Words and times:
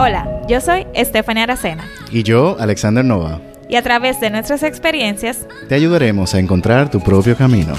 Hola, 0.00 0.42
yo 0.46 0.60
soy 0.60 0.86
Estefania 0.94 1.42
Aracena. 1.42 1.84
Y 2.12 2.22
yo, 2.22 2.56
Alexander 2.60 3.04
Nova. 3.04 3.40
Y 3.68 3.74
a 3.74 3.82
través 3.82 4.20
de 4.20 4.30
nuestras 4.30 4.62
experiencias, 4.62 5.48
te 5.68 5.74
ayudaremos 5.74 6.36
a 6.36 6.38
encontrar 6.38 6.88
tu 6.88 7.00
propio 7.00 7.36
camino. 7.36 7.74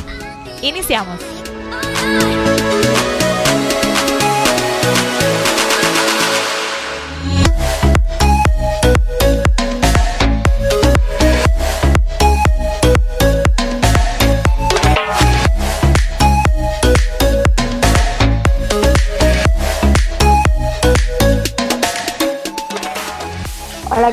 Iniciamos. 0.62 1.18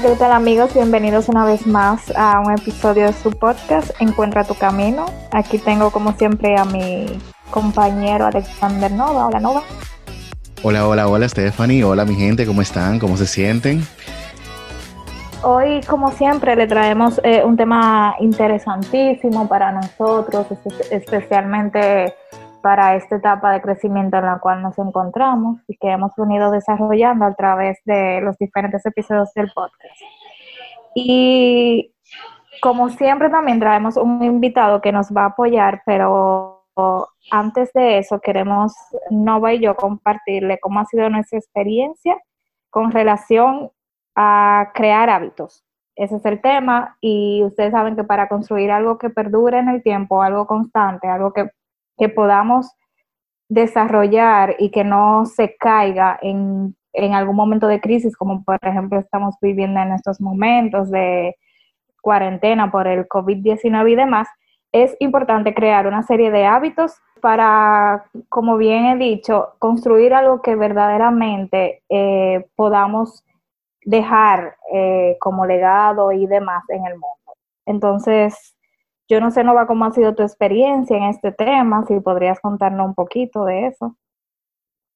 ¿Qué 0.08 0.14
tal 0.14 0.30
amigos? 0.30 0.72
Bienvenidos 0.72 1.28
una 1.28 1.44
vez 1.44 1.66
más 1.66 2.12
a 2.14 2.38
un 2.38 2.52
episodio 2.52 3.06
de 3.06 3.12
su 3.12 3.32
podcast 3.32 3.90
Encuentra 3.98 4.44
tu 4.44 4.54
camino. 4.54 5.06
Aquí 5.32 5.58
tengo 5.58 5.90
como 5.90 6.12
siempre 6.12 6.56
a 6.56 6.64
mi 6.64 7.06
compañero 7.50 8.26
Alexander 8.26 8.92
Nova. 8.92 9.26
Hola 9.26 9.40
Nova. 9.40 9.62
Hola, 10.62 10.86
hola, 10.86 11.08
hola 11.08 11.28
Stephanie. 11.28 11.82
Hola 11.82 12.04
mi 12.04 12.14
gente, 12.14 12.46
¿cómo 12.46 12.62
están? 12.62 13.00
¿Cómo 13.00 13.16
se 13.16 13.26
sienten? 13.26 13.84
Hoy, 15.42 15.80
como 15.88 16.12
siempre, 16.12 16.54
le 16.54 16.68
traemos 16.68 17.20
eh, 17.24 17.42
un 17.44 17.56
tema 17.56 18.14
interesantísimo 18.20 19.48
para 19.48 19.72
nosotros, 19.72 20.46
especialmente 20.92 22.14
para 22.66 22.96
esta 22.96 23.14
etapa 23.14 23.52
de 23.52 23.62
crecimiento 23.62 24.16
en 24.16 24.24
la 24.24 24.40
cual 24.40 24.60
nos 24.60 24.76
encontramos 24.76 25.60
y 25.68 25.76
que 25.76 25.88
hemos 25.88 26.10
venido 26.16 26.50
desarrollando 26.50 27.24
a 27.24 27.32
través 27.32 27.78
de 27.84 28.20
los 28.20 28.36
diferentes 28.38 28.84
episodios 28.84 29.32
del 29.34 29.52
podcast. 29.54 29.94
Y 30.92 31.94
como 32.60 32.88
siempre 32.88 33.30
también 33.30 33.60
traemos 33.60 33.96
un 33.96 34.20
invitado 34.24 34.80
que 34.80 34.90
nos 34.90 35.12
va 35.12 35.22
a 35.22 35.26
apoyar, 35.26 35.82
pero 35.86 36.64
antes 37.30 37.72
de 37.72 37.98
eso 37.98 38.18
queremos 38.18 38.74
Nova 39.10 39.54
y 39.54 39.60
yo 39.60 39.76
compartirle 39.76 40.58
cómo 40.58 40.80
ha 40.80 40.86
sido 40.86 41.08
nuestra 41.08 41.38
experiencia 41.38 42.20
con 42.68 42.90
relación 42.90 43.70
a 44.16 44.72
crear 44.74 45.08
hábitos. 45.08 45.62
Ese 45.94 46.16
es 46.16 46.24
el 46.24 46.40
tema 46.40 46.98
y 47.00 47.44
ustedes 47.44 47.70
saben 47.70 47.94
que 47.94 48.02
para 48.02 48.26
construir 48.26 48.72
algo 48.72 48.98
que 48.98 49.08
perdure 49.08 49.60
en 49.60 49.68
el 49.68 49.84
tiempo, 49.84 50.20
algo 50.20 50.48
constante, 50.48 51.06
algo 51.06 51.32
que 51.32 51.48
que 51.96 52.08
podamos 52.08 52.70
desarrollar 53.48 54.56
y 54.58 54.70
que 54.70 54.84
no 54.84 55.26
se 55.26 55.56
caiga 55.56 56.18
en, 56.20 56.76
en 56.92 57.14
algún 57.14 57.36
momento 57.36 57.66
de 57.68 57.80
crisis, 57.80 58.16
como 58.16 58.42
por 58.44 58.58
ejemplo 58.62 58.98
estamos 58.98 59.36
viviendo 59.40 59.80
en 59.80 59.92
estos 59.92 60.20
momentos 60.20 60.90
de 60.90 61.36
cuarentena 62.00 62.70
por 62.70 62.86
el 62.86 63.08
COVID-19 63.08 63.92
y 63.92 63.94
demás, 63.96 64.28
es 64.72 64.96
importante 65.00 65.54
crear 65.54 65.86
una 65.86 66.02
serie 66.02 66.30
de 66.30 66.46
hábitos 66.46 66.94
para, 67.20 68.06
como 68.28 68.56
bien 68.56 68.86
he 68.86 68.96
dicho, 68.96 69.54
construir 69.58 70.14
algo 70.14 70.42
que 70.42 70.54
verdaderamente 70.54 71.82
eh, 71.88 72.46
podamos 72.56 73.24
dejar 73.82 74.56
eh, 74.72 75.16
como 75.20 75.46
legado 75.46 76.12
y 76.12 76.26
demás 76.26 76.62
en 76.68 76.86
el 76.86 76.92
mundo. 76.94 77.36
Entonces, 77.64 78.55
yo 79.08 79.20
no 79.20 79.30
sé, 79.30 79.44
Nova, 79.44 79.66
cómo 79.66 79.84
ha 79.84 79.92
sido 79.92 80.14
tu 80.14 80.22
experiencia 80.22 80.96
en 80.96 81.04
este 81.04 81.32
tema, 81.32 81.84
si 81.86 82.00
podrías 82.00 82.40
contarnos 82.40 82.86
un 82.88 82.94
poquito 82.94 83.44
de 83.44 83.68
eso. 83.68 83.96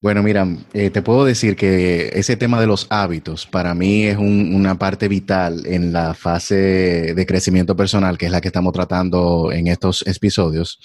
Bueno, 0.02 0.22
mira, 0.22 0.46
eh, 0.72 0.88
te 0.88 1.02
puedo 1.02 1.26
decir 1.26 1.56
que 1.56 2.08
ese 2.14 2.34
tema 2.36 2.58
de 2.58 2.66
los 2.66 2.86
hábitos 2.88 3.46
para 3.46 3.74
mí 3.74 4.04
es 4.04 4.16
una 4.16 4.76
parte 4.76 5.08
vital 5.08 5.66
en 5.66 5.92
la 5.92 6.14
fase 6.14 7.12
de 7.14 7.26
crecimiento 7.26 7.76
personal, 7.76 8.16
que 8.16 8.24
es 8.24 8.32
la 8.32 8.40
que 8.40 8.48
estamos 8.48 8.72
tratando 8.72 9.52
en 9.52 9.66
estos 9.66 10.06
episodios. 10.06 10.78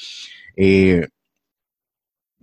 Eh, 0.58 1.08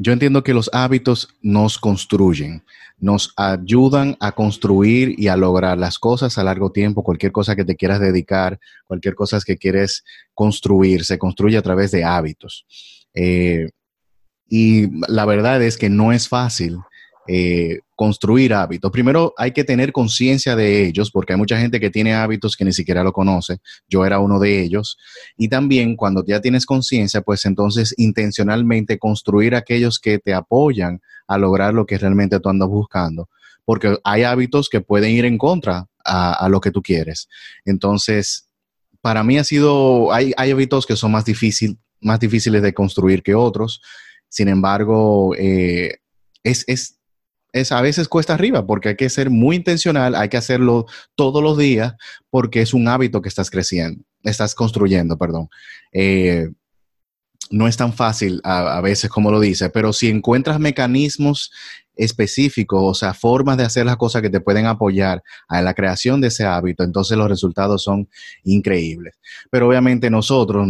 yo 0.03 0.13
entiendo 0.13 0.43
que 0.43 0.53
los 0.53 0.69
hábitos 0.73 1.29
nos 1.41 1.79
construyen, 1.79 2.65
nos 2.99 3.33
ayudan 3.37 4.17
a 4.21 4.33
construir 4.33 5.15
y 5.17 5.29
a 5.29 5.37
lograr 5.37 5.79
las 5.79 5.99
cosas 5.99 6.39
a 6.39 6.45
largo 6.45 6.73
tiempo, 6.73 7.05
cualquier 7.05 7.31
cosa 7.31 7.55
que 7.55 7.65
te 7.65 7.77
quieras 7.77 8.01
dedicar, 8.01 8.59
cualquier 8.87 9.15
cosa 9.15 9.39
que 9.45 9.57
quieres 9.57 10.05
construir, 10.35 11.05
se 11.05 11.19
construye 11.19 11.57
a 11.57 11.63
través 11.63 11.93
de 11.93 12.05
hábitos. 12.05 12.67
Eh, 13.15 13.71
y 14.49 14.89
la 15.09 15.25
verdad 15.25 15.63
es 15.63 15.79
que 15.79 15.89
no 15.89 16.13
es 16.13 16.29
fácil 16.29 16.79
eh, 17.29 17.79
construir 17.95 18.53
hábitos. 18.53 18.91
Primero 18.91 19.33
hay 19.37 19.53
que 19.53 19.63
tener 19.63 19.93
conciencia 19.93 20.57
de 20.57 20.85
ellos, 20.85 21.13
porque 21.13 21.35
hay 21.35 21.39
mucha 21.39 21.57
gente 21.57 21.79
que 21.79 21.89
tiene 21.89 22.15
hábitos 22.15 22.57
que 22.57 22.65
ni 22.65 22.73
siquiera 22.73 23.05
lo 23.05 23.13
conoce. 23.13 23.59
Yo 23.89 24.05
era 24.05 24.19
uno 24.19 24.41
de 24.41 24.61
ellos. 24.61 24.99
Y 25.37 25.49
también 25.49 25.95
cuando 25.95 26.25
ya 26.25 26.41
tienes 26.41 26.67
conciencia, 26.67 27.21
pues 27.21 27.45
entonces 27.45 27.95
intencionalmente 27.97 28.99
construir 28.99 29.55
aquellos 29.55 30.01
que 30.01 30.19
te 30.19 30.35
apoyan 30.35 31.01
a 31.29 31.39
lograr 31.39 31.75
lo 31.75 31.87
que 31.87 31.97
realmente 31.97 32.41
tú 32.41 32.49
andas 32.49 32.69
buscando. 32.69 33.29
Porque 33.65 33.97
hay 34.03 34.25
hábitos 34.25 34.69
que 34.69 34.81
pueden 34.81 35.13
ir 35.13 35.25
en 35.25 35.39
contra 35.39 35.87
a, 36.05 36.49
lo 36.49 36.61
que 36.61 36.73
tú 36.73 36.83
quieres. 36.83 37.29
Entonces, 37.65 38.49
para 39.01 39.23
mí 39.23 39.39
ha 39.39 39.45
sido, 39.45 40.13
hay, 40.13 40.33
hábitos 40.37 40.87
que 40.87 40.97
son 40.97 41.13
más, 41.13 41.25
difícil, 41.25 41.79
más 42.01 42.19
difíciles 42.19 42.63
de 42.63 42.75
construir 42.75 43.23
que 43.23 43.37
otros. 43.37 43.81
Sin 44.29 44.49
embargo, 44.49 45.37
eh, 45.37 45.99
es, 46.43 46.65
es 46.67 46.99
es 47.53 47.73
a 47.73 47.81
veces 47.81 48.09
cuesta 48.09 48.35
arriba 48.35 48.67
porque 48.67 48.91
hay 48.91 48.97
que 48.97 49.11
ser 49.11 49.31
muy 49.31 49.57
intencional, 49.57 50.15
hay 50.15 50.29
que 50.29 50.37
hacerlo 50.37 50.87
todos 51.15 51.43
los 51.43 51.59
días 51.59 51.95
porque 52.31 52.63
es 52.63 52.75
un 52.75 52.89
hábito 52.89 53.21
que 53.23 53.29
estás 53.29 53.51
creciendo, 53.51 54.03
estás 54.23 54.55
construyendo, 54.55 55.19
perdón. 55.19 55.49
Eh, 55.93 56.49
no 57.51 57.69
es 57.69 57.77
tan 57.77 57.93
fácil 57.93 58.41
a, 58.45 58.81
veces 58.81 59.11
como 59.11 59.31
lo 59.31 59.39
dice, 59.39 59.69
pero 59.69 59.93
si 59.93 60.09
encuentras 60.09 60.59
mecanismos 60.59 61.53
específicos, 61.95 62.83
o 62.83 62.95
sea, 62.95 63.13
formas 63.13 63.59
de 63.59 63.65
hacer 63.65 63.85
las 63.85 63.99
cosas 63.99 64.23
que 64.23 64.31
te 64.31 64.41
pueden 64.41 64.65
apoyar 64.65 65.23
a 65.49 65.61
la 65.61 65.75
creación 65.75 66.23
de 66.23 66.29
ese 66.29 66.47
hábito, 66.47 66.83
entonces 66.83 67.19
los 67.19 67.29
resultados 67.29 67.83
son 67.83 68.09
increíbles. 68.45 69.15
Pero 69.51 69.69
obviamente 69.69 70.09
nosotros, 70.09 70.67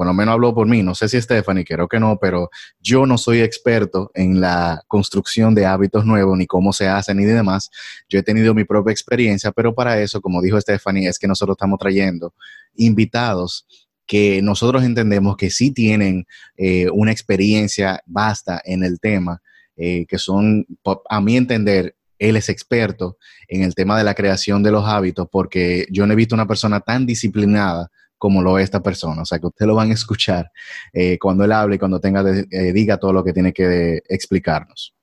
por 0.00 0.06
lo 0.06 0.14
menos 0.14 0.32
hablo 0.32 0.54
por 0.54 0.66
mí, 0.66 0.82
no 0.82 0.94
sé 0.94 1.10
si 1.10 1.20
Stephanie, 1.20 1.62
creo 1.62 1.86
que 1.86 2.00
no, 2.00 2.18
pero 2.18 2.48
yo 2.80 3.04
no 3.04 3.18
soy 3.18 3.42
experto 3.42 4.10
en 4.14 4.40
la 4.40 4.82
construcción 4.88 5.54
de 5.54 5.66
hábitos 5.66 6.06
nuevos, 6.06 6.38
ni 6.38 6.46
cómo 6.46 6.72
se 6.72 6.88
hacen, 6.88 7.18
ni 7.18 7.26
demás. 7.26 7.68
Yo 8.08 8.18
he 8.18 8.22
tenido 8.22 8.54
mi 8.54 8.64
propia 8.64 8.92
experiencia, 8.92 9.52
pero 9.52 9.74
para 9.74 10.00
eso, 10.00 10.22
como 10.22 10.40
dijo 10.40 10.58
Stephanie, 10.58 11.06
es 11.06 11.18
que 11.18 11.28
nosotros 11.28 11.56
estamos 11.56 11.78
trayendo 11.78 12.32
invitados 12.76 13.66
que 14.06 14.40
nosotros 14.40 14.84
entendemos 14.84 15.36
que 15.36 15.50
sí 15.50 15.70
tienen 15.70 16.24
eh, 16.56 16.88
una 16.94 17.12
experiencia 17.12 18.00
vasta 18.06 18.58
en 18.64 18.84
el 18.84 19.00
tema, 19.00 19.42
eh, 19.76 20.06
que 20.06 20.16
son, 20.16 20.64
a 21.10 21.20
mi 21.20 21.36
entender, 21.36 21.94
él 22.18 22.36
es 22.36 22.48
experto 22.48 23.18
en 23.48 23.64
el 23.64 23.74
tema 23.74 23.98
de 23.98 24.04
la 24.04 24.14
creación 24.14 24.62
de 24.62 24.70
los 24.70 24.86
hábitos, 24.86 25.28
porque 25.30 25.86
yo 25.90 26.06
no 26.06 26.14
he 26.14 26.16
visto 26.16 26.34
una 26.34 26.46
persona 26.46 26.80
tan 26.80 27.04
disciplinada 27.04 27.90
como 28.20 28.42
lo 28.42 28.58
es 28.58 28.64
esta 28.64 28.80
persona. 28.80 29.22
O 29.22 29.24
sea, 29.24 29.38
que 29.38 29.46
ustedes 29.46 29.66
lo 29.66 29.74
van 29.74 29.90
a 29.90 29.94
escuchar 29.94 30.52
eh, 30.92 31.18
cuando 31.18 31.42
él 31.42 31.52
hable 31.52 31.76
y 31.76 31.78
cuando 31.78 31.98
tenga 31.98 32.20
eh, 32.20 32.72
diga 32.72 32.98
todo 32.98 33.12
lo 33.12 33.24
que 33.24 33.32
tiene 33.32 33.52
que 33.52 34.02
explicarnos. 34.08 34.94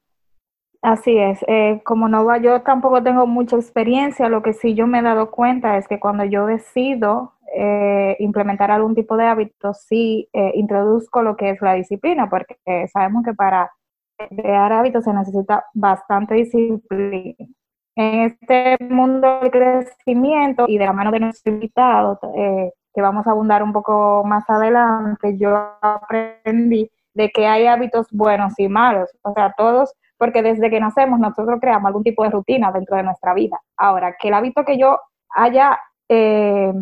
Así 0.83 1.17
es, 1.17 1.39
eh, 1.47 1.81
como 1.83 2.07
no 2.07 2.23
va, 2.23 2.37
yo 2.37 2.61
tampoco 2.61 3.01
tengo 3.01 3.25
mucha 3.25 3.55
experiencia, 3.55 4.29
lo 4.29 4.43
que 4.43 4.53
sí 4.53 4.75
yo 4.75 4.85
me 4.85 4.99
he 4.99 5.01
dado 5.01 5.31
cuenta 5.31 5.75
es 5.77 5.87
que 5.87 5.99
cuando 5.99 6.23
yo 6.23 6.45
decido 6.45 7.33
implementar 8.19 8.69
algún 8.69 8.93
tipo 8.93 9.17
de 9.17 9.25
hábito, 9.25 9.73
sí 9.73 10.29
introduzco 10.53 11.23
lo 11.23 11.35
que 11.35 11.49
es 11.49 11.61
la 11.61 11.73
disciplina, 11.73 12.29
porque 12.29 12.55
sabemos 12.93 13.23
que 13.23 13.33
para 13.33 13.71
crear 14.29 14.71
hábitos 14.71 15.05
se 15.05 15.13
necesita 15.13 15.65
bastante 15.73 16.35
disciplina. 16.35 17.47
En 17.97 18.21
este 18.21 18.77
mundo 18.91 19.39
del 19.41 19.49
crecimiento 19.49 20.65
y 20.67 20.77
de 20.77 20.85
la 20.85 20.93
mano 20.93 21.09
de 21.09 21.19
nuestro 21.19 21.51
invitado, 21.51 22.19
eh, 22.35 22.71
que 22.97 23.01
vamos 23.03 23.27
a 23.27 23.29
abundar 23.29 23.61
un 23.61 23.73
poco 23.73 24.23
más 24.25 24.49
adelante, 24.49 25.37
yo 25.37 25.55
aprendí 25.83 26.89
de 27.13 27.29
que 27.29 27.45
hay 27.45 27.67
hábitos 27.67 28.07
buenos 28.09 28.57
y 28.57 28.67
malos, 28.67 29.15
o 29.21 29.33
sea, 29.33 29.53
todos, 29.55 29.93
porque 30.17 30.41
desde 30.41 30.71
que 30.71 30.79
nacemos 30.79 31.19
nosotros 31.19 31.59
creamos 31.61 31.89
algún 31.89 32.01
tipo 32.01 32.23
de 32.23 32.31
rutina 32.31 32.71
dentro 32.71 32.97
de 32.97 33.03
nuestra 33.03 33.35
vida. 33.35 33.61
Ahora, 33.77 34.15
que 34.19 34.29
el 34.29 34.33
hábito 34.33 34.65
que 34.65 34.79
yo 34.79 34.99
haya, 35.29 35.79
eh, 36.09 36.73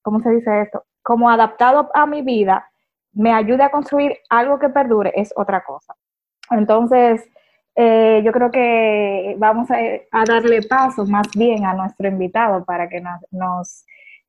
¿cómo 0.00 0.20
se 0.20 0.30
dice 0.30 0.60
esto? 0.60 0.84
Como 1.02 1.28
adaptado 1.28 1.90
a 1.92 2.06
mi 2.06 2.22
vida, 2.22 2.70
me 3.12 3.32
ayude 3.32 3.64
a 3.64 3.72
construir 3.72 4.16
algo 4.30 4.60
que 4.60 4.68
perdure, 4.68 5.12
es 5.16 5.32
otra 5.34 5.64
cosa. 5.64 5.92
Entonces, 6.52 7.28
eh, 7.74 8.22
yo 8.24 8.30
creo 8.30 8.52
que 8.52 9.34
vamos 9.38 9.68
a, 9.72 10.24
darle 10.24 10.62
paso 10.62 11.04
más 11.04 11.26
bien 11.34 11.66
a 11.66 11.74
nuestro 11.74 12.06
invitado 12.06 12.64
para 12.64 12.88
que 12.88 13.00
nos 13.32 13.84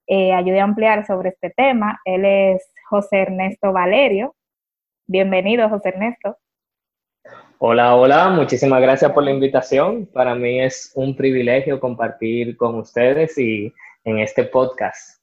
eh, 0.09 0.33
ayude 0.33 0.59
a 0.59 0.63
ampliar 0.63 1.05
sobre 1.05 1.29
este 1.29 1.51
tema. 1.51 1.99
Él 2.03 2.25
es 2.25 2.67
José 2.89 3.19
Ernesto 3.19 3.71
Valerio. 3.71 4.35
Bienvenido, 5.07 5.69
José 5.69 5.89
Ernesto. 5.89 6.35
Hola, 7.59 7.95
hola, 7.95 8.29
muchísimas 8.29 8.81
gracias 8.81 9.11
por 9.11 9.23
la 9.23 9.31
invitación. 9.31 10.07
Para 10.07 10.33
mí 10.33 10.61
es 10.61 10.91
un 10.95 11.15
privilegio 11.15 11.79
compartir 11.79 12.57
con 12.57 12.75
ustedes 12.75 13.37
y 13.37 13.71
en 14.03 14.17
este 14.17 14.45
podcast. 14.45 15.18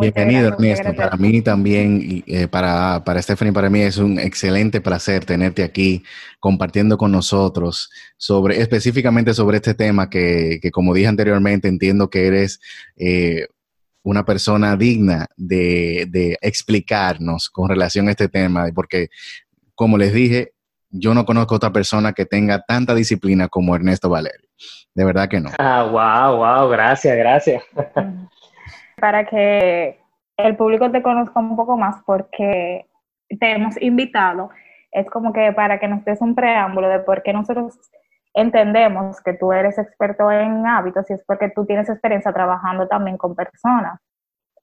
Bienvenido, 0.00 0.48
Ernesto. 0.48 0.94
Para 0.94 1.16
mí 1.16 1.42
también, 1.42 2.00
y, 2.02 2.24
eh, 2.26 2.48
para, 2.48 3.02
para 3.04 3.22
Stephanie, 3.22 3.52
para 3.52 3.70
mí 3.70 3.80
es 3.80 3.98
un 3.98 4.18
excelente 4.18 4.80
placer 4.80 5.24
tenerte 5.24 5.62
aquí 5.62 6.02
compartiendo 6.40 6.96
con 6.96 7.12
nosotros 7.12 7.90
sobre, 8.16 8.60
específicamente 8.60 9.34
sobre 9.34 9.58
este 9.58 9.74
tema 9.74 10.10
que, 10.10 10.58
que 10.60 10.70
como 10.70 10.94
dije 10.94 11.08
anteriormente, 11.08 11.68
entiendo 11.68 12.10
que 12.10 12.26
eres 12.26 12.60
eh, 12.96 13.46
una 14.02 14.24
persona 14.24 14.76
digna 14.76 15.26
de, 15.36 16.06
de, 16.10 16.36
explicarnos 16.40 17.48
con 17.48 17.68
relación 17.68 18.08
a 18.08 18.10
este 18.10 18.28
tema, 18.28 18.66
porque 18.74 19.08
como 19.74 19.96
les 19.96 20.12
dije, 20.12 20.52
yo 20.90 21.14
no 21.14 21.24
conozco 21.24 21.54
otra 21.54 21.72
persona 21.72 22.12
que 22.12 22.26
tenga 22.26 22.62
tanta 22.62 22.94
disciplina 22.94 23.48
como 23.48 23.74
Ernesto 23.74 24.08
Valerio. 24.08 24.48
De 24.94 25.04
verdad 25.04 25.28
que 25.28 25.40
no. 25.40 25.50
Ah, 25.58 25.84
wow, 25.84 26.36
wow, 26.36 26.68
gracias, 26.68 27.16
gracias. 27.16 27.62
Para 29.02 29.24
que 29.26 29.98
el 30.36 30.56
público 30.56 30.88
te 30.92 31.02
conozca 31.02 31.40
un 31.40 31.56
poco 31.56 31.76
más, 31.76 31.96
porque 32.06 32.86
te 33.40 33.50
hemos 33.50 33.74
invitado, 33.82 34.50
es 34.92 35.10
como 35.10 35.32
que 35.32 35.50
para 35.50 35.80
que 35.80 35.88
nos 35.88 36.04
des 36.04 36.20
un 36.20 36.36
preámbulo 36.36 36.88
de 36.88 37.00
por 37.00 37.24
qué 37.24 37.32
nosotros 37.32 37.80
entendemos 38.32 39.20
que 39.20 39.32
tú 39.32 39.52
eres 39.52 39.76
experto 39.76 40.30
en 40.30 40.64
hábitos 40.68 41.10
y 41.10 41.14
es 41.14 41.24
porque 41.26 41.50
tú 41.50 41.66
tienes 41.66 41.88
experiencia 41.88 42.32
trabajando 42.32 42.86
también 42.86 43.16
con 43.16 43.34
personas. 43.34 43.98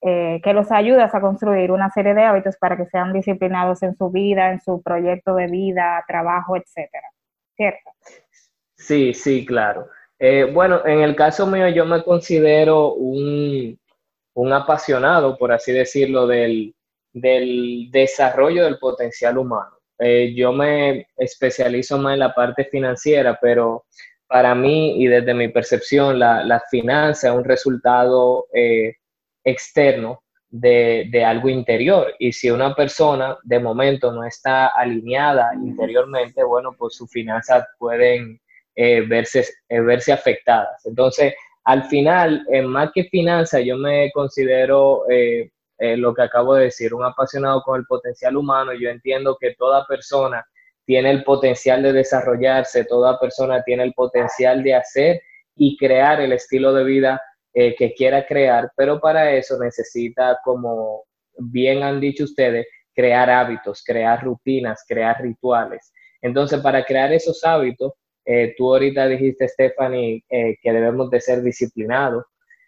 Eh, 0.01 0.39
que 0.41 0.53
los 0.53 0.71
ayudas 0.71 1.13
a 1.13 1.19
construir 1.19 1.74
una 1.74 1.89
serie 1.89 2.13
de 2.13 2.24
hábitos 2.24 2.56
para 2.56 2.77
que 2.77 2.86
sean 2.86 3.12
disciplinados 3.12 3.83
en 3.83 3.97
su 3.97 4.09
vida, 4.09 4.53
en 4.53 4.62
su 4.62 4.81
proyecto 4.81 5.36
de 5.36 5.47
vida, 5.47 6.01
trabajo, 6.07 6.56
etcétera. 6.56 7.09
¿Cierto? 7.57 7.91
Sí, 8.77 9.13
sí, 9.13 9.45
claro. 9.45 9.89
Eh, 10.18 10.50
bueno, 10.53 10.86
en 10.86 11.01
el 11.01 11.18
caso 11.18 11.45
mío 11.45 11.68
yo 11.68 11.83
me 11.86 12.01
considero 12.01 12.94
un, 12.94 13.77
un 14.33 14.53
apasionado, 14.53 15.37
por 15.37 15.51
así 15.51 15.71
decirlo, 15.71 16.27
del, 16.27 16.75
del 17.13 17.89
desarrollo 17.91 18.63
del 18.63 18.79
potencial 18.79 19.37
humano. 19.37 19.79
Eh, 19.99 20.33
yo 20.33 20.53
me 20.53 21.07
especializo 21.17 21.97
más 21.97 22.13
en 22.13 22.19
la 22.19 22.33
parte 22.33 22.63
financiera, 22.65 23.37
pero 23.41 23.85
para 24.27 24.55
mí 24.55 25.01
y 25.01 25.07
desde 25.07 25.33
mi 25.33 25.49
percepción, 25.49 26.19
la, 26.19 26.43
la 26.43 26.61
finanza 26.71 27.29
es 27.29 27.35
un 27.35 27.43
resultado 27.43 28.47
eh, 28.53 28.95
externo 29.43 30.23
de, 30.49 31.23
algo 31.25 31.49
interior. 31.49 32.15
Y 32.17 32.31
si 32.31 32.49
una 32.49 32.73
persona 32.75 33.37
de 33.43 33.59
momento 33.59 34.11
no 34.11 34.23
está 34.23 34.67
alineada 34.67 35.51
interiormente, 35.55 36.43
bueno, 36.43 36.73
pues 36.77 36.95
sus 36.95 37.11
finanzas 37.11 37.65
pueden 37.77 38.39
eh, 38.75 39.01
verse, 39.01 39.45
verse 39.67 40.13
afectadas. 40.13 40.85
Entonces, 40.85 41.33
al 41.63 41.83
final, 41.85 42.45
en 42.50 42.67
más 42.67 42.91
que 42.94 43.03
finanzas, 43.06 43.63
yo 43.63 43.77
me 43.77 44.11
considero 44.11 45.03
eh, 45.09 45.51
lo 45.77 46.13
que 46.13 46.23
acabo 46.23 46.56
de 46.56 46.65
decir, 46.65 46.94
un 46.94 47.03
apasionado 47.03 47.61
con 47.63 47.79
el 47.79 47.85
potencial 47.85 48.35
humano. 48.35 48.73
Yo 48.73 48.89
entiendo 48.89 49.38
que 49.39 49.56
toda 49.56 49.85
persona 49.85 50.45
tiene 50.85 51.11
el 51.11 51.23
potencial 51.23 51.83
de 51.83 51.94
desarrollarse, 51.94 52.83
toda 52.85 53.19
persona 53.19 53.63
tiene 53.63 53.83
el 53.83 53.94
potencial 53.94 54.63
de 54.63 54.75
hacer 54.75 55.21
y 55.56 55.77
crear 55.77 56.19
el 56.19 56.33
estilo 56.33 56.73
de 56.73 56.83
vida 56.83 57.21
eh, 57.53 57.75
que 57.75 57.94
quiera 57.94 58.25
crear, 58.25 58.71
pero 58.75 59.00
para 59.00 59.31
eso 59.31 59.57
necesita, 59.59 60.39
como 60.44 61.03
bien 61.38 61.83
han 61.83 62.00
dicho 62.00 62.23
ustedes, 62.23 62.67
crear 62.94 63.29
hábitos, 63.29 63.83
crear 63.83 64.23
rutinas, 64.23 64.83
crear 64.88 65.21
rituales. 65.21 65.94
Entonces, 66.21 66.59
para 66.59 66.83
crear 66.83 67.13
esos 67.13 67.44
hábitos, 67.44 67.94
eh, 68.31 68.53
tú 68.55 68.71
ahorita 68.71 69.07
dijiste, 69.07 69.47
Stephanie, 69.47 70.23
eh, 70.29 70.55
que 70.61 70.71
debemos 70.71 71.09
de 71.09 71.19
ser 71.19 71.41
disciplinados. 71.41 72.25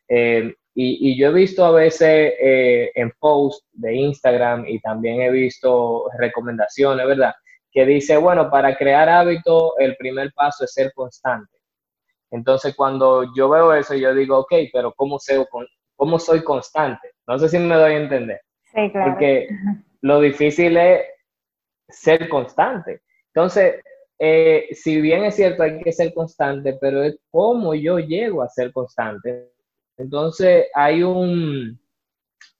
Y, 0.09 0.55
y, 0.73 1.17
yo 1.17 1.29
he 1.29 1.33
visto 1.33 1.63
a 1.63 1.71
veces 1.71 2.33
en 2.39 3.11
posts 3.19 3.65
de 3.71 3.93
Instagram 3.93 4.65
y 4.67 4.79
también 4.79 5.21
he 5.21 5.29
visto 5.29 6.09
recomendaciones, 6.17 7.05
¿verdad? 7.05 7.33
Que 7.71 7.85
dice, 7.85 8.17
bueno, 8.17 8.49
para 8.49 8.75
crear 8.75 9.07
hábitos, 9.07 9.73
el 9.79 9.95
primer 9.97 10.33
paso 10.33 10.65
es 10.65 10.73
ser 10.73 10.91
constante. 10.93 11.61
Entonces, 12.31 12.75
cuando 12.75 13.33
yo 13.35 13.49
veo 13.49 13.73
eso, 13.73 13.93
yo 13.93 14.13
digo, 14.15 14.39
ok, 14.39 14.53
pero 14.73 14.93
¿cómo, 14.93 15.19
sé, 15.19 15.45
cómo 15.95 16.17
soy 16.17 16.43
constante? 16.43 17.11
No 17.27 17.37
sé 17.37 17.49
si 17.49 17.59
me 17.59 17.75
doy 17.75 17.93
a 17.93 17.97
entender. 17.97 18.41
Sí, 18.73 18.89
claro. 18.91 19.11
Porque 19.11 19.47
lo 20.01 20.19
difícil 20.19 20.77
es 20.77 21.05
ser 21.89 22.27
constante. 22.29 23.01
Entonces, 23.33 23.75
eh, 24.23 24.67
si 24.73 25.01
bien 25.01 25.23
es 25.23 25.35
cierto, 25.35 25.63
hay 25.63 25.79
que 25.81 25.91
ser 25.91 26.13
constante, 26.13 26.77
pero 26.79 27.01
es 27.01 27.17
cómo 27.31 27.73
yo 27.73 27.97
llego 27.97 28.43
a 28.43 28.49
ser 28.49 28.71
constante. 28.71 29.49
Entonces, 29.97 30.67
hay 30.75 31.01
un, 31.01 31.79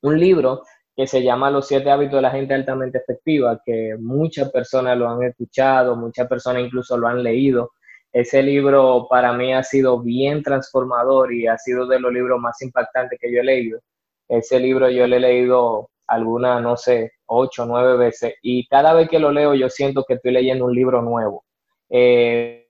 un 0.01 0.19
libro 0.19 0.63
que 0.95 1.05
se 1.05 1.21
llama 1.21 1.51
Los 1.51 1.67
siete 1.67 1.91
hábitos 1.91 2.15
de 2.15 2.21
la 2.23 2.31
gente 2.31 2.55
altamente 2.55 2.97
efectiva, 2.97 3.61
que 3.63 3.95
muchas 3.99 4.51
personas 4.51 4.97
lo 4.97 5.07
han 5.07 5.21
escuchado, 5.21 5.95
muchas 5.95 6.27
personas 6.27 6.63
incluso 6.63 6.97
lo 6.97 7.07
han 7.07 7.21
leído. 7.21 7.69
Ese 8.11 8.41
libro 8.41 9.05
para 9.07 9.31
mí 9.33 9.53
ha 9.53 9.61
sido 9.61 10.01
bien 10.01 10.41
transformador 10.41 11.31
y 11.31 11.45
ha 11.45 11.59
sido 11.59 11.85
de 11.85 11.99
los 11.99 12.11
libros 12.11 12.39
más 12.39 12.59
impactantes 12.63 13.19
que 13.21 13.31
yo 13.31 13.41
he 13.41 13.43
leído. 13.43 13.79
Ese 14.27 14.59
libro 14.59 14.89
yo 14.89 15.05
lo 15.05 15.15
he 15.15 15.19
leído 15.19 15.91
algunas, 16.07 16.59
no 16.63 16.75
sé, 16.75 17.11
ocho, 17.27 17.67
nueve 17.67 17.97
veces 17.97 18.33
y 18.41 18.65
cada 18.67 18.93
vez 18.95 19.09
que 19.09 19.19
lo 19.19 19.31
leo 19.31 19.53
yo 19.53 19.69
siento 19.69 20.03
que 20.07 20.15
estoy 20.15 20.31
leyendo 20.31 20.65
un 20.65 20.73
libro 20.73 21.03
nuevo. 21.03 21.43
Eh, 21.91 22.67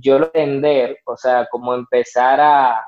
yo 0.00 0.18
lo 0.18 0.26
entender, 0.26 0.98
o 1.04 1.16
sea, 1.16 1.46
como 1.50 1.74
empezar 1.74 2.40
a, 2.40 2.84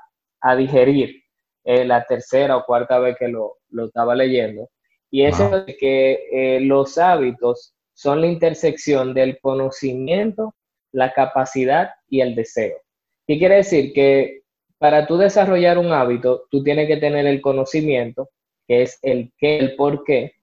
digerir 0.56 1.22
eh, 1.64 1.84
la 1.84 2.04
tercera 2.04 2.56
o 2.56 2.64
cuarta 2.64 2.98
vez 2.98 3.16
que 3.18 3.28
lo, 3.28 3.58
estaba 3.84 4.14
leyendo. 4.14 4.68
Y 5.10 5.24
eso 5.24 5.64
es 5.66 5.76
que 5.78 6.28
eh, 6.32 6.60
los 6.60 6.96
hábitos 6.98 7.74
son 7.92 8.20
la 8.22 8.26
intersección 8.26 9.12
del 9.12 9.38
conocimiento 9.40 10.54
la 10.92 11.12
capacidad 11.12 11.90
y 12.08 12.20
el 12.20 12.34
deseo. 12.34 12.78
¿Qué 13.26 13.38
quiere 13.38 13.56
decir? 13.56 13.92
Que 13.92 14.42
para 14.78 15.06
tú 15.06 15.16
desarrollar 15.16 15.78
un 15.78 15.92
hábito, 15.92 16.46
tú 16.50 16.62
tienes 16.62 16.88
que 16.88 16.96
tener 16.96 17.26
el 17.26 17.40
conocimiento, 17.40 18.30
que 18.66 18.82
es 18.82 18.98
el 19.02 19.32
qué, 19.38 19.58
el 19.58 19.76
por 19.76 20.04
qué. 20.04 20.34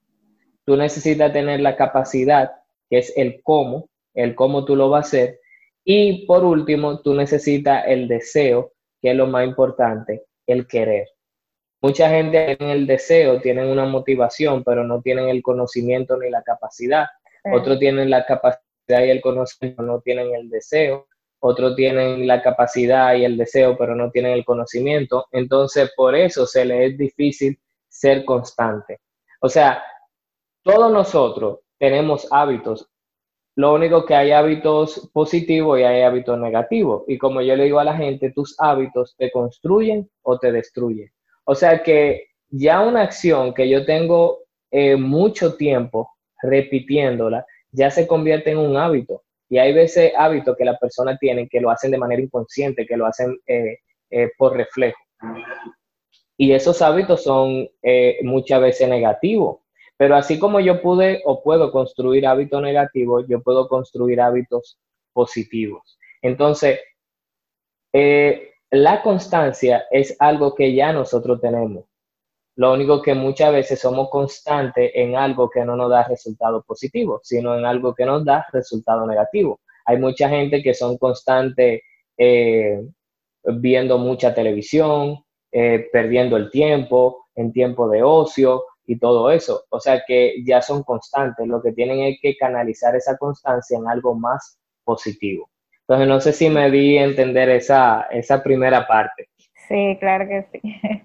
Tú 0.64 0.76
necesitas 0.76 1.32
tener 1.32 1.60
la 1.60 1.76
capacidad, 1.76 2.50
que 2.88 2.98
es 2.98 3.12
el 3.16 3.42
cómo, 3.42 3.87
el 4.18 4.34
cómo 4.34 4.64
tú 4.64 4.74
lo 4.74 4.90
vas 4.90 5.06
a 5.06 5.08
hacer. 5.08 5.40
Y 5.84 6.26
por 6.26 6.44
último, 6.44 7.00
tú 7.00 7.14
necesitas 7.14 7.84
el 7.86 8.08
deseo, 8.08 8.72
que 9.00 9.12
es 9.12 9.16
lo 9.16 9.26
más 9.26 9.46
importante, 9.46 10.24
el 10.46 10.66
querer. 10.66 11.08
Mucha 11.80 12.10
gente 12.10 12.56
tiene 12.56 12.72
el 12.72 12.86
deseo, 12.86 13.40
tienen 13.40 13.68
una 13.68 13.86
motivación, 13.86 14.64
pero 14.64 14.82
no 14.82 15.00
tienen 15.00 15.28
el 15.28 15.40
conocimiento 15.42 16.16
ni 16.16 16.28
la 16.30 16.42
capacidad. 16.42 17.06
Otros 17.52 17.78
tienen 17.78 18.10
la 18.10 18.26
capacidad 18.26 19.04
y 19.04 19.10
el 19.10 19.20
conocimiento, 19.20 19.82
no 19.82 20.00
tienen 20.00 20.34
el 20.34 20.50
deseo. 20.50 21.06
Otros 21.40 21.76
tienen 21.76 22.26
la 22.26 22.42
capacidad 22.42 23.14
y 23.14 23.24
el 23.24 23.36
deseo, 23.36 23.78
pero 23.78 23.94
no 23.94 24.10
tienen 24.10 24.32
el 24.32 24.44
conocimiento. 24.44 25.26
Entonces, 25.30 25.92
por 25.96 26.16
eso 26.16 26.44
se 26.46 26.64
les 26.64 26.90
es 26.90 26.98
difícil 26.98 27.56
ser 27.88 28.24
constante. 28.24 28.98
O 29.40 29.48
sea, 29.48 29.80
todos 30.64 30.92
nosotros 30.92 31.60
tenemos 31.78 32.26
hábitos. 32.32 32.90
Lo 33.58 33.74
único 33.74 34.04
que 34.04 34.14
hay 34.14 34.30
hábitos 34.30 35.10
positivos 35.12 35.80
y 35.80 35.82
hay 35.82 36.02
hábitos 36.02 36.38
negativos. 36.38 37.02
Y 37.08 37.18
como 37.18 37.40
yo 37.40 37.56
le 37.56 37.64
digo 37.64 37.80
a 37.80 37.84
la 37.84 37.96
gente, 37.96 38.30
tus 38.30 38.54
hábitos 38.60 39.16
te 39.18 39.32
construyen 39.32 40.08
o 40.22 40.38
te 40.38 40.52
destruyen. 40.52 41.10
O 41.42 41.56
sea 41.56 41.82
que 41.82 42.28
ya 42.50 42.82
una 42.82 43.02
acción 43.02 43.52
que 43.52 43.68
yo 43.68 43.84
tengo 43.84 44.44
eh, 44.70 44.94
mucho 44.94 45.56
tiempo 45.56 46.08
repitiéndola, 46.40 47.44
ya 47.72 47.90
se 47.90 48.06
convierte 48.06 48.52
en 48.52 48.58
un 48.58 48.76
hábito. 48.76 49.24
Y 49.48 49.58
hay 49.58 49.74
veces 49.74 50.12
hábitos 50.16 50.56
que 50.56 50.64
las 50.64 50.78
personas 50.78 51.18
tienen 51.18 51.48
que 51.48 51.60
lo 51.60 51.72
hacen 51.72 51.90
de 51.90 51.98
manera 51.98 52.22
inconsciente, 52.22 52.86
que 52.86 52.96
lo 52.96 53.06
hacen 53.06 53.40
eh, 53.44 53.78
eh, 54.10 54.30
por 54.38 54.56
reflejo. 54.56 55.00
Y 56.36 56.52
esos 56.52 56.80
hábitos 56.80 57.24
son 57.24 57.68
muchas 58.22 58.60
veces 58.60 58.88
negativos. 58.88 59.58
Pero 59.98 60.16
así 60.16 60.38
como 60.38 60.60
yo 60.60 60.80
pude 60.80 61.22
o 61.26 61.42
puedo 61.42 61.70
construir 61.70 62.26
hábitos 62.26 62.62
negativos, 62.62 63.26
yo 63.28 63.42
puedo 63.42 63.68
construir 63.68 64.20
hábitos 64.20 64.78
positivos. 65.12 65.98
Entonces, 66.22 66.80
la 68.70 69.02
constancia 69.02 69.84
es 69.90 70.16
algo 70.20 70.54
que 70.54 70.74
ya 70.74 70.92
nosotros 70.92 71.40
tenemos. 71.40 71.84
Lo 72.58 72.72
único 72.72 73.00
que 73.00 73.14
muchas 73.14 73.52
veces 73.52 73.80
somos 73.80 74.10
constantes 74.10 74.90
en 74.94 75.16
algo 75.16 75.48
que 75.48 75.64
no 75.64 75.76
nos 75.76 75.90
da 75.90 76.02
resultado 76.02 76.62
positivo, 76.62 77.20
sino 77.22 77.56
en 77.56 77.64
algo 77.64 77.94
que 77.94 78.04
nos 78.04 78.24
da 78.24 78.46
resultado 78.52 79.06
negativo. 79.06 79.60
Hay 79.86 79.98
mucha 79.98 80.28
gente 80.28 80.60
que 80.60 80.74
son 80.74 80.98
constantes 80.98 81.82
eh, 82.16 82.82
viendo 83.44 83.96
mucha 83.98 84.34
televisión, 84.34 85.24
eh, 85.52 85.88
perdiendo 85.92 86.36
el 86.36 86.50
tiempo, 86.50 87.28
en 87.36 87.52
tiempo 87.52 87.88
de 87.88 88.02
ocio, 88.02 88.64
y 88.88 88.98
todo 88.98 89.30
eso. 89.30 89.64
O 89.68 89.78
sea 89.78 90.02
que 90.06 90.42
ya 90.44 90.62
son 90.62 90.82
constantes. 90.82 91.46
Lo 91.46 91.62
que 91.62 91.72
tienen 91.72 92.00
es 92.00 92.18
que 92.20 92.36
canalizar 92.36 92.96
esa 92.96 93.16
constancia 93.18 93.78
en 93.78 93.86
algo 93.86 94.14
más 94.14 94.58
positivo. 94.82 95.50
Entonces, 95.82 96.08
no 96.08 96.20
sé 96.20 96.32
si 96.32 96.48
me 96.48 96.70
di 96.70 96.96
a 96.98 97.04
entender 97.04 97.50
esa, 97.50 98.08
esa 98.10 98.42
primera 98.42 98.86
parte. 98.86 99.28
Sí, 99.68 99.96
claro 100.00 100.26
que 100.26 100.46
sí. 100.50 100.60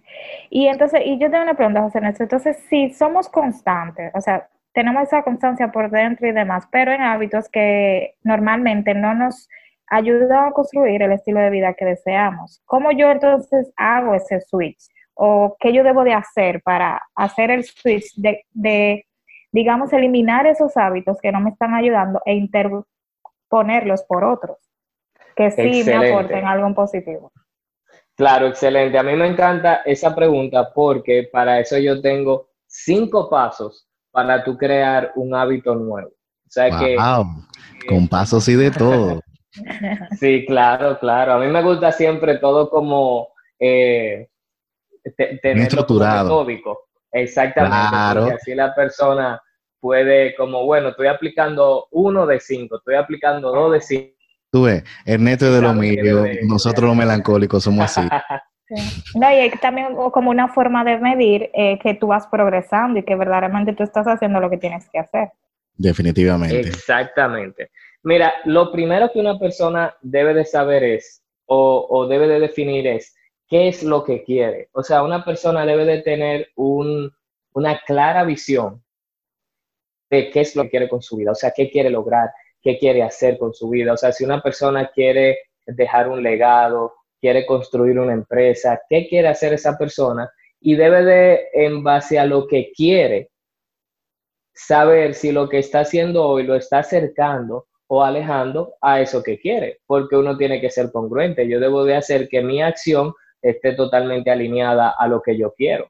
Y 0.49 0.67
entonces, 0.67 1.01
y 1.03 1.17
yo 1.19 1.31
tengo 1.31 1.43
una 1.43 1.55
pregunta, 1.55 1.81
José 1.81 1.99
Néstor. 1.99 2.25
Entonces, 2.25 2.57
si 2.69 2.93
somos 2.93 3.27
constantes, 3.27 4.11
o 4.13 4.21
sea, 4.21 4.47
tenemos 4.71 5.03
esa 5.03 5.23
constancia 5.23 5.71
por 5.71 5.89
dentro 5.89 6.27
y 6.27 6.31
demás, 6.31 6.67
pero 6.71 6.91
en 6.91 7.01
hábitos 7.01 7.49
que 7.49 8.15
normalmente 8.23 8.93
no 8.93 9.15
nos 9.15 9.49
ayudan 9.87 10.47
a 10.47 10.51
construir 10.51 11.01
el 11.01 11.11
estilo 11.11 11.39
de 11.39 11.49
vida 11.49 11.73
que 11.73 11.85
deseamos. 11.85 12.61
¿Cómo 12.65 12.91
yo 12.91 13.09
entonces 13.09 13.73
hago 13.75 14.13
ese 14.13 14.41
switch? 14.41 14.92
¿O 15.15 15.55
qué 15.59 15.73
yo 15.73 15.83
debo 15.83 16.03
de 16.03 16.13
hacer 16.13 16.61
para 16.63 17.01
hacer 17.15 17.51
el 17.51 17.63
switch 17.63 18.15
de, 18.15 18.45
de 18.51 19.05
digamos, 19.51 19.93
eliminar 19.93 20.47
esos 20.47 20.75
hábitos 20.75 21.19
que 21.21 21.31
no 21.31 21.39
me 21.39 21.51
están 21.51 21.73
ayudando 21.75 22.21
e 22.25 22.33
interponerlos 22.33 24.03
por 24.03 24.23
otros 24.23 24.57
que 25.35 25.51
sí 25.51 25.83
me 25.85 26.11
aporten 26.11 26.45
algo 26.45 26.73
positivo? 26.73 27.31
Claro, 28.15 28.47
excelente. 28.47 28.97
A 28.97 29.03
mí 29.03 29.15
me 29.15 29.27
encanta 29.27 29.81
esa 29.85 30.13
pregunta 30.13 30.71
porque 30.73 31.29
para 31.31 31.59
eso 31.59 31.77
yo 31.77 32.01
tengo 32.01 32.49
cinco 32.67 33.29
pasos 33.29 33.87
para 34.11 34.43
tú 34.43 34.57
crear 34.57 35.11
un 35.15 35.33
hábito 35.33 35.75
nuevo. 35.75 36.09
O 36.09 36.49
sea 36.49 36.77
que... 36.77 36.95
Con 37.87 38.07
pasos 38.07 38.47
y 38.47 38.55
de 38.55 38.71
todo. 38.71 39.21
sí, 40.19 40.45
claro, 40.45 40.97
claro. 40.99 41.33
A 41.33 41.39
mí 41.39 41.47
me 41.47 41.63
gusta 41.63 41.91
siempre 41.91 42.37
todo 42.37 42.69
como 42.69 43.29
eh, 43.59 44.29
tener 45.15 45.57
estructurado. 45.57 46.23
Metódico. 46.23 46.79
Exactamente. 47.11 48.19
Porque 48.19 48.35
así 48.35 48.55
la 48.55 48.73
persona 48.73 49.41
puede, 49.79 50.35
como, 50.35 50.65
bueno, 50.65 50.89
estoy 50.89 51.07
aplicando 51.07 51.87
uno 51.91 52.25
de 52.25 52.39
cinco, 52.39 52.77
estoy 52.77 52.95
aplicando 52.95 53.51
dos 53.51 53.73
de 53.73 53.81
cinco 53.81 54.13
Tú 54.53 54.65
ves, 54.65 54.83
Ernesto 55.03 55.47
es 55.47 55.53
de 55.53 55.61
lo 55.61 55.73
mío, 55.73 56.25
nosotros 56.43 56.87
los 56.87 56.95
melancólicos 56.95 57.63
somos 57.63 57.85
así. 57.97 58.07
No, 59.13 59.29
y 59.29 59.35
hay 59.35 59.51
también 59.51 59.93
como 59.93 60.31
una 60.31 60.47
forma 60.47 60.83
de 60.83 60.97
medir 60.97 61.51
eh, 61.53 61.77
que 61.79 61.93
tú 61.93 62.07
vas 62.07 62.25
progresando 62.25 62.97
y 62.97 63.03
que 63.03 63.15
verdaderamente 63.15 63.73
tú 63.73 63.83
estás 63.83 64.07
haciendo 64.07 64.39
lo 64.39 64.49
que 64.49 64.57
tienes 64.57 64.89
que 64.89 64.97
hacer. 64.97 65.29
Definitivamente. 65.75 66.61
Exactamente. 66.61 67.69
Mira, 68.01 68.33
lo 68.45 68.71
primero 68.71 69.11
que 69.11 69.19
una 69.19 69.37
persona 69.37 69.93
debe 70.01 70.33
de 70.33 70.45
saber 70.45 70.83
es, 70.83 71.21
o, 71.45 71.85
o, 71.87 72.07
debe 72.07 72.27
de 72.27 72.39
definir 72.39 72.87
es, 72.87 73.13
qué 73.47 73.67
es 73.67 73.83
lo 73.83 74.03
que 74.03 74.23
quiere. 74.23 74.69
O 74.73 74.83
sea, 74.83 75.03
una 75.03 75.23
persona 75.23 75.65
debe 75.65 75.85
de 75.85 76.01
tener 76.01 76.49
un, 76.55 77.11
una 77.53 77.79
clara 77.85 78.23
visión 78.23 78.83
de 80.09 80.29
qué 80.29 80.41
es 80.41 80.55
lo 80.55 80.63
que 80.63 80.69
quiere 80.69 80.89
con 80.89 81.01
su 81.01 81.17
vida, 81.17 81.31
o 81.31 81.35
sea, 81.35 81.51
qué 81.55 81.69
quiere 81.71 81.89
lograr, 81.89 82.29
qué 82.61 82.77
quiere 82.77 83.03
hacer 83.03 83.37
con 83.37 83.53
su 83.53 83.69
vida. 83.69 83.93
O 83.93 83.97
sea, 83.97 84.11
si 84.11 84.23
una 84.23 84.41
persona 84.41 84.91
quiere 84.93 85.39
dejar 85.65 86.09
un 86.09 86.21
legado, 86.21 86.93
quiere 87.19 87.45
construir 87.45 87.97
una 87.99 88.13
empresa, 88.13 88.81
qué 88.89 89.07
quiere 89.07 89.27
hacer 89.27 89.53
esa 89.53 89.77
persona 89.77 90.29
y 90.59 90.75
debe 90.75 91.03
de, 91.03 91.47
en 91.53 91.83
base 91.83 92.19
a 92.19 92.25
lo 92.25 92.47
que 92.47 92.71
quiere, 92.71 93.31
saber 94.53 95.13
si 95.13 95.31
lo 95.31 95.49
que 95.49 95.59
está 95.59 95.79
haciendo 95.81 96.27
hoy 96.27 96.43
lo 96.43 96.55
está 96.55 96.79
acercando 96.79 97.67
o 97.87 98.03
alejando 98.03 98.75
a 98.81 99.01
eso 99.01 99.23
que 99.23 99.39
quiere, 99.39 99.79
porque 99.85 100.15
uno 100.15 100.37
tiene 100.37 100.61
que 100.61 100.69
ser 100.69 100.91
congruente. 100.91 101.47
Yo 101.47 101.59
debo 101.59 101.83
de 101.83 101.95
hacer 101.95 102.29
que 102.29 102.41
mi 102.41 102.61
acción 102.61 103.13
esté 103.43 103.73
totalmente 103.73 104.31
alineada 104.31 104.95
a 104.97 105.07
lo 105.07 105.21
que 105.21 105.37
yo 105.37 105.53
quiero. 105.53 105.87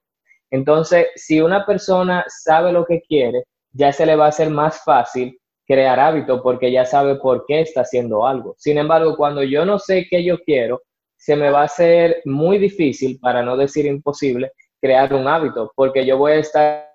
Entonces, 0.51 1.07
si 1.15 1.39
una 1.41 1.65
persona 1.65 2.25
sabe 2.27 2.73
lo 2.73 2.85
que 2.85 3.01
quiere, 3.01 3.43
ya 3.71 3.91
se 3.91 4.05
le 4.05 4.15
va 4.15 4.25
a 4.25 4.29
hacer 4.29 4.49
más 4.49 4.83
fácil 4.83 5.39
crear 5.65 5.99
hábito 5.99 6.43
porque 6.43 6.71
ya 6.71 6.85
sabe 6.85 7.15
por 7.15 7.45
qué 7.47 7.61
está 7.61 7.81
haciendo 7.81 8.27
algo. 8.27 8.55
Sin 8.57 8.77
embargo, 8.77 9.15
cuando 9.15 9.43
yo 9.43 9.65
no 9.65 9.79
sé 9.79 10.05
qué 10.09 10.23
yo 10.23 10.37
quiero, 10.39 10.81
se 11.17 11.35
me 11.35 11.49
va 11.49 11.61
a 11.61 11.65
hacer 11.65 12.21
muy 12.25 12.57
difícil, 12.57 13.17
para 13.19 13.41
no 13.41 13.55
decir 13.55 13.85
imposible, 13.85 14.51
crear 14.81 15.13
un 15.13 15.27
hábito, 15.27 15.71
porque 15.75 16.05
yo 16.05 16.17
voy 16.17 16.33
a 16.33 16.39
estar 16.39 16.89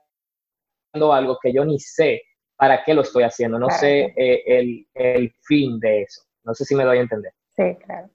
haciendo 0.92 1.12
algo 1.12 1.38
que 1.42 1.52
yo 1.52 1.64
ni 1.64 1.78
sé 1.78 2.22
para 2.56 2.84
qué 2.84 2.92
lo 2.92 3.02
estoy 3.02 3.22
haciendo, 3.22 3.58
no 3.58 3.70
sé 3.70 4.12
eh, 4.16 4.42
el, 4.46 4.86
el 4.94 5.32
fin 5.46 5.78
de 5.80 6.02
eso. 6.02 6.22
No 6.44 6.54
sé 6.54 6.64
si 6.64 6.74
me 6.74 6.84
doy 6.84 6.98
a 6.98 7.02
entender. 7.02 7.32
Sí, 7.56 7.76
claro. 7.84 8.08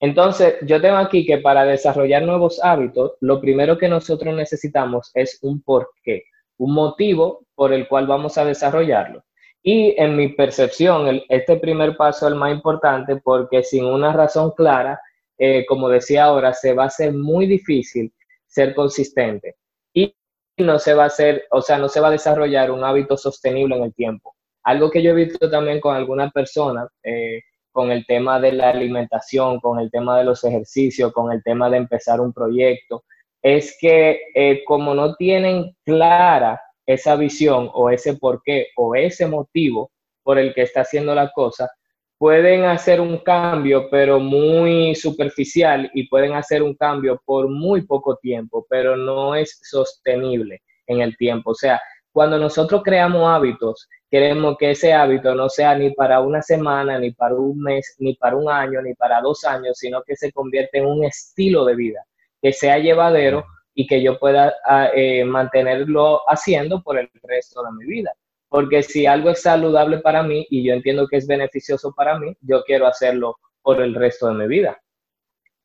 Entonces, 0.00 0.56
yo 0.62 0.80
tengo 0.80 0.96
aquí 0.96 1.24
que 1.24 1.38
para 1.38 1.64
desarrollar 1.64 2.22
nuevos 2.22 2.62
hábitos, 2.62 3.12
lo 3.20 3.40
primero 3.40 3.78
que 3.78 3.88
nosotros 3.88 4.34
necesitamos 4.34 5.10
es 5.14 5.38
un 5.42 5.62
porqué, 5.62 6.24
un 6.58 6.74
motivo 6.74 7.46
por 7.54 7.72
el 7.72 7.88
cual 7.88 8.06
vamos 8.06 8.36
a 8.36 8.44
desarrollarlo. 8.44 9.24
Y 9.62 9.94
en 10.00 10.16
mi 10.16 10.28
percepción, 10.28 11.22
este 11.28 11.56
primer 11.56 11.96
paso 11.96 12.26
es 12.26 12.32
el 12.32 12.38
más 12.38 12.52
importante 12.52 13.16
porque 13.16 13.62
sin 13.64 13.84
una 13.84 14.12
razón 14.12 14.52
clara, 14.52 15.00
eh, 15.38 15.64
como 15.66 15.88
decía 15.88 16.24
ahora, 16.24 16.52
se 16.52 16.72
va 16.72 16.84
a 16.84 16.86
hacer 16.86 17.12
muy 17.12 17.46
difícil 17.46 18.12
ser 18.46 18.74
consistente 18.74 19.56
y 19.92 20.14
no 20.58 20.78
se 20.78 20.94
va 20.94 21.04
a 21.04 21.06
hacer, 21.06 21.46
o 21.50 21.60
sea, 21.62 21.78
no 21.78 21.88
se 21.88 22.00
va 22.00 22.08
a 22.08 22.12
desarrollar 22.12 22.70
un 22.70 22.84
hábito 22.84 23.16
sostenible 23.16 23.76
en 23.76 23.82
el 23.84 23.94
tiempo. 23.94 24.36
Algo 24.62 24.90
que 24.90 25.02
yo 25.02 25.10
he 25.10 25.14
visto 25.14 25.50
también 25.50 25.80
con 25.80 25.96
algunas 25.96 26.32
personas, 26.32 26.88
eh, 27.02 27.42
con 27.76 27.90
el 27.90 28.06
tema 28.06 28.40
de 28.40 28.52
la 28.52 28.70
alimentación, 28.70 29.60
con 29.60 29.78
el 29.78 29.90
tema 29.90 30.16
de 30.16 30.24
los 30.24 30.42
ejercicios, 30.44 31.12
con 31.12 31.30
el 31.30 31.42
tema 31.42 31.68
de 31.68 31.76
empezar 31.76 32.22
un 32.22 32.32
proyecto, 32.32 33.04
es 33.42 33.76
que 33.78 34.18
eh, 34.34 34.64
como 34.64 34.94
no 34.94 35.14
tienen 35.16 35.76
clara 35.84 36.58
esa 36.86 37.16
visión 37.16 37.68
o 37.74 37.90
ese 37.90 38.16
porqué 38.16 38.68
o 38.76 38.94
ese 38.94 39.26
motivo 39.26 39.90
por 40.22 40.38
el 40.38 40.54
que 40.54 40.62
está 40.62 40.80
haciendo 40.80 41.14
la 41.14 41.30
cosa, 41.32 41.70
pueden 42.16 42.64
hacer 42.64 42.98
un 42.98 43.18
cambio, 43.18 43.90
pero 43.90 44.20
muy 44.20 44.94
superficial 44.94 45.90
y 45.92 46.08
pueden 46.08 46.32
hacer 46.32 46.62
un 46.62 46.74
cambio 46.76 47.20
por 47.26 47.50
muy 47.50 47.82
poco 47.82 48.16
tiempo, 48.16 48.64
pero 48.70 48.96
no 48.96 49.34
es 49.34 49.60
sostenible 49.62 50.62
en 50.86 51.02
el 51.02 51.14
tiempo. 51.18 51.50
O 51.50 51.54
sea, 51.54 51.78
cuando 52.16 52.38
nosotros 52.38 52.80
creamos 52.82 53.28
hábitos, 53.28 53.90
queremos 54.10 54.56
que 54.56 54.70
ese 54.70 54.94
hábito 54.94 55.34
no 55.34 55.50
sea 55.50 55.74
ni 55.74 55.90
para 55.90 56.20
una 56.20 56.40
semana, 56.40 56.98
ni 56.98 57.10
para 57.10 57.34
un 57.34 57.60
mes, 57.60 57.94
ni 57.98 58.14
para 58.14 58.36
un 58.36 58.48
año, 58.48 58.80
ni 58.80 58.94
para 58.94 59.20
dos 59.20 59.44
años, 59.44 59.76
sino 59.76 60.02
que 60.02 60.16
se 60.16 60.32
convierta 60.32 60.78
en 60.78 60.86
un 60.86 61.04
estilo 61.04 61.66
de 61.66 61.76
vida, 61.76 62.06
que 62.40 62.54
sea 62.54 62.78
llevadero 62.78 63.44
y 63.74 63.86
que 63.86 64.02
yo 64.02 64.18
pueda 64.18 64.54
ah, 64.64 64.88
eh, 64.94 65.26
mantenerlo 65.26 66.22
haciendo 66.26 66.82
por 66.82 66.98
el 66.98 67.10
resto 67.22 67.62
de 67.62 67.72
mi 67.72 67.84
vida. 67.84 68.14
Porque 68.48 68.82
si 68.82 69.04
algo 69.04 69.28
es 69.28 69.42
saludable 69.42 69.98
para 69.98 70.22
mí 70.22 70.46
y 70.48 70.66
yo 70.66 70.72
entiendo 70.72 71.08
que 71.08 71.18
es 71.18 71.26
beneficioso 71.26 71.92
para 71.94 72.18
mí, 72.18 72.34
yo 72.40 72.64
quiero 72.64 72.86
hacerlo 72.86 73.36
por 73.60 73.82
el 73.82 73.94
resto 73.94 74.28
de 74.28 74.34
mi 74.36 74.46
vida. 74.46 74.80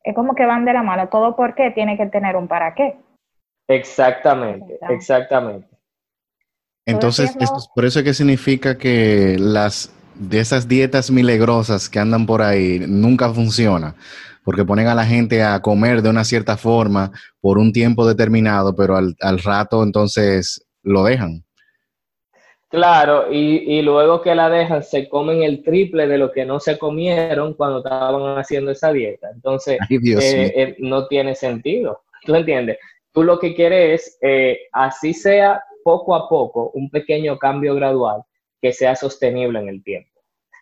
Es 0.04 0.14
como 0.14 0.36
que 0.36 0.46
van 0.46 0.66
de 0.66 0.74
la 0.74 0.84
mano, 0.84 1.08
todo 1.08 1.34
por 1.34 1.56
qué 1.56 1.72
tiene 1.72 1.96
que 1.96 2.08
tener 2.08 2.36
un 2.36 2.50
para 2.50 2.76
qué. 2.76 2.98
Exactamente, 3.70 4.78
exactamente. 4.90 5.71
Entonces, 6.86 7.32
por 7.76 7.86
eso 7.86 8.00
es 8.00 8.06
que 8.06 8.14
significa 8.14 8.78
que 8.78 9.38
las 9.40 9.92
de 10.16 10.40
esas 10.40 10.68
dietas 10.68 11.10
milagrosas 11.12 11.90
que 11.90 12.00
andan 12.00 12.26
por 12.26 12.42
ahí 12.42 12.80
nunca 12.88 13.34
funcionan 13.34 13.96
porque 14.44 14.66
ponen 14.66 14.88
a 14.88 14.96
la 14.96 15.06
gente 15.06 15.44
a 15.44 15.62
comer 15.62 16.02
de 16.02 16.10
una 16.10 16.24
cierta 16.24 16.58
forma 16.58 17.12
por 17.40 17.58
un 17.58 17.72
tiempo 17.72 18.08
determinado, 18.08 18.76
pero 18.76 18.98
al, 18.98 19.40
rato 19.44 19.84
entonces 19.84 20.66
lo 20.84 21.04
dejan. 21.04 21.44
Claro, 22.70 23.32
y, 23.32 23.82
luego 23.82 24.22
que 24.22 24.34
la 24.34 24.50
dejan, 24.50 24.82
se 24.82 25.10
comen 25.10 25.44
el 25.44 25.62
triple 25.62 26.08
de 26.08 26.18
lo 26.18 26.32
que 26.32 26.46
no 26.46 26.60
se 26.60 26.78
comieron 26.78 27.54
cuando 27.54 27.80
estaban 27.80 28.38
haciendo 28.38 28.72
esa 28.72 28.94
dieta. 28.94 29.30
Entonces, 29.34 29.78
eh, 29.90 30.54
eh, 30.56 30.76
no 30.80 31.08
tiene 31.08 31.36
sentido. 31.36 32.04
¿Tú 32.26 32.34
entiendes? 32.34 32.78
Tú 33.12 33.24
lo 33.24 33.40
que 33.40 33.54
quieres 33.54 34.04
es, 34.04 34.18
eh, 34.22 34.60
así 34.72 35.14
sea 35.14 35.62
poco 35.84 36.16
a 36.16 36.28
poco, 36.28 36.72
un 36.74 36.90
pequeño 36.90 37.38
cambio 37.38 37.76
gradual 37.76 38.24
que 38.62 38.74
sea 38.74 38.96
sostenible 38.96 39.60
en 39.60 39.70
el 39.70 39.84
tiempo. 39.84 40.10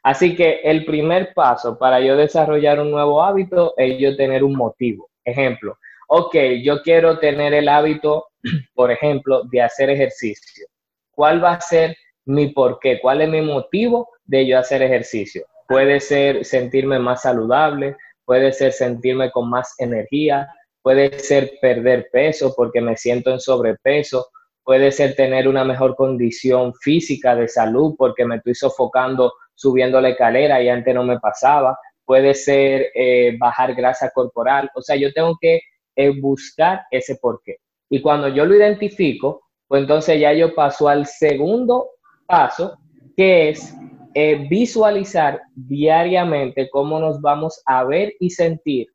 Así 0.03 0.35
que 0.35 0.61
el 0.63 0.85
primer 0.85 1.33
paso 1.33 1.77
para 1.77 1.99
yo 1.99 2.15
desarrollar 2.15 2.79
un 2.79 2.91
nuevo 2.91 3.21
hábito 3.21 3.73
es 3.77 3.99
yo 3.99 4.15
tener 4.15 4.43
un 4.43 4.55
motivo. 4.55 5.09
Ejemplo, 5.25 5.77
ok, 6.07 6.35
yo 6.63 6.81
quiero 6.81 7.19
tener 7.19 7.53
el 7.53 7.67
hábito, 7.67 8.27
por 8.73 8.91
ejemplo, 8.91 9.43
de 9.51 9.61
hacer 9.61 9.89
ejercicio. 9.89 10.65
¿Cuál 11.11 11.43
va 11.43 11.53
a 11.53 11.61
ser 11.61 11.95
mi 12.25 12.47
porqué? 12.47 12.99
¿Cuál 13.01 13.21
es 13.21 13.29
mi 13.29 13.41
motivo 13.41 14.09
de 14.25 14.47
yo 14.47 14.57
hacer 14.57 14.81
ejercicio? 14.81 15.45
Puede 15.67 15.99
ser 15.99 16.45
sentirme 16.45 16.97
más 16.97 17.23
saludable, 17.23 17.95
puede 18.25 18.53
ser 18.53 18.71
sentirme 18.71 19.31
con 19.31 19.49
más 19.49 19.75
energía, 19.79 20.47
puede 20.81 21.19
ser 21.19 21.53
perder 21.61 22.09
peso 22.11 22.53
porque 22.55 22.81
me 22.81 22.95
siento 22.95 23.31
en 23.31 23.39
sobrepeso, 23.39 24.27
puede 24.63 24.91
ser 24.91 25.15
tener 25.15 25.47
una 25.47 25.63
mejor 25.63 25.95
condición 25.95 26.73
física 26.75 27.35
de 27.35 27.47
salud 27.47 27.95
porque 27.97 28.25
me 28.25 28.37
estoy 28.37 28.55
sofocando 28.55 29.33
subiendo 29.59 29.99
la 29.99 30.09
escalera 30.09 30.61
y 30.61 30.69
antes 30.69 30.95
no 30.95 31.03
me 31.03 31.19
pasaba, 31.19 31.77
puede 32.05 32.33
ser 32.33 32.87
eh, 32.95 33.35
bajar 33.37 33.75
grasa 33.75 34.09
corporal, 34.11 34.69
o 34.73 34.81
sea, 34.81 34.95
yo 34.95 35.11
tengo 35.11 35.37
que 35.39 35.59
eh, 35.97 36.19
buscar 36.21 36.83
ese 36.91 37.17
porqué. 37.17 37.57
Y 37.89 38.01
cuando 38.01 38.29
yo 38.29 38.45
lo 38.45 38.55
identifico, 38.55 39.41
pues 39.67 39.81
entonces 39.81 40.19
ya 40.19 40.31
yo 40.33 40.55
paso 40.55 40.87
al 40.87 41.05
segundo 41.05 41.89
paso, 42.25 42.77
que 43.17 43.49
es 43.49 43.75
eh, 44.13 44.47
visualizar 44.49 45.41
diariamente 45.53 46.69
cómo 46.69 46.99
nos 46.99 47.19
vamos 47.19 47.61
a 47.65 47.83
ver 47.83 48.13
y 48.19 48.29
sentir 48.29 48.87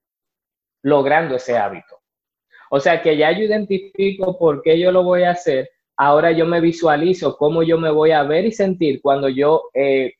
logrando 0.83 1.37
ese 1.37 1.59
hábito. 1.59 2.01
O 2.77 2.81
sea 2.81 3.01
que 3.01 3.17
ya 3.17 3.31
yo 3.31 3.45
identifico 3.45 4.37
por 4.37 4.61
qué 4.61 4.77
yo 4.77 4.91
lo 4.91 5.05
voy 5.05 5.23
a 5.23 5.31
hacer, 5.31 5.71
ahora 5.97 6.33
yo 6.33 6.45
me 6.45 6.61
visualizo 6.61 7.37
cómo 7.37 7.63
yo 7.63 7.79
me 7.79 7.89
voy 7.89 8.11
a 8.11 8.25
ver 8.25 8.47
y 8.47 8.51
sentir 8.51 9.01
cuando 9.01 9.29
yo, 9.29 9.71
eh, 9.75 10.15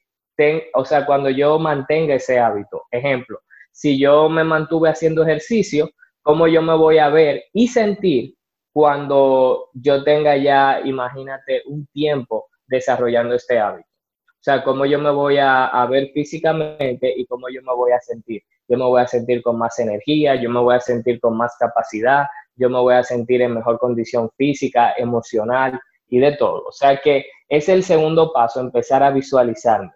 o 0.75 0.85
sea, 0.85 1.05
cuando 1.05 1.31
yo 1.31 1.59
mantenga 1.59 2.15
ese 2.15 2.39
hábito. 2.39 2.85
Ejemplo, 2.93 3.41
si 3.73 3.99
yo 3.99 4.29
me 4.29 4.45
mantuve 4.45 4.89
haciendo 4.89 5.25
ejercicio, 5.25 5.91
cómo 6.23 6.47
yo 6.47 6.63
me 6.63 6.77
voy 6.77 6.99
a 6.99 7.09
ver 7.09 7.43
y 7.53 7.67
sentir 7.67 8.37
cuando 8.73 9.71
yo 9.73 10.05
tenga 10.05 10.37
ya, 10.37 10.81
imagínate, 10.85 11.65
un 11.67 11.89
tiempo 11.89 12.51
desarrollando 12.69 13.35
este 13.35 13.59
hábito. 13.59 13.89
O 14.29 14.45
sea, 14.45 14.63
cómo 14.63 14.87
yo 14.87 15.01
me 15.01 15.11
voy 15.11 15.39
a, 15.39 15.67
a, 15.67 15.87
ver 15.87 16.13
físicamente 16.15 17.13
y 17.17 17.27
cómo 17.27 17.49
yo 17.49 17.63
me 17.63 17.75
voy 17.75 17.91
a 17.91 18.01
sentir. 18.01 18.43
Yo 18.69 18.79
me 18.79 18.85
voy 18.85 19.03
a 19.03 19.09
sentir 19.09 19.43
con 19.43 19.59
más 19.59 19.77
energía, 19.81 20.37
yo 20.37 20.49
me 20.51 20.61
voy 20.61 20.77
a 20.77 20.81
sentir 20.81 21.19
con 21.19 21.37
más 21.37 21.57
capacidad, 21.59 22.27
yo 22.57 22.71
me 22.71 22.79
voy 22.79 22.95
a 22.95 23.03
sentir 23.03 23.43
en 23.43 23.55
mejor 23.55 23.79
condición 23.79 24.31
física, 24.37 24.95
emocional 24.97 25.81
y 26.09 26.19
de 26.19 26.37
todo. 26.37 26.65
O 26.67 26.73
sea 26.73 27.01
que 27.03 27.27
es 27.49 27.69
el 27.69 27.83
segundo 27.83 28.33
paso, 28.33 28.61
empezar 28.61 29.03
a 29.03 29.11
visualizarme. 29.11 29.91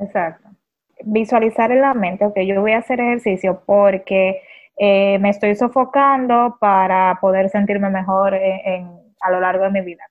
Exacto. 0.00 0.48
Visualizar 1.04 1.70
en 1.70 1.80
la 1.80 1.94
mente, 1.94 2.24
ok, 2.24 2.38
yo 2.40 2.60
voy 2.60 2.72
a 2.72 2.78
hacer 2.78 3.00
ejercicio 3.00 3.62
porque 3.66 4.42
eh, 4.76 5.18
me 5.18 5.30
estoy 5.30 5.54
sofocando 5.54 6.56
para 6.60 7.18
poder 7.20 7.48
sentirme 7.50 7.90
mejor 7.90 8.34
a 8.34 9.30
lo 9.30 9.40
largo 9.40 9.64
de 9.64 9.70
mi 9.70 9.80
vida. 9.82 10.04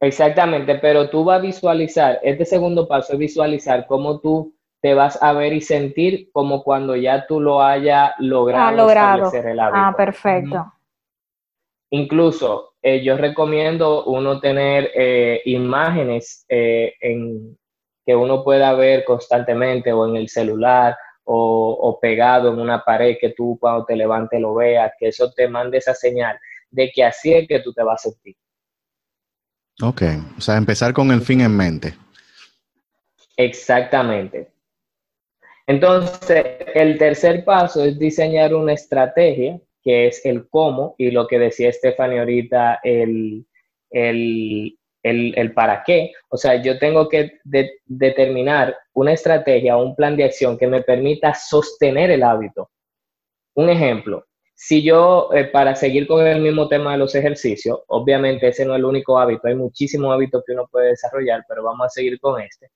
Exactamente, 0.00 0.76
pero 0.76 1.10
tú 1.10 1.24
vas 1.24 1.38
a 1.38 1.42
visualizar, 1.42 2.18
este 2.22 2.46
segundo 2.46 2.88
paso 2.88 3.12
es 3.12 3.18
visualizar 3.18 3.86
cómo 3.86 4.20
tú 4.20 4.54
te 4.80 4.94
vas 4.94 5.22
a 5.22 5.32
ver 5.32 5.52
y 5.52 5.60
sentir 5.60 6.30
como 6.32 6.62
cuando 6.62 6.96
ya 6.96 7.26
tú 7.26 7.40
lo 7.40 7.62
hayas 7.62 8.12
logrado, 8.18 8.68
ah, 8.68 8.72
logrado. 8.72 9.26
establecer 9.26 9.50
el 9.52 9.60
hábito. 9.60 9.78
Ah, 9.78 9.94
perfecto. 9.96 10.72
Incluso 11.90 12.74
eh, 12.82 13.02
yo 13.02 13.16
recomiendo 13.16 14.04
uno 14.04 14.40
tener 14.40 14.90
eh, 14.94 15.42
imágenes 15.44 16.46
eh, 16.48 16.94
en, 17.00 17.58
que 18.06 18.16
uno 18.16 18.42
pueda 18.42 18.72
ver 18.74 19.04
constantemente 19.04 19.92
o 19.92 20.08
en 20.08 20.16
el 20.16 20.28
celular 20.28 20.96
o, 21.24 21.76
o, 21.80 22.00
pegado 22.00 22.52
en 22.52 22.58
una 22.58 22.82
pared 22.82 23.16
que 23.20 23.30
tú 23.30 23.58
cuando 23.60 23.84
te 23.84 23.96
levantes 23.96 24.40
lo 24.40 24.54
veas, 24.54 24.92
que 24.98 25.08
eso 25.08 25.30
te 25.32 25.48
mande 25.48 25.78
esa 25.78 25.94
señal 25.94 26.38
de 26.70 26.90
que 26.90 27.04
así 27.04 27.34
es 27.34 27.46
que 27.46 27.60
tú 27.60 27.72
te 27.72 27.82
vas 27.82 28.06
a 28.06 28.10
sentir. 28.10 28.36
Ok, 29.82 30.02
o 30.36 30.40
sea, 30.40 30.56
empezar 30.56 30.92
con 30.92 31.10
el 31.10 31.20
fin 31.20 31.40
en 31.40 31.56
mente. 31.56 31.94
Exactamente. 33.36 34.50
Entonces, 35.70 36.44
el 36.74 36.98
tercer 36.98 37.44
paso 37.44 37.84
es 37.84 37.96
diseñar 37.96 38.52
una 38.56 38.72
estrategia, 38.72 39.60
que 39.84 40.08
es 40.08 40.26
el 40.26 40.48
cómo, 40.48 40.96
y 40.98 41.12
lo 41.12 41.28
que 41.28 41.38
decía 41.38 41.72
Stephanie 41.72 42.18
ahorita, 42.18 42.80
el, 42.82 43.46
el, 43.88 45.52
para 45.54 45.84
qué. 45.84 46.10
O 46.28 46.36
sea, 46.36 46.60
yo 46.60 46.76
tengo 46.80 47.08
que 47.08 47.38
determinar 47.86 48.76
una 48.94 49.12
estrategia 49.12 49.76
o 49.76 49.84
un 49.84 49.94
plan 49.94 50.16
de 50.16 50.24
acción 50.24 50.58
que 50.58 50.66
me 50.66 50.82
permita 50.82 51.34
sostener 51.34 52.10
el 52.10 52.24
hábito. 52.24 52.68
Un 53.54 53.70
ejemplo, 53.70 54.26
si 54.56 54.82
yo, 54.82 55.30
eh, 55.32 55.44
para 55.44 55.76
seguir 55.76 56.08
con 56.08 56.26
el 56.26 56.40
mismo 56.40 56.66
tema 56.66 56.92
de 56.92 56.98
los 56.98 57.14
ejercicios, 57.14 57.78
obviamente 57.86 58.48
ese 58.48 58.64
no 58.64 58.72
es 58.72 58.78
el 58.78 58.86
único 58.86 59.20
hábito, 59.20 59.46
hay 59.46 59.54
muchísimos 59.54 60.12
hábitos 60.12 60.42
que 60.44 60.52
uno 60.52 60.66
puede 60.68 60.88
desarrollar, 60.88 61.44
pero 61.48 61.62
vamos 61.62 61.86
a 61.86 61.90
seguir 61.90 62.18
con 62.18 62.40
este. 62.40 62.70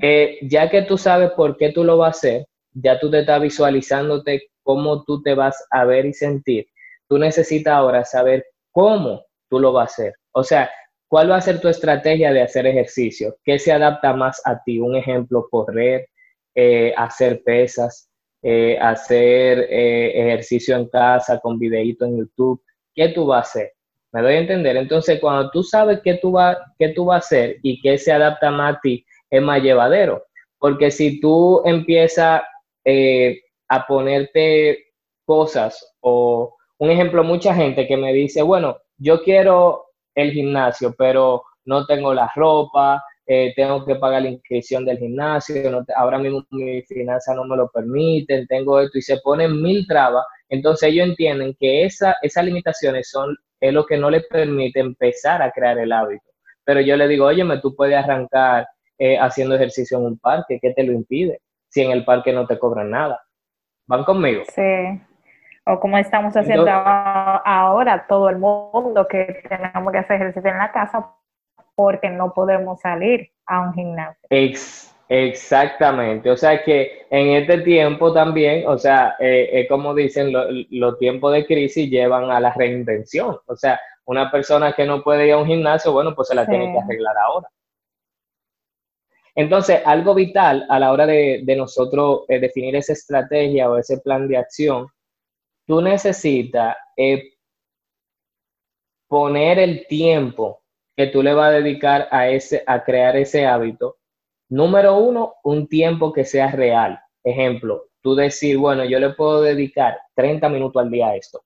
Eh, 0.00 0.38
ya 0.42 0.68
que 0.68 0.82
tú 0.82 0.98
sabes 0.98 1.30
por 1.32 1.56
qué 1.56 1.70
tú 1.70 1.84
lo 1.84 1.96
vas 1.96 2.08
a 2.08 2.18
hacer, 2.18 2.46
ya 2.72 2.98
tú 2.98 3.10
te 3.10 3.20
estás 3.20 3.40
visualizándote 3.40 4.50
cómo 4.62 5.04
tú 5.04 5.22
te 5.22 5.34
vas 5.34 5.64
a 5.70 5.84
ver 5.84 6.06
y 6.06 6.12
sentir. 6.12 6.66
Tú 7.08 7.18
necesitas 7.18 7.74
ahora 7.74 8.04
saber 8.04 8.44
cómo 8.72 9.24
tú 9.48 9.60
lo 9.60 9.72
vas 9.72 9.90
a 9.90 9.92
hacer. 9.92 10.14
O 10.32 10.44
sea, 10.44 10.70
¿cuál 11.08 11.30
va 11.30 11.36
a 11.36 11.40
ser 11.40 11.60
tu 11.60 11.68
estrategia 11.68 12.32
de 12.32 12.42
hacer 12.42 12.66
ejercicio? 12.66 13.36
¿Qué 13.44 13.58
se 13.58 13.72
adapta 13.72 14.12
más 14.12 14.40
a 14.44 14.62
ti? 14.62 14.78
Un 14.78 14.96
ejemplo, 14.96 15.46
correr, 15.50 16.08
eh, 16.54 16.92
hacer 16.96 17.42
pesas, 17.44 18.08
eh, 18.42 18.78
hacer 18.80 19.66
ejercicio 19.70 20.76
en 20.76 20.88
casa 20.88 21.38
con 21.40 21.58
videíto 21.58 22.04
en 22.06 22.18
YouTube. 22.18 22.62
¿Qué 22.94 23.08
tú 23.08 23.26
vas 23.26 23.38
a 23.38 23.48
hacer? 23.48 23.72
¿Me 24.12 24.22
doy 24.22 24.34
a 24.34 24.40
entender? 24.40 24.76
Entonces, 24.76 25.20
cuando 25.20 25.50
tú 25.50 25.62
sabes 25.62 26.00
qué 26.02 26.14
tú, 26.14 26.32
va, 26.32 26.58
qué 26.78 26.88
tú 26.88 27.04
vas 27.04 27.16
a 27.16 27.26
hacer 27.26 27.56
y 27.62 27.80
qué 27.80 27.96
se 27.96 28.12
adapta 28.12 28.50
más 28.50 28.76
a 28.76 28.80
ti, 28.80 29.04
es 29.30 29.42
más 29.42 29.62
llevadero. 29.62 30.24
Porque 30.58 30.90
si 30.90 31.20
tú 31.20 31.62
empiezas 31.64 32.42
eh, 32.84 33.40
a 33.68 33.86
ponerte 33.86 34.86
cosas 35.24 35.94
o 36.00 36.56
un 36.78 36.90
ejemplo, 36.90 37.22
mucha 37.24 37.54
gente 37.54 37.86
que 37.86 37.96
me 37.96 38.12
dice, 38.12 38.42
bueno, 38.42 38.78
yo 38.98 39.22
quiero 39.22 39.84
el 40.14 40.32
gimnasio, 40.32 40.94
pero 40.96 41.42
no 41.64 41.86
tengo 41.86 42.12
la 42.12 42.30
ropa, 42.34 43.02
eh, 43.26 43.52
tengo 43.54 43.84
que 43.84 43.94
pagar 43.94 44.22
la 44.22 44.30
inscripción 44.30 44.84
del 44.84 44.98
gimnasio, 44.98 45.84
ahora 45.94 46.18
mismo 46.18 46.44
mi 46.50 46.82
finanza 46.82 47.34
no 47.34 47.44
me 47.44 47.56
lo 47.56 47.68
permiten, 47.68 48.46
tengo 48.46 48.80
esto 48.80 48.98
y 48.98 49.02
se 49.02 49.18
ponen 49.18 49.62
mil 49.62 49.86
trabas, 49.86 50.24
entonces 50.48 50.88
ellos 50.88 51.08
entienden 51.08 51.54
que 51.58 51.84
esa, 51.84 52.16
esas 52.22 52.44
limitaciones 52.44 53.08
son 53.08 53.36
es 53.60 53.72
lo 53.72 53.86
que 53.86 53.98
no 53.98 54.10
les 54.10 54.26
permite 54.26 54.80
empezar 54.80 55.42
a 55.42 55.50
crear 55.52 55.78
el 55.78 55.92
hábito. 55.92 56.24
Pero 56.64 56.80
yo 56.80 56.96
le 56.96 57.06
digo, 57.08 57.26
oye, 57.26 57.44
tú 57.60 57.74
puedes 57.76 57.96
arrancar 57.96 58.66
eh, 59.00 59.18
haciendo 59.18 59.54
ejercicio 59.54 59.96
en 59.96 60.04
un 60.04 60.18
parque? 60.18 60.58
¿Qué 60.60 60.74
te 60.74 60.84
lo 60.84 60.92
impide? 60.92 61.40
Si 61.70 61.80
en 61.80 61.90
el 61.90 62.04
parque 62.04 62.34
no 62.34 62.46
te 62.46 62.58
cobran 62.58 62.90
nada. 62.90 63.18
¿Van 63.86 64.04
conmigo? 64.04 64.42
Sí. 64.54 65.00
O 65.64 65.80
como 65.80 65.96
estamos 65.96 66.36
haciendo 66.36 66.70
ahora 66.70 68.04
todo 68.06 68.28
el 68.28 68.36
mundo 68.36 69.08
que 69.08 69.42
tenemos 69.48 69.90
que 69.90 69.98
hacer 69.98 70.16
ejercicio 70.16 70.50
en 70.50 70.58
la 70.58 70.70
casa 70.70 71.14
porque 71.74 72.10
no 72.10 72.34
podemos 72.34 72.78
salir 72.80 73.30
a 73.46 73.62
un 73.62 73.72
gimnasio. 73.72 74.20
exactamente. 75.08 76.30
O 76.30 76.36
sea 76.36 76.62
que 76.62 77.06
en 77.08 77.30
este 77.30 77.62
tiempo 77.62 78.12
también, 78.12 78.68
o 78.68 78.76
sea, 78.76 79.16
eh, 79.18 79.66
como 79.66 79.94
dicen, 79.94 80.30
los 80.70 80.98
tiempos 80.98 81.32
de 81.32 81.46
crisis 81.46 81.88
llevan 81.88 82.30
a 82.30 82.38
la 82.38 82.52
reinvención. 82.52 83.38
O 83.46 83.56
sea, 83.56 83.80
una 84.04 84.30
persona 84.30 84.74
que 84.74 84.84
no 84.84 85.02
puede 85.02 85.28
ir 85.28 85.32
a 85.32 85.38
un 85.38 85.46
gimnasio, 85.46 85.90
bueno, 85.90 86.14
pues 86.14 86.28
se 86.28 86.34
la 86.34 86.44
tiene 86.44 86.70
que 86.70 86.78
arreglar 86.78 87.16
ahora. 87.16 87.48
Entonces, 89.40 89.80
algo 89.86 90.14
vital 90.14 90.66
a 90.68 90.78
la 90.78 90.92
hora 90.92 91.06
de, 91.06 91.42
nosotros 91.56 92.24
eh, 92.28 92.38
definir 92.38 92.76
esa 92.76 92.92
estrategia 92.92 93.70
o 93.70 93.78
ese 93.78 93.98
plan 93.98 94.28
de 94.28 94.36
acción, 94.36 94.88
tú 95.66 95.80
necesitas 95.80 96.76
eh, 96.94 97.32
poner 99.08 99.58
el 99.58 99.86
tiempo 99.86 100.60
que 100.94 101.06
tú 101.06 101.22
le 101.22 101.32
vas 101.32 101.48
a 101.48 101.52
dedicar 101.52 102.06
a, 102.10 102.28
ese, 102.28 102.62
a 102.66 102.84
crear 102.84 103.16
ese 103.16 103.46
hábito. 103.46 103.96
Número 104.50 104.98
uno, 104.98 105.36
un 105.42 105.68
tiempo 105.68 106.12
que 106.12 106.26
sea 106.26 106.50
real. 106.50 107.00
Ejemplo, 107.24 107.86
tú 108.02 108.14
decir, 108.14 108.58
bueno, 108.58 108.84
yo 108.84 108.98
le 108.98 109.14
puedo 109.14 109.40
dedicar 109.40 110.00
30 110.16 110.50
minutos 110.50 110.82
al 110.82 110.90
día 110.90 111.08
a 111.08 111.16
esto. 111.16 111.42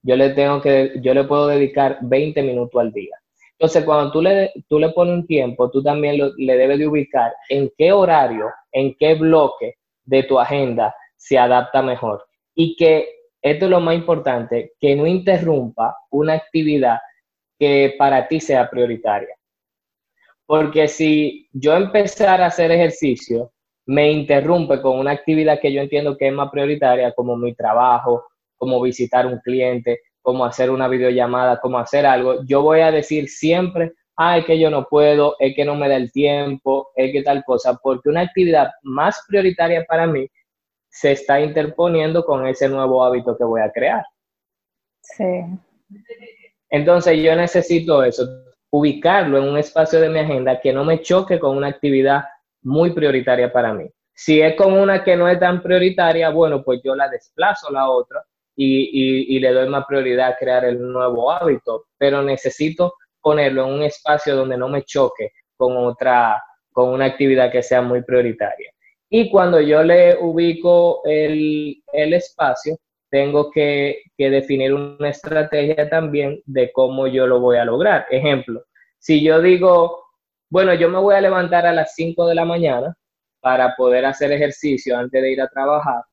Yo 0.00 0.14
le 0.14 0.30
tengo 0.30 0.62
que, 0.62 0.92
yo 1.02 1.12
le 1.12 1.24
puedo 1.24 1.48
dedicar 1.48 1.98
20 2.02 2.40
minutos 2.44 2.80
al 2.80 2.92
día. 2.92 3.16
Entonces, 3.62 3.84
cuando 3.84 4.10
tú 4.10 4.20
le, 4.20 4.52
tú 4.68 4.80
le 4.80 4.88
pones 4.88 5.14
un 5.14 5.24
tiempo, 5.24 5.70
tú 5.70 5.84
también 5.84 6.20
le 6.36 6.56
debes 6.56 6.80
de 6.80 6.88
ubicar 6.88 7.32
en 7.48 7.70
qué 7.78 7.92
horario, 7.92 8.50
en 8.72 8.92
qué 8.98 9.14
bloque 9.14 9.76
de 10.04 10.24
tu 10.24 10.40
agenda 10.40 10.92
se 11.14 11.38
adapta 11.38 11.80
mejor. 11.80 12.26
Y 12.56 12.74
que, 12.74 13.08
esto 13.40 13.66
es 13.66 13.70
lo 13.70 13.78
más 13.78 13.94
importante, 13.94 14.72
que 14.80 14.96
no 14.96 15.06
interrumpa 15.06 15.96
una 16.10 16.32
actividad 16.32 16.98
que 17.56 17.94
para 17.96 18.26
ti 18.26 18.40
sea 18.40 18.68
prioritaria. 18.68 19.36
Porque 20.44 20.88
si 20.88 21.48
yo 21.52 21.76
empezar 21.76 22.42
a 22.42 22.46
hacer 22.46 22.72
ejercicio, 22.72 23.52
me 23.86 24.10
interrumpe 24.10 24.82
con 24.82 24.98
una 24.98 25.12
actividad 25.12 25.60
que 25.60 25.72
yo 25.72 25.82
entiendo 25.82 26.16
que 26.16 26.26
es 26.26 26.34
más 26.34 26.50
prioritaria, 26.50 27.12
como 27.12 27.36
mi 27.36 27.54
trabajo, 27.54 28.24
como 28.56 28.82
visitar 28.82 29.24
un 29.24 29.38
cliente, 29.38 30.00
cómo 30.22 30.44
hacer 30.44 30.70
una 30.70 30.88
videollamada, 30.88 31.60
cómo 31.60 31.78
hacer 31.78 32.06
algo, 32.06 32.42
yo 32.44 32.62
voy 32.62 32.80
a 32.80 32.90
decir 32.90 33.28
siempre, 33.28 33.92
ay, 34.16 34.44
que 34.44 34.58
yo 34.58 34.70
no 34.70 34.86
puedo, 34.88 35.36
es 35.38 35.54
que 35.54 35.64
no 35.64 35.74
me 35.74 35.88
da 35.88 35.96
el 35.96 36.12
tiempo, 36.12 36.90
es 36.94 37.12
que 37.12 37.22
tal 37.22 37.44
cosa, 37.44 37.78
porque 37.82 38.08
una 38.08 38.22
actividad 38.22 38.70
más 38.82 39.22
prioritaria 39.28 39.84
para 39.84 40.06
mí 40.06 40.28
se 40.88 41.12
está 41.12 41.40
interponiendo 41.40 42.24
con 42.24 42.46
ese 42.46 42.68
nuevo 42.68 43.04
hábito 43.04 43.36
que 43.36 43.44
voy 43.44 43.60
a 43.62 43.72
crear. 43.72 44.04
Sí. 45.00 45.24
Entonces 46.70 47.22
yo 47.22 47.34
necesito 47.34 48.02
eso, 48.04 48.24
ubicarlo 48.70 49.38
en 49.38 49.44
un 49.44 49.58
espacio 49.58 50.00
de 50.00 50.08
mi 50.08 50.20
agenda 50.20 50.60
que 50.60 50.72
no 50.72 50.84
me 50.84 51.00
choque 51.00 51.38
con 51.38 51.56
una 51.56 51.68
actividad 51.68 52.24
muy 52.62 52.92
prioritaria 52.92 53.52
para 53.52 53.74
mí. 53.74 53.86
Si 54.14 54.40
es 54.40 54.54
con 54.54 54.74
una 54.74 55.02
que 55.02 55.16
no 55.16 55.28
es 55.28 55.40
tan 55.40 55.62
prioritaria, 55.62 56.30
bueno, 56.30 56.62
pues 56.62 56.80
yo 56.84 56.94
la 56.94 57.08
desplazo 57.08 57.68
a 57.68 57.72
la 57.72 57.90
otra 57.90 58.22
y, 58.56 59.38
le 59.38 59.52
doy 59.52 59.68
más 59.68 59.84
prioridad 59.86 60.30
a 60.30 60.36
crear 60.36 60.64
el 60.64 60.80
nuevo 60.80 61.30
hábito, 61.30 61.86
pero 61.98 62.22
necesito 62.22 62.94
ponerlo 63.20 63.66
en 63.66 63.74
un 63.74 63.82
espacio 63.82 64.36
donde 64.36 64.56
no 64.56 64.68
me 64.68 64.82
choque 64.82 65.30
con 65.56 65.76
otra, 65.76 66.42
con 66.72 66.90
una 66.90 67.06
actividad 67.06 67.50
que 67.50 67.62
sea 67.62 67.82
muy 67.82 68.02
prioritaria. 68.02 68.70
Y 69.08 69.30
cuando 69.30 69.60
yo 69.60 69.82
le 69.82 70.16
ubico 70.18 71.02
el, 71.04 71.82
espacio, 71.92 72.78
tengo 73.10 73.50
que, 73.50 74.02
que, 74.16 74.30
definir 74.30 74.72
una 74.72 75.10
estrategia 75.10 75.88
también 75.88 76.40
de 76.46 76.72
cómo 76.72 77.06
yo 77.06 77.26
lo 77.26 77.40
voy 77.40 77.58
a 77.58 77.64
lograr. 77.64 78.06
Ejemplo, 78.10 78.64
si 78.98 79.22
yo 79.22 79.40
digo, 79.42 80.02
bueno, 80.50 80.74
yo 80.74 80.88
me 80.88 80.98
voy 80.98 81.14
a 81.14 81.20
levantar 81.20 81.66
a 81.66 81.72
las 81.72 81.94
5 81.94 82.26
de 82.26 82.34
la 82.34 82.44
mañana 82.44 82.94
para 83.40 83.74
poder 83.76 84.06
hacer 84.06 84.32
ejercicio 84.32 84.96
antes 84.96 85.20
de 85.20 85.32
ir 85.32 85.40
a 85.42 85.48
trabajar, 85.48 86.04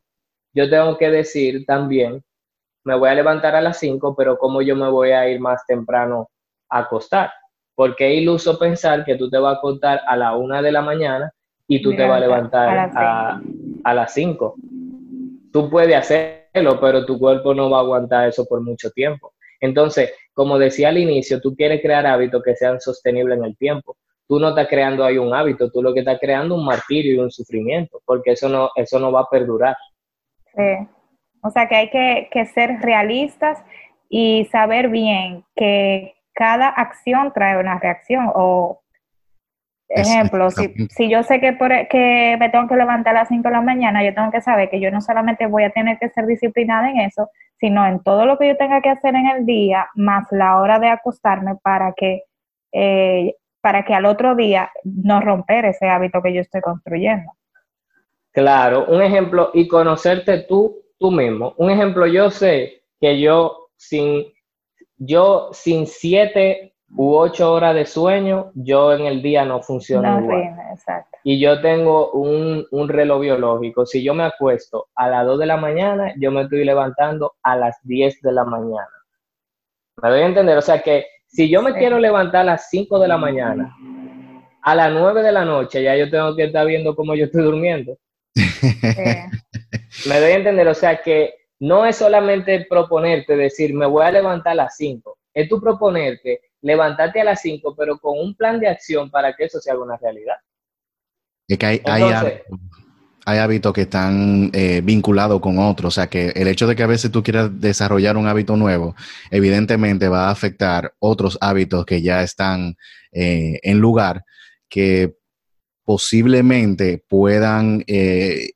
yo 0.54 0.70
tengo 0.70 0.98
que 0.98 1.12
decir 1.12 1.66
también, 1.66 2.24
me 2.84 2.98
voy 2.98 3.10
a 3.10 3.16
levantar 3.16 3.56
a 3.56 3.62
las 3.62 3.78
5, 3.80 4.16
pero 4.16 4.38
cómo 4.38 4.62
yo 4.62 4.76
me 4.76 4.90
voy 4.90 5.12
a 5.12 5.30
ir 5.30 5.40
más 5.40 5.66
temprano 5.66 6.30
a 6.70 6.80
acostar. 6.80 7.32
Porque 7.76 8.14
es 8.14 8.22
iluso 8.22 8.58
pensar 8.58 9.06
que 9.06 9.16
tú 9.16 9.30
te 9.30 9.38
vas 9.38 9.56
a 9.56 9.58
acostar 9.58 10.02
a 10.08 10.16
la 10.18 10.36
1 10.36 10.62
de 10.62 10.72
la 10.72 10.82
mañana 10.82 11.32
y 11.68 11.82
tú 11.82 11.96
te 11.96 12.04
vas 12.04 12.18
a 12.18 12.20
levantar 12.20 12.92
a, 13.84 13.94
las 13.94 14.14
5. 14.14 14.56
Tú 15.52 15.70
puedes 15.70 15.96
hacerlo, 15.96 16.80
pero 16.80 17.06
tu 17.06 17.18
cuerpo 17.20 17.54
no 17.54 17.70
va 17.70 17.78
a 17.78 17.82
aguantar 17.82 18.28
eso 18.28 18.46
por 18.46 18.62
mucho 18.62 18.90
tiempo. 18.92 19.34
Entonces, 19.62 20.14
como 20.34 20.58
decía 20.58 20.90
al 20.90 20.98
inicio, 20.98 21.40
tú 21.42 21.56
quieres 21.56 21.82
crear 21.82 22.06
hábitos 22.06 22.42
que 22.44 22.56
sean 22.56 22.80
sostenibles 22.80 23.38
en 23.38 23.46
el 23.46 23.58
tiempo. 23.58 23.98
Tú 24.28 24.40
no 24.40 24.50
estás 24.50 24.68
creando 24.68 25.04
ahí 25.04 25.18
un 25.18 25.34
hábito, 25.34 25.72
tú 25.72 25.82
lo 25.82 25.94
que 25.94 26.02
estás 26.02 26.20
creando 26.20 26.56
es 26.56 26.60
un 26.60 26.66
martirio 26.66 27.16
y 27.16 27.20
un 27.20 27.32
sufrimiento, 27.32 28.02
porque 28.06 28.32
eso 28.32 28.48
no, 28.48 28.70
eso 28.76 29.00
no 29.00 29.12
va 29.12 29.22
a 29.22 29.30
perdurar. 29.30 29.76
Sí. 30.56 30.88
O 31.42 31.50
sea 31.52 31.68
que 31.68 31.76
hay 31.76 31.90
que, 31.90 32.30
que 32.32 32.46
ser 32.46 32.80
realistas 32.82 33.64
y 34.10 34.48
saber 34.52 34.90
bien 34.90 35.44
que 35.56 36.16
cada 36.34 36.70
acción 36.70 37.32
trae 37.34 37.60
una 37.60 37.80
reacción 37.80 38.32
o 38.34 38.82
Ejemplo, 39.92 40.52
si, 40.52 40.72
si, 40.90 41.10
yo 41.10 41.24
sé 41.24 41.40
que, 41.40 41.54
por, 41.54 41.72
que 41.88 42.38
me 42.40 42.50
tengo 42.50 42.68
que 42.68 42.76
levantar 42.76 43.16
a 43.16 43.22
las 43.22 43.28
5 43.28 43.42
de 43.42 43.52
la 43.52 43.62
mañana, 43.62 44.04
yo 44.04 44.14
tengo 44.14 44.30
que 44.30 44.40
saber 44.40 44.70
que 44.70 44.80
yo 44.80 44.92
no 44.92 45.02
solamente 45.02 45.48
voy 45.48 45.64
a 45.64 45.72
tener 45.72 45.98
que 45.98 46.10
ser 46.10 46.28
disciplinada 46.28 46.92
en 46.92 47.00
eso, 47.00 47.32
sino 47.60 47.86
en 47.88 48.00
todo 48.04 48.28
lo 48.28 48.38
que 48.38 48.50
yo 48.50 48.58
tenga 48.58 48.82
que 48.82 48.90
hacer 48.90 49.16
en 49.16 49.26
el 49.26 49.48
día, 49.48 49.90
más 49.96 50.28
la 50.30 50.60
hora 50.60 50.78
de 50.78 50.90
acostarme 50.90 51.56
para 51.64 51.94
que, 51.94 52.22
eh, 52.72 53.36
para 53.62 53.84
que 53.84 53.96
al 53.96 54.06
otro 54.06 54.36
día 54.36 54.72
no 54.84 55.22
romper 55.22 55.66
ese 55.66 55.90
hábito 55.90 56.22
que 56.22 56.34
yo 56.34 56.42
estoy 56.42 56.62
construyendo. 56.62 57.32
Claro, 58.32 58.86
un 58.90 59.02
ejemplo, 59.02 59.50
y 59.56 59.68
conocerte 59.68 60.46
tú, 60.48 60.84
tú 61.00 61.12
mismo. 61.12 61.54
Un 61.58 61.72
ejemplo, 61.72 62.06
yo 62.06 62.30
sé 62.30 62.84
que 63.00 63.20
yo 63.20 63.70
sin, 63.78 64.26
yo 64.98 65.50
sin 65.54 65.88
siete 65.88 66.74
u 66.96 67.16
ocho 67.16 67.54
horas 67.54 67.76
de 67.76 67.86
sueño, 67.86 68.52
yo 68.56 68.94
en 68.94 69.06
el 69.06 69.22
día 69.22 69.46
no 69.46 69.62
funciono 69.62 70.22
igual. 70.22 70.56
Y 71.24 71.40
yo 71.40 71.62
tengo 71.62 72.12
un, 72.12 72.66
un, 72.72 72.90
reloj 72.90 73.22
biológico. 73.22 73.86
Si 73.86 74.04
yo 74.04 74.14
me 74.14 74.24
acuesto 74.24 74.88
a 74.96 75.10
las 75.10 75.26
2 75.26 75.40
de 75.40 75.46
la 75.46 75.58
mañana, 75.58 76.14
yo 76.18 76.32
me 76.32 76.44
estoy 76.44 76.64
levantando 76.64 77.34
a 77.44 77.56
las 77.56 77.78
10 77.84 78.22
de 78.22 78.32
la 78.32 78.46
mañana. 78.46 78.90
¿Me 80.02 80.10
doy 80.10 80.22
a 80.22 80.26
entender? 80.26 80.58
O 80.58 80.62
sea 80.62 80.82
que 80.82 81.06
si 81.28 81.50
yo 81.50 81.62
me 81.62 81.74
quiero 81.74 82.00
levantar 82.00 82.42
a 82.42 82.46
las 82.46 82.70
5 82.70 83.00
de 83.00 83.08
la 83.08 83.18
mañana, 83.18 83.76
a 84.62 84.76
las 84.76 84.92
9 84.92 85.22
de 85.22 85.32
la 85.32 85.46
noche, 85.46 85.84
ya 85.84 85.96
yo 85.96 86.10
tengo 86.10 86.36
que 86.36 86.46
estar 86.46 86.66
viendo 86.66 86.96
cómo 86.96 87.16
yo 87.16 87.26
estoy 87.26 87.44
durmiendo. 87.44 87.98
Me 90.08 90.20
doy 90.20 90.32
a 90.32 90.36
entender, 90.36 90.68
o 90.68 90.74
sea 90.74 91.02
que 91.02 91.34
no 91.60 91.86
es 91.86 91.98
solamente 91.98 92.66
proponerte 92.70 93.36
decir, 93.36 93.74
me 93.74 93.86
voy 93.86 94.06
a 94.06 94.12
levantar 94.12 94.54
a 94.54 94.56
las 94.56 94.78
5, 94.78 95.18
es 95.34 95.50
tú 95.50 95.60
proponerte 95.62 96.42
levantarte 96.62 97.22
a 97.22 97.26
las 97.26 97.42
5, 97.42 97.76
pero 97.78 97.98
con 98.00 98.18
un 98.20 98.36
plan 98.36 98.60
de 98.60 98.68
acción 98.68 99.10
para 99.10 99.34
que 99.34 99.46
eso 99.46 99.60
sea 99.60 99.78
una 99.78 99.98
realidad. 99.98 100.36
Es 101.48 101.58
que 101.58 101.66
hay, 101.66 101.82
hay, 101.86 103.38
hábitos, 103.38 103.74
que 103.74 103.82
están 103.82 104.50
eh, 104.54 104.82
vinculados 104.84 105.40
con 105.40 105.60
otros, 105.60 105.94
o 105.94 105.96
sea 105.96 106.08
que 106.08 106.30
el 106.30 106.48
hecho 106.48 106.68
de 106.68 106.76
que 106.76 106.84
a 106.84 106.88
veces 106.88 107.12
tú 107.12 107.24
quieras 107.24 107.50
desarrollar 107.60 108.18
un 108.18 108.28
hábito 108.28 108.56
nuevo, 108.56 108.96
evidentemente 109.30 110.08
va 110.08 110.28
a 110.28 110.32
afectar 110.32 110.94
otros 111.00 111.38
hábitos 111.42 111.86
que 111.86 112.02
ya 112.02 112.24
están 112.24 112.76
eh, 113.12 113.60
en 113.64 113.80
lugar, 113.80 114.24
que 114.68 115.16
posiblemente 115.84 117.04
puedan 117.08 117.84
eh, 117.88 118.52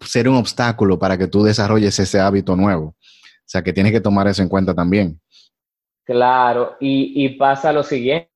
ser 0.00 0.28
un 0.28 0.36
obstáculo 0.36 0.98
para 0.98 1.18
que 1.18 1.28
tú 1.28 1.42
desarrolles 1.42 1.98
ese 1.98 2.20
hábito 2.20 2.56
nuevo. 2.56 2.86
O 2.86 3.44
sea 3.44 3.62
que 3.62 3.72
tienes 3.72 3.92
que 3.92 4.00
tomar 4.00 4.26
eso 4.28 4.42
en 4.42 4.48
cuenta 4.48 4.74
también. 4.74 5.20
Claro, 6.04 6.76
y, 6.80 7.28
pasa 7.38 7.72
lo 7.72 7.82
siguiente, 7.84 8.30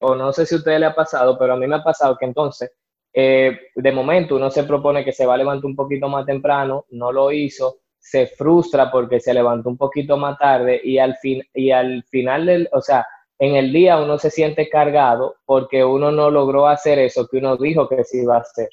o 0.00 0.16
no 0.16 0.32
sé 0.32 0.44
si 0.44 0.56
a 0.56 0.58
usted 0.58 0.78
le 0.78 0.86
ha 0.86 0.94
pasado, 0.94 1.38
pero 1.38 1.52
a 1.52 1.56
mí 1.56 1.66
me 1.68 1.76
ha 1.76 1.84
pasado 1.84 2.16
que 2.18 2.24
entonces, 2.24 2.72
eh, 3.14 3.58
de 3.76 3.92
momento 3.92 4.36
uno 4.36 4.50
se 4.50 4.64
propone 4.64 5.04
que 5.04 5.12
se 5.12 5.24
va 5.24 5.34
a 5.34 5.38
levantar 5.38 5.66
un 5.66 5.76
poquito 5.76 6.08
más 6.08 6.26
temprano, 6.26 6.84
no 6.90 7.12
lo 7.12 7.30
hizo, 7.30 7.82
se 7.98 8.26
frustra 8.26 8.90
porque 8.90 9.20
se 9.20 9.32
levantó 9.32 9.68
un 9.68 9.76
poquito 9.76 10.16
más 10.16 10.36
tarde 10.36 10.80
y 10.82 10.98
al, 10.98 11.16
fin, 11.18 11.42
y 11.54 11.70
al 11.70 12.02
final 12.10 12.46
del, 12.46 12.68
o 12.72 12.80
sea, 12.80 13.06
en 13.38 13.54
el 13.54 13.72
día 13.72 14.00
uno 14.00 14.18
se 14.18 14.30
siente 14.30 14.68
cargado 14.68 15.36
porque 15.44 15.84
uno 15.84 16.10
no 16.10 16.30
logró 16.30 16.66
hacer 16.66 16.98
eso 16.98 17.28
que 17.28 17.38
uno 17.38 17.56
dijo 17.56 17.88
que 17.88 18.02
sí 18.02 18.22
iba 18.22 18.36
a 18.36 18.40
hacer, 18.40 18.68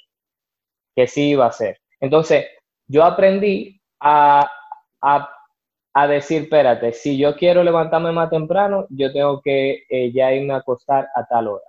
que 0.95 1.07
sí 1.07 1.29
iba 1.29 1.45
a 1.45 1.49
hacer. 1.49 1.79
Entonces, 1.99 2.45
yo 2.87 3.03
aprendí 3.03 3.81
a, 3.99 4.49
a 5.01 5.29
a 5.93 6.07
decir, 6.07 6.43
espérate, 6.43 6.93
si 6.93 7.17
yo 7.17 7.35
quiero 7.35 7.63
levantarme 7.63 8.11
más 8.11 8.29
temprano, 8.29 8.85
yo 8.89 9.11
tengo 9.11 9.41
que 9.41 9.83
eh, 9.89 10.11
ya 10.13 10.33
irme 10.33 10.53
a 10.53 10.57
acostar 10.57 11.07
a 11.15 11.25
tal 11.25 11.47
hora. 11.47 11.63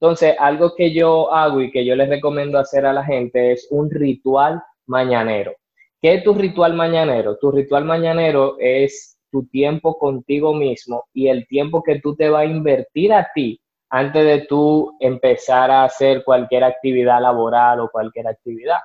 Entonces, 0.00 0.34
algo 0.38 0.74
que 0.74 0.92
yo 0.92 1.32
hago 1.32 1.60
y 1.60 1.70
que 1.70 1.84
yo 1.84 1.94
les 1.94 2.08
recomiendo 2.08 2.58
hacer 2.58 2.86
a 2.86 2.92
la 2.92 3.04
gente 3.04 3.52
es 3.52 3.68
un 3.70 3.90
ritual 3.90 4.62
mañanero. 4.86 5.54
¿Qué 6.00 6.14
es 6.14 6.24
tu 6.24 6.34
ritual 6.34 6.74
mañanero? 6.74 7.36
Tu 7.38 7.50
ritual 7.52 7.84
mañanero 7.84 8.56
es 8.58 9.18
tu 9.30 9.46
tiempo 9.46 9.98
contigo 9.98 10.54
mismo 10.54 11.04
y 11.12 11.28
el 11.28 11.46
tiempo 11.46 11.82
que 11.82 12.00
tú 12.00 12.16
te 12.16 12.28
vas 12.30 12.42
a 12.42 12.46
invertir 12.46 13.12
a 13.12 13.28
ti 13.34 13.60
antes 13.90 14.24
de 14.24 14.46
tú 14.46 14.96
empezar 15.00 15.70
a 15.70 15.84
hacer 15.84 16.24
cualquier 16.24 16.64
actividad 16.64 17.20
laboral 17.20 17.80
o 17.80 17.90
cualquier 17.90 18.28
actividad. 18.28 18.78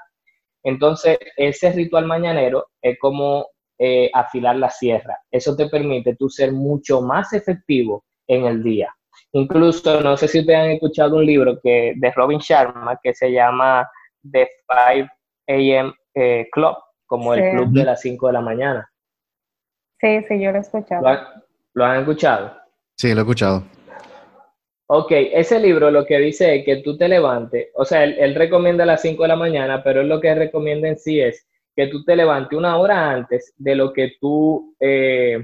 Entonces, 0.65 1.19
ese 1.37 1.71
ritual 1.71 2.07
mañanero 2.07 2.69
es 2.81 2.97
como 2.99 3.47
eh, 3.77 4.09
afilar 4.13 4.55
la 4.55 4.71
sierra. 4.71 5.19
Eso 5.29 5.55
te 5.55 5.69
permite 5.69 6.15
tú 6.15 6.27
ser 6.27 6.51
mucho 6.51 7.01
más 7.01 7.33
efectivo 7.33 8.03
en 8.27 8.45
el 8.45 8.63
día. 8.63 8.93
Incluso, 9.33 10.01
no 10.01 10.17
sé 10.17 10.27
si 10.27 10.39
ustedes 10.39 10.59
han 10.59 10.71
escuchado 10.71 11.17
un 11.17 11.25
libro 11.25 11.59
que, 11.61 11.93
de 11.95 12.11
Robin 12.11 12.39
Sharma 12.39 12.99
que 13.01 13.13
se 13.13 13.31
llama 13.31 13.87
The 14.31 14.49
5 14.95 15.09
AM 15.47 15.93
eh, 16.15 16.47
Club, 16.51 16.75
como 17.05 17.35
el 17.35 17.51
club 17.51 17.71
de 17.71 17.83
las 17.83 18.01
5 18.01 18.27
de 18.27 18.33
la 18.33 18.41
mañana. 18.41 18.89
Sí, 19.99 20.23
sí, 20.27 20.41
yo 20.41 20.51
lo 20.51 20.57
he 20.57 20.61
escuchado. 20.61 21.03
¿Lo 21.73 21.85
han, 21.85 21.99
escuchado? 21.99 22.57
Sí, 22.97 23.13
lo 23.13 23.19
he 23.19 23.23
escuchado. 23.23 23.63
Ok, 24.87 25.11
ese 25.11 25.59
libro 25.59 25.89
lo 25.89 26.05
que 26.05 26.19
dice 26.19 26.57
es 26.57 26.65
que 26.65 26.77
tú 26.77 26.95
te 26.95 27.07
levantes, 27.07 27.69
o 27.73 27.85
sea, 27.85 28.03
él, 28.03 28.35
recomienda 28.35 28.85
las 28.85 29.01
5 29.01 29.23
de 29.23 29.29
la 29.29 29.35
mañana, 29.35 29.83
pero 29.83 30.01
él 30.01 30.07
lo 30.09 30.21
que 30.21 30.35
recomienda 30.35 30.87
en 30.87 30.97
sí 30.97 31.19
es 31.19 31.47
que 31.75 31.87
tú 31.87 32.03
te 32.03 32.15
levantes 32.15 32.55
una 32.55 32.77
hora 32.77 33.09
antes 33.09 33.53
de 33.57 33.75
lo 33.75 33.91
que 33.93 34.13
tú 34.21 34.75
eh, 34.79 35.39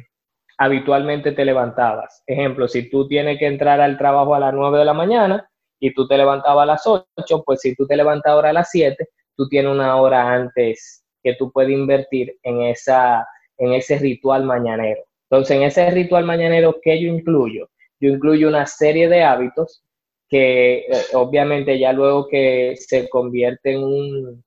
habitualmente 0.59 1.31
te 1.31 1.43
levantabas. 1.43 2.23
Ejemplo, 2.27 2.67
si 2.67 2.87
tú 2.89 3.07
tienes 3.07 3.39
que 3.39 3.47
entrar 3.47 3.81
al 3.81 3.97
trabajo 3.97 4.35
a 4.35 4.39
las 4.39 4.53
9 4.53 4.77
de 4.77 4.85
la 4.85 4.93
mañana 4.93 5.49
y 5.79 5.91
tú 5.91 6.07
te 6.07 6.17
levantabas 6.17 6.63
a 6.63 6.65
las 6.67 6.85
8, 6.85 7.43
pues 7.43 7.61
si 7.61 7.75
tú 7.75 7.87
te 7.87 7.97
levantas 7.97 8.31
ahora 8.31 8.51
a 8.51 8.53
las 8.53 8.69
7, 8.69 9.09
tú 9.35 9.49
tienes 9.49 9.71
una 9.71 9.95
hora 9.95 10.31
antes 10.33 11.03
que 11.23 11.33
tú 11.33 11.51
puedes 11.51 11.71
invertir 11.71 12.37
en, 12.43 12.61
esa, 12.61 13.25
en 13.57 13.73
ese 13.73 13.97
ritual 13.97 14.43
mañanero. 14.43 15.01
Entonces, 15.31 15.57
en 15.57 15.63
ese 15.63 15.89
ritual 15.89 16.25
mañanero, 16.25 16.79
¿qué 16.79 17.01
yo 17.01 17.07
incluyo? 17.07 17.69
Yo 18.01 18.09
incluyo 18.09 18.49
una 18.49 18.65
serie 18.65 19.07
de 19.07 19.23
hábitos 19.23 19.83
que 20.27 20.79
eh, 20.79 20.85
obviamente 21.13 21.77
ya 21.79 21.93
luego 21.93 22.27
que 22.27 22.75
se 22.77 23.07
convierte 23.07 23.73
en 23.73 23.83
un, 23.83 24.43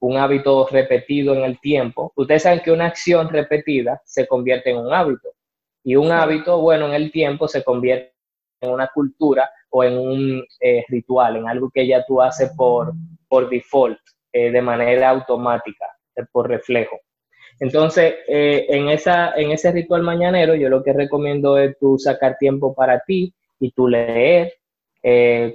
un 0.00 0.16
hábito 0.16 0.66
repetido 0.70 1.34
en 1.34 1.44
el 1.44 1.60
tiempo. 1.60 2.12
Ustedes 2.16 2.42
saben 2.42 2.60
que 2.60 2.72
una 2.72 2.86
acción 2.86 3.28
repetida 3.28 4.02
se 4.04 4.26
convierte 4.26 4.70
en 4.70 4.78
un 4.78 4.92
hábito 4.92 5.30
y 5.84 5.96
un 5.96 6.10
hábito, 6.10 6.60
bueno, 6.60 6.88
en 6.88 6.94
el 6.94 7.12
tiempo 7.12 7.46
se 7.46 7.62
convierte 7.62 8.12
en 8.60 8.70
una 8.70 8.88
cultura 8.88 9.50
o 9.70 9.84
en 9.84 9.98
un 9.98 10.44
eh, 10.60 10.84
ritual, 10.88 11.36
en 11.36 11.48
algo 11.48 11.70
que 11.70 11.86
ya 11.86 12.04
tú 12.04 12.20
haces 12.20 12.50
por, 12.56 12.92
por 13.28 13.48
default, 13.48 13.98
eh, 14.32 14.50
de 14.50 14.62
manera 14.62 15.10
automática, 15.10 15.86
por 16.32 16.48
reflejo. 16.48 16.98
Entonces, 17.60 18.14
en, 18.26 18.88
esa, 18.88 19.32
en 19.36 19.52
ese 19.52 19.70
ritual 19.70 20.02
mañanero, 20.02 20.54
yo 20.54 20.68
lo 20.68 20.82
que 20.82 20.92
recomiendo 20.92 21.58
es 21.58 21.78
tú 21.78 21.98
sacar 21.98 22.36
tiempo 22.38 22.74
para 22.74 23.00
ti 23.00 23.32
y 23.60 23.70
tú 23.70 23.86
leer, 23.86 24.54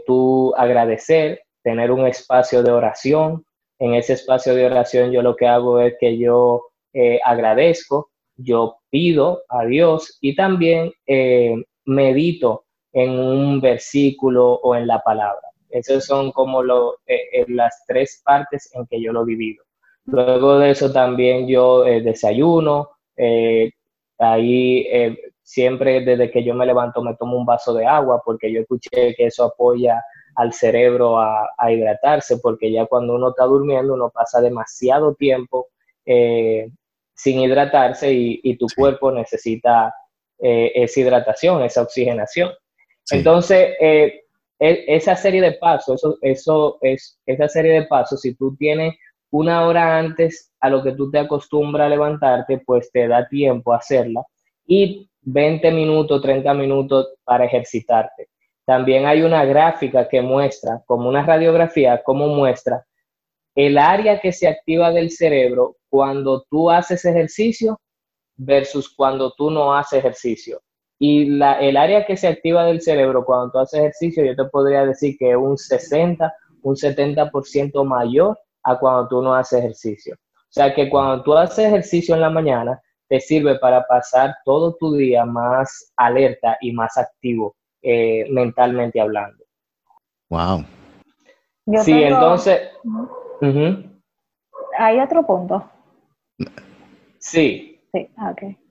tú 0.06 0.54
agradecer, 0.56 1.42
tener 1.64 1.92
un 1.92 2.08
espacio 2.08 2.64
de 2.64 2.72
oración, 2.72 3.46
en 3.80 3.94
ese 3.94 4.14
espacio 4.14 4.56
de 4.56 4.66
oración 4.66 5.12
yo 5.12 5.22
lo 5.22 5.36
que 5.36 5.48
hago 5.48 5.80
es 5.80 5.96
que 6.00 6.18
yo 6.18 6.70
eh, 6.94 7.20
agradezco, 7.24 8.10
yo 8.36 8.78
pido 8.90 9.44
a 9.50 9.66
Dios 9.66 10.18
y 10.22 10.36
también 10.36 10.92
eh, 11.06 11.56
medito 11.86 12.66
en 12.94 13.12
un 13.12 13.62
versículo 13.62 14.54
o 14.54 14.76
en 14.76 14.88
la 14.88 15.00
palabra. 15.02 15.42
Esas 15.70 16.06
son 16.06 16.32
como 16.32 16.64
eh, 16.64 16.68
eh, 17.06 17.46
las 17.50 17.84
tres 17.86 18.22
partes 18.24 18.70
en 18.74 18.88
que 18.88 19.02
yo 19.02 19.12
lo 19.12 19.26
divido. 19.26 19.64
Luego 20.08 20.60
de 20.60 20.72
eso 20.72 20.92
también 20.92 21.48
yo 21.48 21.86
eh, 21.86 22.02
desayuno, 22.02 22.90
ahí 24.20 24.88
siempre 25.44 26.02
desde 26.02 26.32
que 26.32 26.44
yo 26.44 26.54
me 26.54 26.66
levanto 26.66 27.02
me 27.02 27.16
tomo 27.16 27.38
un 27.38 27.46
vaso 27.46 27.74
de 27.74 27.86
agua 27.86 28.22
porque 28.24 28.52
yo 28.52 28.62
escuché 28.62 29.16
que 29.16 29.26
eso 29.26 29.44
apoya 29.44 30.04
al 30.36 30.54
cerebro 30.54 31.20
a, 31.20 31.50
hidratarse 31.70 32.38
porque 32.38 32.72
ya 32.72 32.86
cuando 32.86 33.16
uno 33.16 33.30
está 33.30 33.46
durmiendo 33.46 33.94
uno 33.94 34.10
pasa 34.10 34.40
demasiado 34.40 35.16
tiempo 35.16 35.68
sin 36.06 37.40
hidratarse 37.42 38.14
y, 38.14 38.58
tu 38.58 38.68
cuerpo 38.76 39.12
necesita 39.12 39.94
esa 40.40 41.00
hidratación, 41.00 41.64
esa 41.64 41.82
oxigenación. 41.82 42.52
Entonces, 43.12 43.76
eh, 43.80 44.22
e, 44.60 44.86
esa 44.88 45.16
serie 45.16 45.42
de 45.42 45.54
pasos, 45.54 46.02
eso, 46.02 46.18
eso 46.22 46.78
es, 46.82 47.20
esa 47.26 47.48
serie 47.48 47.74
de 47.74 47.88
pasos, 47.88 48.22
si 48.22 48.36
tú 48.36 48.56
tienes 48.58 48.96
una 49.32 49.66
hora 49.66 49.98
antes 49.98 50.52
a 50.60 50.70
lo 50.70 50.84
que 50.84 50.94
tú 50.94 51.12
te 51.12 51.20
acostumbras 51.20 51.88
a 51.88 51.90
levantarte, 51.90 52.62
pues 52.66 52.92
te 52.92 53.08
da 53.08 53.28
tiempo 53.28 53.74
a 53.74 53.78
hacerla. 53.78 54.24
Y 54.66 55.10
20 55.22 55.72
minutos, 55.72 56.22
30 56.22 56.54
minutos 56.54 57.08
para 57.24 57.46
ejercitarte. 57.46 58.30
También 58.66 59.06
hay 59.06 59.22
una 59.22 59.46
gráfica 59.46 60.08
que 60.08 60.22
muestra, 60.22 60.82
como 60.86 61.10
una 61.10 61.26
radiografía, 61.26 62.02
cómo 62.04 62.28
muestra 62.28 62.86
el 63.58 63.80
área 63.80 64.20
que 64.20 64.32
se 64.32 64.48
activa 64.48 64.92
del 64.92 65.10
cerebro 65.10 65.78
cuando 65.90 66.46
tú 66.48 66.70
haces 66.70 67.04
ejercicio 67.06 67.80
versus 68.36 68.94
cuando 68.96 69.34
tú 69.36 69.50
no 69.50 69.74
haces 69.74 69.98
ejercicio. 69.98 70.62
Y 71.00 71.26
la, 71.26 71.60
el 71.60 71.76
área 71.76 72.06
que 72.06 72.18
se 72.18 72.28
activa 72.28 72.66
del 72.66 72.82
cerebro 72.82 73.26
cuando 73.26 73.52
tú 73.52 73.58
haces 73.58 73.80
ejercicio, 73.80 74.24
yo 74.24 74.36
te 74.36 74.46
podría 74.46 74.86
decir 74.86 75.18
que 75.18 75.36
un 75.36 75.58
60, 75.58 76.32
un 76.62 76.76
70% 76.76 77.84
mayor 77.84 78.38
a 78.68 78.78
cuando 78.78 79.08
tú 79.08 79.22
no 79.22 79.34
haces 79.34 79.60
ejercicio. 79.60 80.16
O 80.16 80.52
sea 80.52 80.74
que 80.74 80.90
cuando 80.90 81.24
tú 81.24 81.34
haces 81.34 81.66
ejercicio 81.66 82.16
en 82.16 82.22
la 82.22 82.30
mañana, 82.30 82.82
te 83.08 83.20
sirve 83.20 83.58
para 83.60 83.86
pasar 83.88 84.36
todo 84.44 84.76
tu 84.76 84.94
día 84.94 85.26
más 85.26 85.94
alerta 85.96 86.58
y 86.60 86.74
más 86.74 86.98
activo 86.98 87.56
eh, 87.82 88.26
mentalmente 88.30 89.00
hablando. 89.00 89.44
Wow. 90.30 90.66
sí, 91.82 92.04
entonces... 92.04 92.70
¿Hay 94.78 95.00
otro 95.00 95.26
punto? 95.26 95.70
Sí. 97.20 97.82
Sí, 97.94 98.10
ah, 98.18 98.32
ok. 98.32 98.67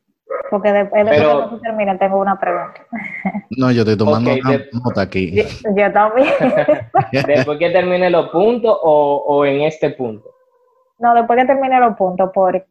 Porque 0.50 0.72
después, 0.72 1.04
de 1.04 1.10
que 1.10 1.48
tú 1.50 1.60
termines, 1.60 1.98
tengo 1.98 2.18
una 2.18 2.38
pregunta. 2.38 2.80
No, 3.56 3.70
yo 3.70 3.82
estoy 3.82 3.96
tomando 3.96 4.32
una 4.32 4.60
nota 4.84 5.02
aquí. 5.02 5.42
Yo, 5.74 5.92
también. 5.92 6.28
¿Después 7.26 7.58
que 7.58 7.70
termine 7.70 8.10
los 8.10 8.28
puntos 8.28 8.76
o, 8.82 9.24
o, 9.26 9.44
en 9.44 9.62
este 9.62 9.90
punto? 9.90 10.28
No, 10.98 11.14
después 11.14 11.38
que 11.40 11.46
termine 11.46 11.80
los 11.80 11.96
puntos, 11.96 12.30
porque, 12.34 12.66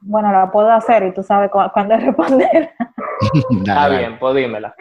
bueno, 0.00 0.30
la 0.30 0.50
puedo 0.50 0.70
hacer 0.70 1.04
y 1.04 1.12
tú 1.12 1.22
sabes 1.22 1.50
cuándo 1.50 1.96
responder. 1.98 2.70
Está 3.50 3.88
bien, 3.88 4.18
pues 4.18 4.34
dímela. 4.36 4.74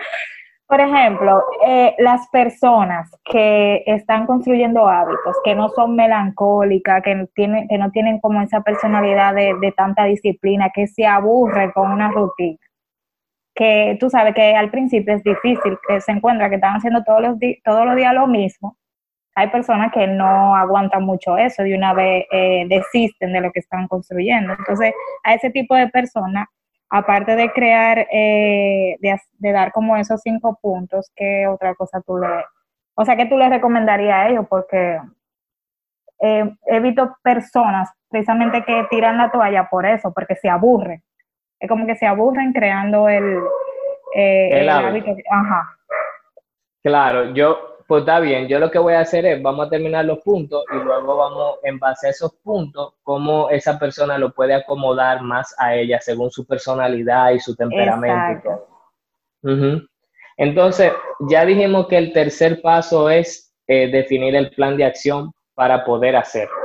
Por 0.72 0.80
ejemplo, 0.80 1.44
eh, 1.68 1.96
las 1.98 2.30
personas 2.30 3.12
que 3.26 3.84
están 3.86 4.26
construyendo 4.26 4.88
hábitos, 4.88 5.36
que 5.44 5.54
no 5.54 5.68
son 5.68 5.98
melancólicas, 5.98 7.04
que, 7.04 7.28
tienen, 7.36 7.68
que 7.68 7.78
no 7.78 7.92
tienen 7.92 8.22
como 8.22 8.42
esa 8.42 8.62
personalidad 8.62 9.36
de, 9.36 9.74
tanta 9.76 10.06
disciplina, 10.06 10.72
que 10.74 10.88
se 10.88 11.06
aburren 11.06 11.72
con 11.72 11.92
una 11.92 12.10
rutina, 12.10 12.58
que 13.54 13.98
tú 14.00 14.10
sabes 14.10 14.34
que 14.34 14.56
al 14.56 14.72
principio 14.72 15.16
es 15.16 15.24
difícil, 15.24 15.78
que 15.86 16.00
se 16.00 16.14
encuentra 16.14 16.48
que 16.48 16.56
están 16.56 16.78
haciendo 16.78 17.04
todos 17.04 17.22
los, 17.22 17.36
todos 17.66 17.86
los 17.86 17.98
días 17.98 18.14
lo 18.14 18.28
mismo. 18.28 18.78
Hay 19.36 19.50
personas 19.50 19.92
que 19.92 20.08
no 20.08 20.56
aguantan 20.56 21.04
mucho 21.04 21.38
eso, 21.38 21.64
de 21.64 21.76
una 21.76 21.94
vez 21.94 22.26
eh, 22.32 22.66
desisten 22.70 23.34
de 23.34 23.42
lo 23.42 23.52
que 23.52 23.60
están 23.60 23.90
construyendo. 23.90 24.54
Entonces, 24.54 24.94
a 25.26 25.34
ese 25.34 25.50
tipo 25.50 25.76
de 25.76 25.90
personas 25.90 26.48
aparte 26.92 27.38
de 27.38 27.52
crear, 27.52 28.06
eh, 28.12 28.98
de, 29.00 29.52
dar 29.52 29.72
como 29.72 29.96
esos 29.96 30.22
cinco 30.22 30.60
puntos, 30.62 31.10
¿qué 31.16 31.48
otra 31.48 31.74
cosa 31.74 32.02
tú 32.06 32.18
le, 32.18 32.28
o 32.96 33.06
sea, 33.06 33.16
qué 33.16 33.26
tú 33.26 33.38
le 33.38 33.50
recomendarías 33.50 34.18
a 34.18 34.30
ellos? 34.30 34.46
Porque 34.50 35.00
eh, 36.20 36.54
he 36.66 36.80
visto 36.82 37.18
personas 37.24 37.90
precisamente 38.10 38.64
que 38.66 38.86
tiran 38.90 39.18
la 39.18 39.32
toalla 39.32 39.70
por 39.70 39.86
eso, 39.86 40.14
porque 40.14 40.36
se 40.36 40.50
aburren. 40.50 41.02
Es 41.60 41.70
como 41.70 41.86
que 41.86 41.96
se 41.96 42.06
aburren 42.06 42.52
creando 42.52 43.08
el, 43.08 43.40
eh, 44.14 44.60
el, 44.60 44.70
hábito. 44.70 45.16
Ajá. 45.30 45.78
Claro, 46.84 47.34
yo 47.34 47.71
pues 47.92 48.04
está 48.04 48.22
bien, 48.22 48.48
yo 48.48 48.58
lo 48.58 48.72
que 48.72 48.80
voy 48.80 48.94
a 48.94 49.02
hacer 49.02 49.26
es, 49.26 49.42
vamos 49.42 49.68
a 49.68 49.70
terminar 49.70 50.06
los 50.06 50.20
puntos 50.20 50.64
y 50.72 50.78
luego 50.78 51.18
vamos, 51.18 51.58
en 51.64 51.78
base 51.78 52.08
a 52.08 52.12
esos 52.12 52.34
puntos, 52.36 52.94
cómo 53.04 53.50
esa 53.50 53.78
persona 53.78 54.18
lo 54.18 54.32
puede 54.32 54.54
acomodar 54.54 55.22
más 55.24 55.54
a 55.58 55.76
ella 55.76 56.00
según 56.00 56.32
su 56.32 56.48
personalidad 56.48 57.32
y 57.32 57.42
su 57.42 57.54
temperamento. 57.54 58.66
Entonces, 60.38 60.94
ya 61.28 61.44
dijimos 61.44 61.90
que 61.90 61.98
el 61.98 62.14
tercer 62.14 62.62
paso 62.62 63.10
es 63.10 63.54
eh, 63.68 63.92
definir 63.92 64.38
el 64.38 64.52
plan 64.52 64.78
de 64.78 64.86
acción 64.86 65.34
para 65.54 65.84
poder 65.84 66.16
hacerlo. 66.16 66.56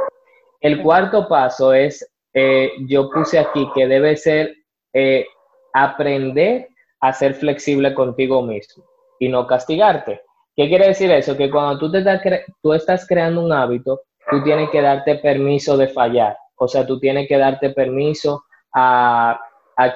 El 0.60 0.80
cuarto 0.80 1.26
paso 1.26 1.74
es, 1.74 2.08
eh, 2.34 2.70
yo 2.86 3.10
puse 3.10 3.40
aquí 3.40 3.68
que 3.74 3.88
debe 3.88 4.16
ser 4.16 4.54
eh, 4.92 5.26
aprender 5.74 6.68
a 7.00 7.12
ser 7.12 7.34
flexible 7.34 7.94
contigo 7.94 8.42
mismo 8.42 8.84
y 9.18 9.28
no 9.28 9.44
castigarte. 9.48 10.20
¿Qué 10.56 10.68
quiere 10.68 10.88
decir 10.88 11.10
eso? 11.10 11.36
Que 11.36 11.50
cuando 11.50 11.78
tú, 11.78 11.92
te 11.92 11.98
estás, 11.98 12.22
tú 12.62 12.72
estás 12.72 13.06
creando 13.06 13.42
un 13.42 13.52
hábito, 13.52 14.00
tú 14.30 14.42
tienes 14.42 14.70
que 14.70 14.80
darte 14.80 15.16
permiso 15.16 15.76
de 15.76 15.88
fallar. 15.88 16.34
O 16.56 16.66
sea, 16.66 16.86
tú 16.86 16.98
tienes 16.98 17.28
que 17.28 17.36
darte 17.36 17.70
permiso 17.70 18.44
a, 18.72 19.38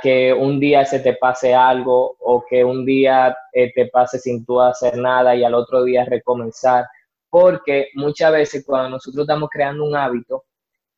que 0.03 0.35
un 0.35 0.61
día 0.61 0.85
se 0.85 1.01
te 1.01 1.15
pase 1.15 1.55
algo 1.55 2.15
o 2.19 2.45
que 2.47 2.63
un 2.63 2.85
día 2.85 3.35
eh, 3.55 3.73
te 3.75 3.87
pase 3.87 4.19
sin 4.19 4.45
tú 4.45 4.61
hacer 4.61 4.99
nada 4.99 5.35
y 5.35 5.43
al 5.45 5.55
otro 5.55 5.83
día 5.83 6.05
recomenzar. 6.05 6.85
Porque 7.31 7.89
muchas 7.95 8.31
veces 8.31 8.63
cuando 8.67 8.91
nosotros 8.91 9.23
estamos 9.23 9.49
creando 9.51 9.85
un 9.85 9.97
hábito, 9.97 10.45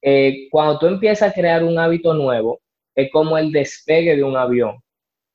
eh, 0.03 0.49
cuando 0.51 0.81
tú 0.81 0.87
empiezas 0.89 1.31
a 1.31 1.33
crear 1.33 1.63
un 1.63 1.79
hábito 1.79 2.15
nuevo, 2.15 2.59
es 2.97 3.09
como 3.13 3.39
el 3.39 3.53
despegue 3.53 4.17
de 4.17 4.25
un 4.25 4.37
avión. 4.37 4.83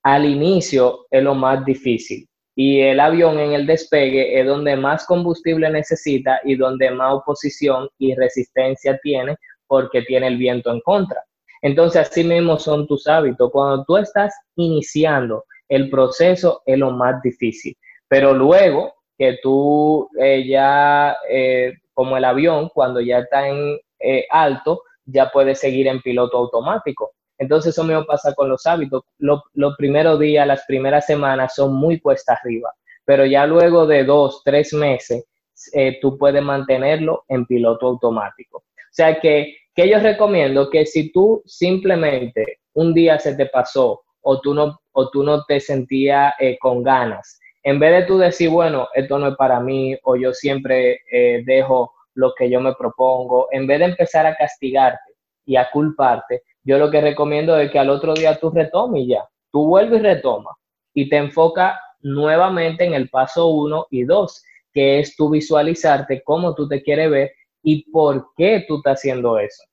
Al 0.03 0.25
inicio 0.25 1.05
es 1.09 1.23
lo 1.23 1.33
más 1.33 1.63
difícil 1.63 2.27
y 2.59 2.81
el 2.81 2.99
avión 2.99 3.39
en 3.39 3.53
el 3.53 3.67
despegue 3.67 4.39
es 4.39 4.47
donde 4.47 4.75
más 4.75 5.05
combustible 5.05 5.69
necesita 5.69 6.41
y 6.43 6.55
donde 6.55 6.89
más 6.89 7.13
oposición 7.13 7.87
y 7.99 8.15
resistencia 8.15 8.99
tiene 9.03 9.37
porque 9.67 10.01
tiene 10.01 10.25
el 10.25 10.37
viento 10.37 10.71
en 10.71 10.81
contra. 10.81 11.23
Entonces, 11.61 12.09
así 12.09 12.23
mismo 12.23 12.57
son 12.57 12.87
tus 12.87 13.05
hábitos. 13.07 13.51
Cuando 13.51 13.85
tú 13.85 13.97
estás 13.97 14.33
iniciando 14.55 15.45
el 15.69 15.91
proceso 15.91 16.63
es 16.65 16.79
lo 16.79 16.89
más 16.89 17.21
difícil, 17.21 17.77
pero 18.07 18.33
luego 18.33 18.91
que 19.19 19.37
tú 19.43 20.09
eh, 20.19 20.47
ya, 20.47 21.15
eh, 21.29 21.73
como 21.93 22.17
el 22.17 22.25
avión, 22.25 22.71
cuando 22.73 23.01
ya 23.01 23.19
está 23.19 23.47
en 23.47 23.77
eh, 23.99 24.25
alto, 24.31 24.81
ya 25.05 25.29
puedes 25.29 25.59
seguir 25.59 25.85
en 25.85 26.01
piloto 26.01 26.37
automático. 26.39 27.11
Entonces 27.37 27.73
eso 27.73 27.83
mismo 27.83 28.05
pasa 28.05 28.33
con 28.33 28.49
los 28.49 28.65
hábitos. 28.65 29.03
Los 29.17 29.75
primeros 29.77 30.19
días, 30.19 30.47
las 30.47 30.65
primeras 30.65 31.05
semanas 31.05 31.53
son 31.55 31.75
muy 31.75 31.99
cuesta 31.99 32.33
arriba, 32.33 32.73
pero 33.05 33.25
ya 33.25 33.45
luego 33.45 33.85
de 33.85 34.03
dos, 34.03 34.41
tres 34.43 34.73
meses, 34.73 35.25
eh, 35.73 35.97
tú 36.01 36.17
puedes 36.17 36.41
mantenerlo 36.41 37.23
en 37.27 37.45
piloto 37.45 37.87
automático. 37.87 38.57
O 38.57 38.91
sea 38.91 39.19
que, 39.19 39.55
que 39.75 39.89
yo 39.89 39.99
recomiendo 39.99 40.69
que 40.69 40.85
si 40.85 41.11
tú 41.11 41.41
simplemente 41.45 42.59
un 42.73 42.93
día 42.93 43.19
se 43.19 43.35
te 43.35 43.47
pasó 43.47 44.01
o 44.21 44.41
tú 44.41 44.53
no, 44.53 44.79
o 44.91 45.09
tú 45.09 45.23
no 45.23 45.43
te 45.45 45.59
sentías 45.59 46.33
eh, 46.39 46.57
con 46.59 46.83
ganas, 46.83 47.39
en 47.63 47.79
vez 47.79 47.91
de 47.91 48.03
tú 48.03 48.17
decir, 48.17 48.49
bueno, 48.49 48.87
esto 48.93 49.19
no 49.19 49.27
es 49.27 49.35
para 49.35 49.59
mí 49.59 49.97
o 50.03 50.15
yo 50.15 50.33
siempre 50.33 51.01
eh, 51.11 51.43
dejo 51.45 51.93
lo 52.13 52.33
que 52.33 52.49
yo 52.49 52.59
me 52.61 52.73
propongo, 52.73 53.47
en 53.51 53.67
vez 53.67 53.79
de 53.79 53.85
empezar 53.85 54.25
a 54.25 54.35
castigarte 54.35 55.13
y 55.45 55.55
a 55.55 55.69
culparte, 55.69 56.43
yo 56.67 56.77
lo 56.77 56.91
que 56.91 56.99
recomiendo 56.99 57.57
es 57.57 57.71
que 57.71 57.79
al 57.79 57.89
otro 57.89 58.13
día 58.13 58.37
tú 58.37 58.49
retomes 58.49 59.03
y 59.03 59.07
ya. 59.07 59.25
Tú 59.53 59.67
vuelves 59.67 60.01
y 60.01 60.03
retomas 60.03 60.53
y 60.93 61.07
te 61.07 61.15
enfoca 61.15 61.79
nuevamente 62.01 62.83
en 62.83 62.93
el 62.93 63.09
paso 63.09 63.47
uno 63.47 63.87
y 63.89 64.03
dos, 64.03 64.43
que 64.73 64.99
es 64.99 65.15
tú 65.15 65.29
visualizarte 65.29 66.21
cómo 66.25 66.53
tú 66.55 66.67
te 66.67 66.83
quieres 66.83 67.09
ver 67.09 67.31
y 67.63 67.89
por 67.89 68.31
qué 68.35 68.65
tú 68.67 68.77
estás 68.77 68.99
haciendo 68.99 69.39
eso. 69.39 69.63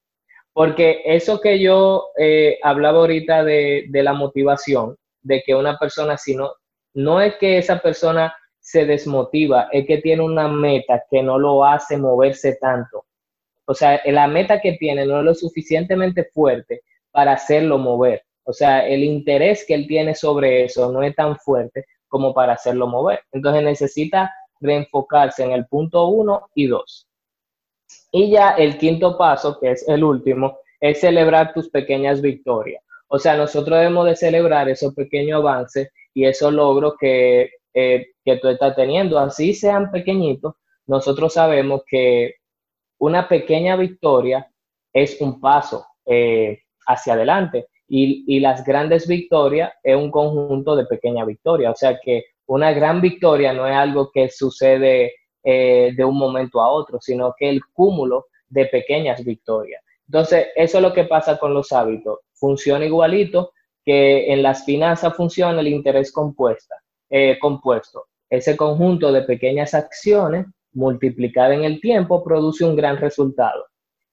Porque 0.53 1.03
eso 1.05 1.41
que 1.41 1.59
yo 1.59 2.11
eh, 2.17 2.61
hablaba 2.63 3.01
ahorita 3.01 3.43
de, 3.43 3.87
de, 3.89 4.03
la 4.05 4.13
motivación, 4.13 4.97
de 5.21 5.43
que 5.45 5.57
una 5.57 5.77
persona, 5.77 6.17
si 6.17 6.37
no, 6.37 6.53
no 6.95 7.21
es 7.21 7.35
que 7.41 7.59
esa 7.59 7.81
persona 7.81 8.33
se 8.61 8.87
desmotiva, 8.87 9.67
es 9.73 9.85
que 9.85 9.99
tiene 9.99 10.23
una 10.23 10.47
meta 10.47 11.03
que 11.11 11.25
no 11.25 11.41
lo 11.41 11.65
hace 11.65 11.97
moverse 11.97 12.57
tanto 12.61 13.05
o 13.67 13.75
sea, 13.75 14.01
la 14.05 14.27
meta 14.27 14.61
que 14.61 14.73
tiene 14.75 15.07
no 15.07 15.21
es 15.21 15.25
lo 15.25 15.35
suficientemente 15.35 16.25
fuerte 16.33 16.83
para 17.15 17.35
hacerlo 17.35 17.79
mover. 17.79 18.25
O 18.43 18.53
sea, 18.53 18.87
el 18.89 19.05
interés 19.05 19.65
que 19.65 19.75
él 19.75 19.87
tiene 19.87 20.17
sobre 20.17 20.65
eso 20.65 20.91
no 20.91 21.01
es 21.05 21.15
tan 21.15 21.37
fuerte 21.39 21.87
como 22.09 22.35
para 22.35 22.55
hacerlo 22.55 22.89
mover. 22.89 23.21
Entonces 23.31 23.63
necesita 23.63 24.35
reenfocarse 24.61 25.45
en 25.45 25.53
el 25.53 25.65
punto 25.67 26.09
uno 26.09 26.49
y 26.57 26.67
dos. 26.67 27.07
Y 28.11 28.33
ya 28.33 28.51
el 28.51 28.79
quinto 28.79 29.17
paso, 29.17 29.61
que 29.61 29.71
es 29.71 29.89
el 29.89 30.03
último, 30.03 30.59
es 30.81 31.01
celebrar 31.01 31.55
tus 31.55 31.71
pequeñas 31.71 32.21
victorias. 32.21 32.83
O 33.07 33.21
sea, 33.21 33.37
nosotros 33.37 33.79
debemos 33.79 34.07
de 34.07 34.17
celebrar 34.17 34.69
esos 34.69 34.93
pequeños 34.93 35.39
avances 35.39 35.93
y 36.13 36.25
esos 36.25 36.53
logros 36.53 36.95
que, 36.99 37.49
eh, 37.75 38.09
que 38.25 38.37
tú 38.39 38.49
estás 38.49 38.75
teniendo, 38.75 39.21
así 39.21 39.55
sean 39.55 39.93
pequeñitos. 39.93 40.55
Nosotros 40.87 41.33
sabemos 41.33 41.83
que 41.87 42.35
una 42.99 43.29
pequeña 43.29 43.77
victoria 43.77 44.51
es 44.93 45.21
un 45.21 45.41
paso 45.41 45.87
eh, 46.07 46.64
hacia 46.87 47.15
adelante 47.15 47.69
y, 47.89 48.41
las 48.41 48.65
grandes 48.65 49.07
victorias 49.07 49.73
es 49.83 49.97
un 49.97 50.11
conjunto 50.11 50.77
de 50.77 50.87
pequeñas 50.87 51.27
victorias. 51.27 51.73
O 51.73 51.77
sea 51.77 51.99
que 52.03 52.25
una 52.47 52.73
gran 52.73 53.01
victoria 53.01 53.53
no 53.53 53.67
es 53.67 53.75
algo 53.75 54.11
que 54.13 54.29
sucede 54.29 55.13
eh, 55.43 55.93
de 55.97 56.05
un 56.05 56.17
momento 56.17 56.61
a 56.61 56.71
otro, 56.71 56.99
sino 57.01 57.35
que 57.39 57.49
el 57.49 57.61
cúmulo 57.73 58.27
de 58.49 58.67
pequeñas 58.67 59.25
victorias. 59.25 59.83
Entonces, 60.07 60.49
eso 60.55 60.79
es 60.79 60.83
lo 60.83 60.93
que 60.93 61.05
pasa 61.05 61.39
con 61.39 61.55
los 61.55 61.73
hábitos. 61.73 62.21
Funciona 62.35 62.85
igualito 62.85 63.53
que 63.85 64.33
en 64.33 64.43
las 64.43 64.65
finanzas 64.65 65.15
funciona 65.15 65.61
el 65.61 65.69
interés 65.69 66.13
eh, 67.11 67.39
compuesto. 67.41 68.05
Ese 68.31 68.57
conjunto 68.57 69.13
de 69.13 69.23
pequeñas 69.23 69.75
acciones 69.75 70.47
multiplicada 70.73 71.55
en 71.55 71.65
el 71.65 71.81
tiempo 71.81 72.25
produce 72.25 72.65
un 72.65 72.77
gran 72.77 72.97
resultado. 72.97 73.65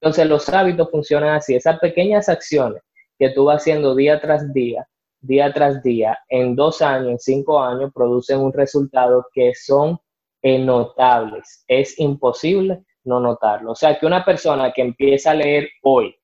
Entonces, 0.01 0.27
los 0.27 0.49
hábitos 0.49 0.89
funcionan 0.89 1.35
así. 1.35 1.55
Esas 1.55 1.79
pequeñas 1.79 2.27
acciones 2.27 2.81
que 3.19 3.29
tú 3.29 3.45
vas 3.45 3.61
haciendo 3.61 3.93
día 3.93 4.19
tras 4.19 4.51
día, 4.51 4.87
día 5.19 5.53
tras 5.53 5.83
día, 5.83 6.17
en 6.27 6.55
dos 6.55 6.81
años, 6.81 7.11
en 7.11 7.19
cinco 7.19 7.61
años, 7.61 7.91
producen 7.93 8.39
un 8.39 8.51
resultado 8.51 9.27
que 9.31 9.53
son 9.53 9.99
notables. 10.43 11.63
Es 11.67 11.99
imposible 11.99 12.83
no 13.03 13.19
notarlo. 13.19 13.71
O 13.71 13.75
sea, 13.75 13.97
que 13.99 14.05
una 14.05 14.25
persona 14.25 14.71
que 14.71 14.81
empieza 14.81 15.31
a 15.31 15.35
leer 15.35 15.69
hoy 15.83 16.15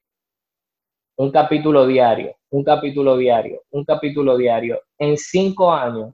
un 1.17 1.31
capítulo 1.31 1.85
diario, 1.87 2.35
un 2.51 2.63
capítulo 2.63 3.17
diario, 3.17 3.61
un 3.71 3.83
capítulo 3.85 4.37
diario, 4.37 4.81
en 4.99 5.17
cinco 5.17 5.71
años 5.71 6.13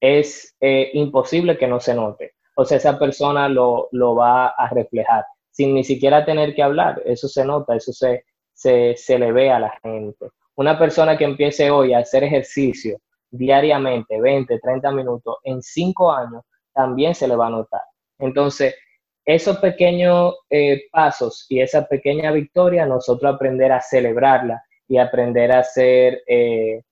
es 0.00 0.56
eh, 0.60 0.90
imposible 0.94 1.58
que 1.58 1.66
no 1.66 1.80
se 1.80 1.94
note. 1.94 2.34
O 2.56 2.64
sea, 2.64 2.78
esa 2.78 2.98
persona 2.98 3.48
lo, 3.48 3.88
lo, 3.92 4.14
va 4.14 4.48
a 4.48 4.68
reflejar 4.70 5.24
sin 5.58 5.74
ni 5.74 5.82
siquiera 5.82 6.24
tener 6.24 6.54
que 6.54 6.62
hablar. 6.62 7.02
Eso 7.04 7.26
se 7.26 7.44
nota, 7.44 7.74
eso 7.74 7.92
se, 7.92 8.24
se, 8.52 8.94
se 8.96 9.18
le 9.18 9.32
ve 9.32 9.50
a 9.50 9.58
la 9.58 9.72
gente. 9.82 10.28
Una 10.54 10.78
persona 10.78 11.18
que 11.18 11.24
empiece 11.24 11.68
hoy 11.68 11.92
a 11.92 11.98
hacer 11.98 12.22
ejercicio 12.22 12.96
diariamente, 13.28 14.20
20, 14.20 14.56
30 14.60 14.92
minutos, 14.92 15.38
en 15.42 15.60
cinco 15.60 16.12
años, 16.12 16.44
también 16.72 17.12
se 17.12 17.26
le 17.26 17.34
va 17.34 17.48
a 17.48 17.50
notar. 17.50 17.80
Entonces, 18.20 18.76
esos 19.24 19.58
pequeños 19.58 20.36
eh, 20.48 20.82
pasos 20.92 21.44
y 21.48 21.60
esa 21.60 21.88
pequeña 21.88 22.30
victoria, 22.30 22.86
nosotros 22.86 23.34
aprender 23.34 23.72
a 23.72 23.80
celebrarla 23.80 24.62
y 24.86 24.98
aprender 24.98 25.50
a 25.50 25.64
ser 25.64 26.22
eh, 26.28 26.82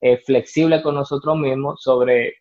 eh, 0.00 0.16
flexible 0.26 0.82
con 0.82 0.96
nosotros 0.96 1.36
mismos 1.36 1.80
sobre 1.82 2.34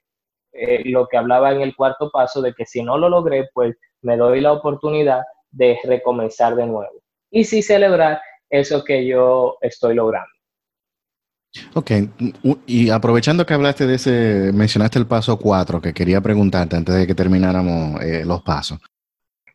lo 0.85 1.07
que 1.07 1.17
hablaba 1.17 1.51
en 1.51 1.61
el 1.61 1.75
cuarto 1.75 2.09
paso, 2.09 2.41
de 2.41 2.51
que 2.55 2.65
si 2.65 2.81
no 2.81 2.97
lo 2.97 3.09
logré, 3.09 3.47
pues 3.53 3.75
me 4.01 4.17
doy 4.17 4.41
la 4.41 4.53
oportunidad 4.53 5.21
de 5.51 5.77
recomenzar 5.83 6.55
de 6.55 6.65
nuevo. 6.65 7.01
Y 7.31 7.43
sí 7.43 7.61
celebrar 7.61 8.21
eso 8.49 8.83
que 8.83 9.05
yo 9.05 9.57
estoy 9.61 9.95
logrando. 9.95 10.29
Ok, 11.73 11.91
y 12.67 12.89
aprovechando 12.89 13.45
que 13.45 13.53
hablaste 13.53 13.87
de 13.87 13.95
ese, 13.95 14.51
mencionaste 14.53 14.99
el 14.99 15.07
paso 15.07 15.37
4, 15.37 15.81
que 15.81 15.93
quería 15.93 16.21
preguntarte 16.21 16.75
antes 16.75 16.93
de 16.93 17.07
que 17.07 17.15
termináramos 17.15 18.01
eh, 18.01 18.23
los 18.25 18.43
pasos, 18.43 18.79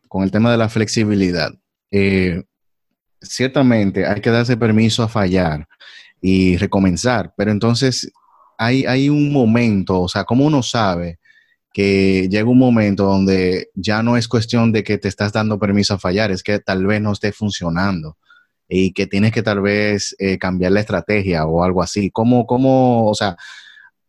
con 0.09 0.23
el 0.25 0.31
tema 0.31 0.51
de 0.51 0.59
la 0.59 0.69
flexibilidad. 0.69 1.51
Eh, 1.91 2.43
ciertamente 3.21 4.07
hay 4.07 4.21
que 4.21 4.31
darse 4.31 4.57
permiso 4.57 5.03
a 5.03 5.09
fallar 5.09 5.67
y 6.21 6.57
recomenzar, 6.57 7.33
pero 7.37 7.51
entonces 7.51 8.11
hay, 8.59 8.85
hay 8.85 9.09
un 9.09 9.33
momento, 9.33 10.01
o 10.01 10.09
sea, 10.09 10.25
¿cómo 10.25 10.45
uno 10.45 10.63
sabe 10.63 11.19
que 11.73 12.29
llega 12.29 12.49
un 12.49 12.59
momento 12.59 13.05
donde 13.05 13.71
ya 13.75 14.03
no 14.03 14.17
es 14.17 14.29
cuestión 14.29 14.73
de 14.73 14.85
que 14.85 14.99
te 14.99 15.09
estás 15.09 15.33
dando 15.33 15.59
permiso 15.59 15.95
a 15.95 15.99
fallar, 15.99 16.31
es 16.31 16.43
que 16.43 16.59
tal 16.59 16.87
vez 16.87 17.01
no 17.01 17.13
esté 17.13 17.33
funcionando? 17.33 18.17
y 18.75 18.95
que 18.95 19.07
tienes 19.07 19.33
que 19.33 19.43
tal 19.43 19.61
vez 19.61 20.17
eh, 20.19 20.39
cambiar 20.39 20.73
la 20.73 20.81
estrategia 20.81 21.45
o 21.45 21.63
algo 21.63 21.83
así. 21.83 22.11
¿Cómo, 22.11 22.47
¿Cómo, 22.47 23.07
o 23.07 23.15
sea, 23.15 23.37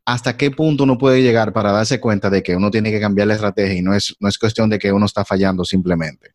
hasta 0.06 0.38
qué 0.38 0.52
punto 0.52 0.86
uno 0.86 0.98
puede 0.98 1.22
llegar 1.22 1.52
para 1.52 1.74
darse 1.74 2.00
cuenta 2.00 2.30
de 2.30 2.42
que 2.42 2.56
uno 2.56 2.72
tiene 2.72 2.90
que 2.90 3.02
cambiar 3.02 3.28
la 3.28 3.34
estrategia 3.34 3.74
y 3.74 3.82
no 3.82 3.94
es, 3.94 4.16
no 4.22 4.30
es 4.30 4.38
cuestión 4.38 4.70
de 4.70 4.80
que 4.80 4.94
uno 4.94 5.06
está 5.06 5.26
fallando 5.26 5.66
simplemente? 5.66 6.32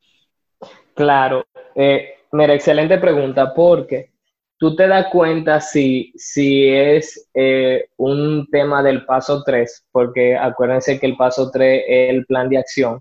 Claro, 0.94 1.46
eh, 1.74 2.16
mira, 2.32 2.54
excelente 2.54 2.98
pregunta, 2.98 3.54
porque 3.54 4.10
tú 4.58 4.74
te 4.74 4.86
das 4.88 5.06
cuenta 5.10 5.60
si, 5.60 6.12
si 6.16 6.68
es 6.68 7.28
eh, 7.32 7.88
un 7.96 8.48
tema 8.50 8.82
del 8.82 9.04
paso 9.04 9.42
3, 9.44 9.86
porque 9.90 10.36
acuérdense 10.36 10.98
que 10.98 11.06
el 11.06 11.16
paso 11.16 11.50
3 11.50 11.84
es 11.86 12.10
el 12.10 12.26
plan 12.26 12.48
de 12.48 12.58
acción. 12.58 13.00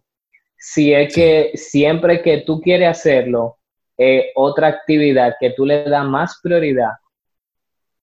Si 0.58 0.94
es 0.94 1.14
que 1.14 1.52
siempre 1.56 2.22
que 2.22 2.40
tú 2.42 2.62
quieres 2.62 2.90
hacerlo, 2.90 3.58
eh, 3.98 4.32
otra 4.36 4.68
actividad 4.68 5.36
que 5.40 5.52
tú 5.52 5.66
le 5.66 5.84
das 5.84 6.06
más 6.06 6.40
prioridad 6.42 6.92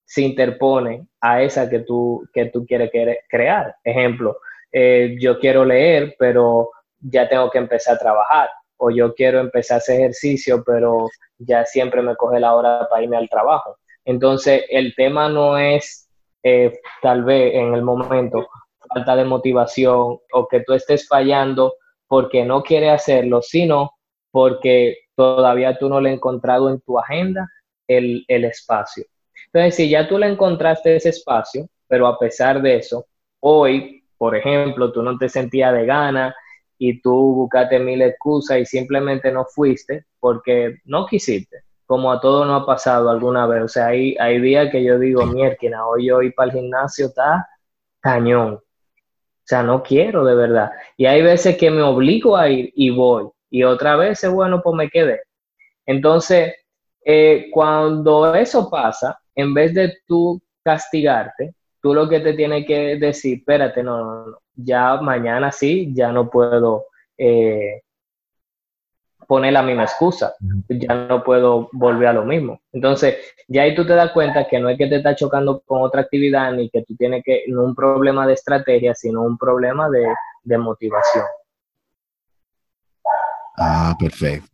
se 0.05 0.23
interpone 0.23 1.07
a 1.21 1.43
esa 1.43 1.69
que 1.69 1.81
tú, 1.81 2.29
que 2.33 2.47
tú 2.47 2.67
quieres 2.67 2.91
crear. 3.29 3.75
Ejemplo, 3.83 4.39
eh, 4.71 5.17
yo 5.21 5.39
quiero 5.39 5.65
leer, 5.65 6.17
pero 6.19 6.71
ya 7.01 7.29
tengo 7.29 7.51
que 7.51 7.59
empezar 7.59 7.95
a 7.95 7.99
trabajar. 7.99 8.49
O 8.77 8.91
yo 8.91 9.15
quiero 9.15 9.41
empezar 9.41 9.77
a 9.77 9.79
hacer 9.79 10.01
ejercicio, 10.01 10.63
pero 10.65 11.09
ya 11.39 11.65
siempre 11.65 12.03
me 12.03 12.17
coge 12.17 12.41
la 12.41 12.55
hora 12.55 12.87
para 12.91 13.03
irme 13.03 13.17
al 13.17 13.29
trabajo. 13.29 13.77
Entonces, 14.05 14.65
el 14.69 14.95
tema 14.95 15.29
no 15.29 15.57
es 15.57 16.09
eh, 16.43 16.79
tal 17.01 17.25
vez 17.25 17.55
en 17.55 17.75
el 17.75 17.83
momento 17.83 18.47
falta 18.93 19.17
de 19.17 19.25
motivación 19.25 20.19
o 20.33 20.49
que 20.49 20.61
tú 20.61 20.75
estés 20.75 21.09
fallando 21.09 21.75
porque 22.07 22.45
no 22.45 22.63
quieres 22.63 22.93
hacerlo, 22.93 23.41
sino 23.43 23.93
porque 24.31 24.99
todavía 25.17 25.79
tú 25.79 25.89
no 25.89 26.01
le 26.01 26.11
has 26.11 26.17
encontrado 26.17 26.69
en 26.69 26.81
tu 26.81 26.99
agenda 26.99 27.49
el, 27.89 28.25
espacio. 28.29 29.05
Entonces, 29.53 29.77
si 29.77 29.89
ya 29.89 30.09
tú 30.09 30.19
le 30.19 30.27
encontraste 30.27 30.97
ese 30.97 31.11
espacio, 31.11 31.67
pero 31.87 32.07
a 32.07 32.19
pesar 32.19 32.61
de 32.61 32.77
eso, 32.77 33.07
hoy, 33.41 34.05
por 34.19 34.37
ejemplo, 34.37 34.93
tú 34.93 35.03
no 35.03 35.17
te 35.17 35.29
sentías 35.29 35.73
de 35.73 35.87
gana 35.87 36.35
y 36.79 37.01
tú 37.01 37.13
buscaste 37.13 37.79
mil 37.79 38.03
excusas 38.03 38.59
y 38.59 38.67
simplemente 38.67 39.31
no 39.33 39.45
fuiste 39.45 40.07
porque 40.21 40.79
no 40.85 41.07
quisiste, 41.07 41.63
como 41.87 42.11
a 42.13 42.21
todo 42.21 42.45
no 42.45 42.55
ha 42.57 42.67
pasado 42.67 43.11
alguna 43.11 43.47
vez. 43.47 43.63
O 43.63 43.69
sea, 43.69 43.87
hay, 43.87 44.17
hay 44.19 44.41
días 44.41 44.71
que 44.71 44.83
yo 44.83 44.99
digo, 44.99 45.25
mierda, 45.27 45.87
hoy 45.87 46.07
yo 46.07 46.23
ir 46.23 46.35
para 46.35 46.51
el 46.51 46.59
gimnasio 46.59 47.07
está 47.07 47.49
cañón. 48.01 48.55
O 48.55 49.47
sea, 49.47 49.63
no 49.63 49.83
quiero 49.83 50.25
de 50.25 50.35
verdad. 50.35 50.73
Y 50.97 51.07
hay 51.07 51.23
veces 51.23 51.57
que 51.57 51.71
me 51.71 51.83
obligo 51.83 52.37
a 52.37 52.49
ir 52.49 52.73
y 52.75 52.91
voy 52.91 53.29
y 53.55 53.63
otra 53.63 53.95
vez, 53.95 54.29
bueno, 54.29 54.61
pues 54.65 54.75
me 54.75 54.91
quedé. 54.91 55.21
Entonces, 55.87 56.57
eh, 57.05 57.51
cuando 57.53 58.35
eso 58.35 58.69
pasa, 58.69 59.17
en 59.33 59.55
vez 59.55 59.73
de 59.75 59.99
tú 60.09 60.43
castigarte, 60.65 61.55
tú 61.81 61.95
lo 61.95 62.09
que 62.09 62.19
te 62.19 62.33
tienes 62.33 62.67
que 62.67 62.97
decir, 62.97 63.39
espérate, 63.39 63.81
no, 63.85 63.99
no, 63.99 64.27
no, 64.27 64.39
ya 64.55 64.97
mañana 65.01 65.53
sí, 65.53 65.93
ya 65.95 66.13
no 66.13 66.31
puedo 66.31 66.87
eh, 67.19 67.83
poner 69.27 69.53
la 69.53 69.63
misma 69.63 69.85
excusa, 69.85 70.35
ya 70.69 70.95
no 70.95 71.25
puedo 71.25 71.69
volver 71.73 72.09
a 72.09 72.13
lo 72.13 72.25
mismo. 72.25 72.61
Entonces, 72.73 73.17
ya 73.49 73.63
ahí 73.63 73.75
tú 73.75 73.87
te 73.87 73.95
das 73.95 74.13
cuenta 74.13 74.47
que 74.47 74.59
no 74.59 74.69
es 74.69 74.77
que 74.77 74.87
te 74.87 74.97
está 74.97 75.15
chocando 75.15 75.63
con 75.65 75.83
otra 75.83 76.03
actividad, 76.03 76.53
ni 76.53 76.69
que 76.69 76.83
tú 76.83 76.95
tienes 76.97 77.23
que, 77.25 77.45
no 77.49 77.65
un 77.65 77.75
problema 77.75 78.27
de 78.27 78.35
estrategia, 78.35 78.95
sino 78.95 79.23
un 79.23 79.39
problema 79.39 79.89
de 79.89 80.59
motivación. 80.59 81.25
Ah, 83.57 83.95
perfecto. 83.99 84.49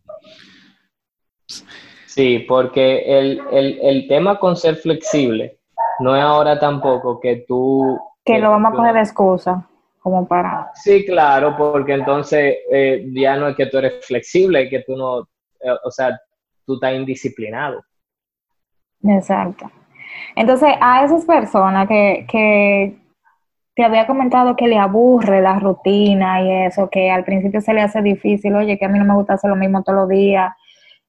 Sí, 2.07 2.41
porque 2.41 3.19
el, 3.19 4.07
tema 4.09 4.39
con 4.39 4.57
ser 4.57 4.77
flexible 4.77 5.59
no 6.01 6.17
es 6.17 6.23
ahora 6.23 6.59
tampoco 6.59 7.21
que 7.21 7.45
tú... 7.47 7.99
Que 8.25 8.39
lo 8.39 8.51
vamos 8.51 8.73
a 8.73 8.77
poner 8.77 8.95
de 8.95 9.01
excusa, 9.01 9.67
como 10.01 10.27
para... 10.27 10.71
Sí, 10.75 11.05
claro, 11.05 11.57
porque 11.57 11.95
entonces 11.95 12.59
eh, 12.73 13.07
ya 13.13 13.37
no 13.37 13.49
es 13.49 13.57
que 13.57 13.67
tú 13.67 13.79
eres 13.79 14.05
flexible, 14.05 14.69
que 14.69 14.81
tú 14.81 14.97
no, 14.97 15.21
eh, 15.61 15.77
o 15.85 15.91
sea, 15.91 16.19
tú 16.67 16.75
estás 16.75 16.95
indisciplinado. 16.95 17.83
Exacto. 19.03 19.71
Entonces, 20.35 20.71
a 20.81 21.05
esas 21.05 21.25
personas 21.25 21.87
que, 21.87 22.27
que 22.29 22.99
te 23.75 23.85
había 23.85 24.07
comentado 24.07 24.57
que 24.57 24.69
le 24.69 24.79
aburre 24.79 25.41
la 25.41 25.59
rutina 25.59 26.43
y 26.43 26.67
eso, 26.67 26.91
que 26.91 27.11
al 27.11 27.25
principio 27.25 27.61
se 27.61 27.73
le 27.73 27.83
hace 27.83 28.03
difícil, 28.03 28.55
oye, 28.55 28.79
que 28.79 28.85
a 28.85 28.89
mí 28.89 28.99
no 28.99 29.05
me 29.05 29.15
gusta 29.15 29.35
hacer 29.35 29.51
lo 29.51 29.57
mismo 29.57 29.83
todos 29.83 30.01
los 30.01 30.09
días, 30.09 30.53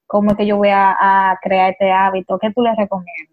¿cómo 0.05 0.31
es 0.31 0.37
que 0.37 0.45
yo 0.45 0.57
voy 0.57 0.69
a, 0.71 1.37
crear 1.41 1.71
este 1.71 1.91
hábito? 1.91 2.37
¿Qué 2.37 2.51
tú 2.51 2.61
le 2.61 2.75
recomiendas? 2.75 3.30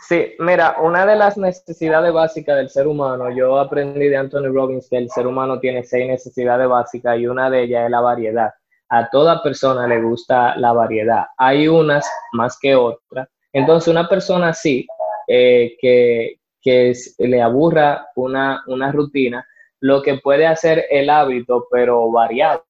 Sí, 0.00 0.34
mira, 0.38 0.76
una 0.80 1.04
de 1.04 1.14
las 1.14 1.36
necesidades 1.36 2.12
básicas 2.12 2.56
del 2.56 2.70
ser 2.70 2.86
humano, 2.86 3.30
yo 3.30 3.58
aprendí 3.58 4.08
de 4.08 4.16
Anthony 4.16 4.50
Robbins 4.52 4.88
que 4.88 4.96
el 4.96 5.10
ser 5.10 5.26
humano 5.26 5.60
tiene 5.60 5.84
seis 5.84 6.06
necesidades 6.08 6.66
básicas 6.68 7.18
y 7.18 7.26
una 7.26 7.50
de 7.50 7.64
ellas 7.64 7.84
es 7.84 7.90
la 7.90 8.00
variedad. 8.00 8.50
A 8.88 9.08
toda 9.10 9.42
persona 9.42 9.86
le 9.86 10.00
gusta 10.00 10.56
la 10.56 10.72
variedad. 10.72 11.26
Hay 11.36 11.68
unas 11.68 12.10
más 12.32 12.58
que 12.58 12.74
otras. 12.74 13.28
Entonces, 13.52 13.88
una 13.88 14.08
persona 14.08 14.48
así, 14.48 14.86
eh, 15.28 15.76
que, 15.80 16.36
que 16.62 16.92
le 17.18 17.42
aburra 17.42 18.08
una, 18.16 18.62
una 18.66 18.90
rutina, 18.90 19.46
lo 19.80 20.02
que 20.02 20.14
puede 20.14 20.46
hacer 20.46 20.86
el 20.90 21.10
hábito, 21.10 21.66
pero 21.70 22.10
variado. 22.10 22.64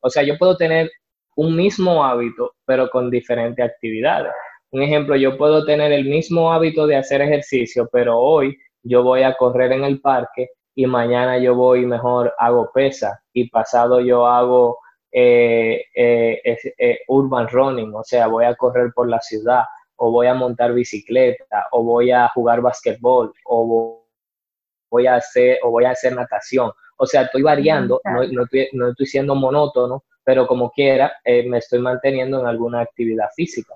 O 0.00 0.10
sea, 0.10 0.22
yo 0.22 0.38
puedo 0.38 0.56
tener 0.56 0.90
un 1.36 1.56
mismo 1.56 2.04
hábito, 2.04 2.54
pero 2.64 2.88
con 2.88 3.10
diferentes 3.10 3.64
actividades. 3.64 4.32
Un 4.70 4.82
ejemplo, 4.82 5.16
yo 5.16 5.38
puedo 5.38 5.64
tener 5.64 5.92
el 5.92 6.04
mismo 6.04 6.52
hábito 6.52 6.86
de 6.86 6.96
hacer 6.96 7.22
ejercicio, 7.22 7.88
pero 7.90 8.18
hoy 8.18 8.56
yo 8.82 9.02
voy 9.02 9.22
a 9.22 9.34
correr 9.34 9.72
en 9.72 9.84
el 9.84 10.00
parque 10.00 10.50
y 10.74 10.86
mañana 10.86 11.38
yo 11.38 11.54
voy 11.54 11.86
mejor 11.86 12.34
hago 12.38 12.70
pesa 12.72 13.20
y 13.32 13.48
pasado 13.48 14.00
yo 14.00 14.26
hago 14.26 14.78
eh, 15.10 15.84
eh, 15.94 16.58
eh, 16.78 17.00
urban 17.08 17.48
running, 17.48 17.94
o 17.94 18.04
sea, 18.04 18.26
voy 18.26 18.44
a 18.44 18.54
correr 18.54 18.92
por 18.94 19.08
la 19.08 19.20
ciudad 19.20 19.64
o 19.96 20.10
voy 20.12 20.26
a 20.26 20.34
montar 20.34 20.74
bicicleta 20.74 21.66
o 21.72 21.82
voy 21.82 22.10
a 22.10 22.28
jugar 22.28 22.60
basquetbol 22.60 23.32
o 23.46 24.04
voy 24.90 25.06
a 25.06 25.16
hacer 25.16 25.58
o 25.62 25.70
voy 25.70 25.86
a 25.86 25.90
hacer 25.90 26.14
natación. 26.14 26.70
O 26.98 27.06
sea, 27.06 27.22
estoy 27.22 27.42
variando, 27.42 28.00
no, 28.04 28.42
estoy, 28.42 28.68
no 28.72 28.90
estoy 28.90 29.06
siendo 29.06 29.34
monótono, 29.34 30.04
pero 30.22 30.46
como 30.46 30.70
quiera, 30.70 31.12
me 31.24 31.58
estoy 31.58 31.78
manteniendo 31.78 32.40
en 32.40 32.46
alguna 32.46 32.80
actividad 32.80 33.28
física. 33.34 33.74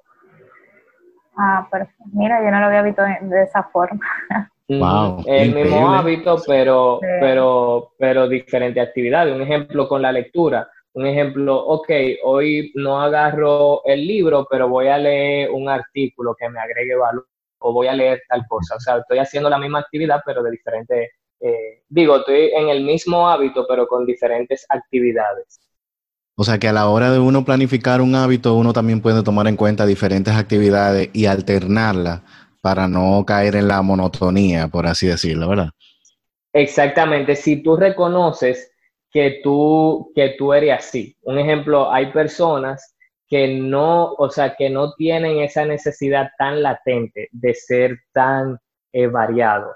Ah, 1.37 1.66
perfecto. 1.70 2.05
Mira, 2.12 2.43
yo 2.43 2.51
no 2.51 2.61
lo 2.61 2.66
había 2.66 2.83
visto 2.83 3.03
de 3.03 3.43
esa 3.43 3.62
forma. 3.64 4.01
Wow, 4.68 5.24
el 5.26 5.55
mismo 5.55 5.93
hábito, 5.93 6.41
pero, 6.47 6.99
pero, 7.20 7.93
pero 7.99 8.26
diferente 8.26 8.80
actividad. 8.80 9.30
Un 9.30 9.43
ejemplo 9.43 9.87
con 9.87 10.01
la 10.01 10.12
lectura. 10.12 10.66
Un 10.95 11.07
ejemplo, 11.07 11.57
ok, 11.57 11.91
hoy 12.24 12.72
no 12.76 13.01
agarro 13.01 13.85
el 13.85 14.07
libro, 14.07 14.47
pero 14.51 14.68
voy 14.68 14.89
a 14.89 14.97
leer 14.97 15.51
un 15.51 15.68
artículo 15.68 16.35
que 16.39 16.49
me 16.49 16.61
agregue 16.61 16.95
valor 16.95 17.26
o 17.59 17.72
voy 17.72 17.87
a 17.87 17.95
leer 17.95 18.22
tal 18.28 18.47
cosa. 18.49 18.76
O 18.76 18.80
sea, 18.80 18.99
estoy 18.99 19.18
haciendo 19.18 19.51
la 19.51 19.59
misma 19.59 19.80
actividad, 19.80 20.20
pero 20.24 20.43
de 20.43 20.51
diferente, 20.51 21.11
eh, 21.41 21.83
digo, 21.89 22.16
estoy 22.16 22.51
en 22.55 22.68
el 22.68 22.83
mismo 22.83 23.28
hábito, 23.28 23.66
pero 23.66 23.87
con 23.87 24.07
diferentes 24.07 24.66
actividades. 24.68 25.61
O 26.35 26.45
sea 26.45 26.59
que 26.59 26.68
a 26.68 26.72
la 26.72 26.89
hora 26.89 27.12
de 27.12 27.18
uno 27.18 27.45
planificar 27.45 28.01
un 28.01 28.14
hábito, 28.14 28.55
uno 28.55 28.72
también 28.72 29.03
puede 29.03 29.22
tomar 29.22 29.47
en 29.49 29.57
cuenta 29.57 29.85
diferentes 29.85 30.35
actividades 30.35 31.11
y 31.12 31.26
alternarlas 31.26 32.22
para 32.62 32.89
no 32.89 33.24
caer 33.26 33.57
en 33.57 33.68
la 33.68 33.83
monotonía, 33.83 34.68
por 34.68 34.87
así 34.87 35.07
decirlo, 35.07 35.49
¿verdad? 35.49 35.70
Exactamente. 36.55 37.37
Si 37.37 37.62
tú 37.62 37.76
reconoces 37.76 38.72
que 39.11 39.41
tú, 39.43 40.11
que 40.14 40.37
tú 40.39 40.55
eres 40.55 40.78
así. 40.78 41.16
Un 41.22 41.39
ejemplo, 41.39 41.93
hay 41.93 42.12
personas 42.12 42.95
que 43.28 43.49
no, 43.49 44.12
o 44.14 44.30
sea, 44.30 44.55
que 44.57 44.70
no 44.70 44.95
tienen 44.95 45.39
esa 45.41 45.64
necesidad 45.66 46.30
tan 46.39 46.62
latente 46.62 47.28
de 47.30 47.55
ser 47.55 47.99
tan 48.12 48.59
eh, 48.93 49.07
variado. 49.07 49.74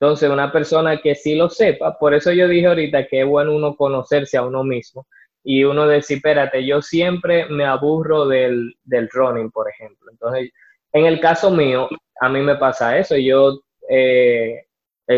Entonces, 0.00 0.30
una 0.30 0.50
persona 0.50 1.00
que 1.00 1.14
sí 1.14 1.36
lo 1.36 1.48
sepa, 1.48 1.96
por 1.98 2.12
eso 2.12 2.32
yo 2.32 2.48
dije 2.48 2.66
ahorita 2.66 3.06
que 3.06 3.20
es 3.20 3.26
bueno 3.26 3.54
uno 3.54 3.76
conocerse 3.76 4.36
a 4.36 4.42
uno 4.42 4.64
mismo 4.64 5.06
y 5.44 5.64
uno 5.64 5.86
decir, 5.86 6.18
espérate, 6.18 6.64
yo 6.64 6.80
siempre 6.80 7.46
me 7.46 7.64
aburro 7.64 8.26
del, 8.26 8.74
del 8.84 9.08
running, 9.10 9.50
por 9.50 9.68
ejemplo. 9.68 10.10
Entonces, 10.10 10.50
en 10.92 11.06
el 11.06 11.20
caso 11.20 11.50
mío, 11.50 11.88
a 12.20 12.28
mí 12.28 12.40
me 12.40 12.56
pasa 12.56 12.96
eso. 12.98 13.16
Yo 13.16 13.60
eh, 13.88 14.64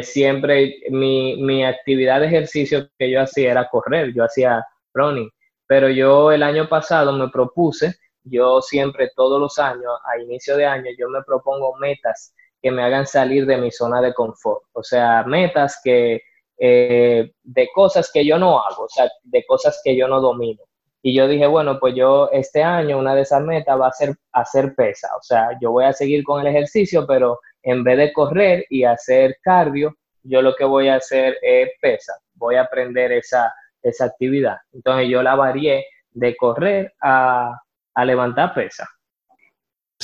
siempre, 0.02 0.76
mi, 0.90 1.36
mi 1.42 1.64
actividad 1.64 2.20
de 2.20 2.26
ejercicio 2.26 2.88
que 2.98 3.10
yo 3.10 3.20
hacía 3.20 3.50
era 3.52 3.68
correr, 3.68 4.12
yo 4.14 4.24
hacía 4.24 4.64
running. 4.94 5.30
Pero 5.66 5.88
yo 5.88 6.32
el 6.32 6.42
año 6.42 6.68
pasado 6.68 7.12
me 7.12 7.28
propuse, 7.28 7.94
yo 8.22 8.62
siempre, 8.62 9.10
todos 9.14 9.40
los 9.40 9.58
años, 9.58 9.92
a 10.04 10.18
inicio 10.20 10.56
de 10.56 10.66
año, 10.66 10.90
yo 10.98 11.08
me 11.08 11.22
propongo 11.22 11.76
metas 11.76 12.34
que 12.62 12.70
me 12.70 12.82
hagan 12.82 13.06
salir 13.06 13.44
de 13.44 13.58
mi 13.58 13.70
zona 13.70 14.00
de 14.00 14.14
confort. 14.14 14.62
O 14.72 14.82
sea, 14.82 15.22
metas 15.24 15.80
que 15.84 16.22
eh, 16.58 17.32
de 17.42 17.68
cosas 17.74 18.10
que 18.12 18.24
yo 18.24 18.38
no 18.38 18.60
hago, 18.60 18.84
o 18.84 18.88
sea, 18.88 19.08
de 19.22 19.44
cosas 19.46 19.80
que 19.82 19.96
yo 19.96 20.08
no 20.08 20.20
domino. 20.20 20.62
Y 21.02 21.14
yo 21.14 21.28
dije, 21.28 21.46
bueno, 21.46 21.78
pues 21.78 21.94
yo 21.94 22.30
este 22.32 22.62
año 22.62 22.98
una 22.98 23.14
de 23.14 23.22
esas 23.22 23.42
metas 23.42 23.78
va 23.78 23.88
a 23.88 23.92
ser 23.92 24.14
hacer 24.32 24.74
pesa, 24.74 25.08
o 25.18 25.22
sea, 25.22 25.50
yo 25.60 25.70
voy 25.72 25.84
a 25.84 25.92
seguir 25.92 26.24
con 26.24 26.40
el 26.40 26.46
ejercicio, 26.46 27.06
pero 27.06 27.40
en 27.62 27.84
vez 27.84 27.98
de 27.98 28.12
correr 28.12 28.64
y 28.70 28.84
hacer 28.84 29.36
cardio, 29.42 29.94
yo 30.22 30.40
lo 30.40 30.54
que 30.54 30.64
voy 30.64 30.88
a 30.88 30.96
hacer 30.96 31.36
es 31.42 31.70
pesa, 31.80 32.14
voy 32.34 32.54
a 32.56 32.62
aprender 32.62 33.12
esa, 33.12 33.52
esa 33.82 34.06
actividad. 34.06 34.56
Entonces 34.72 35.08
yo 35.08 35.22
la 35.22 35.34
varié 35.34 35.84
de 36.12 36.36
correr 36.36 36.94
a, 37.02 37.52
a 37.94 38.04
levantar 38.04 38.54
pesa. 38.54 38.88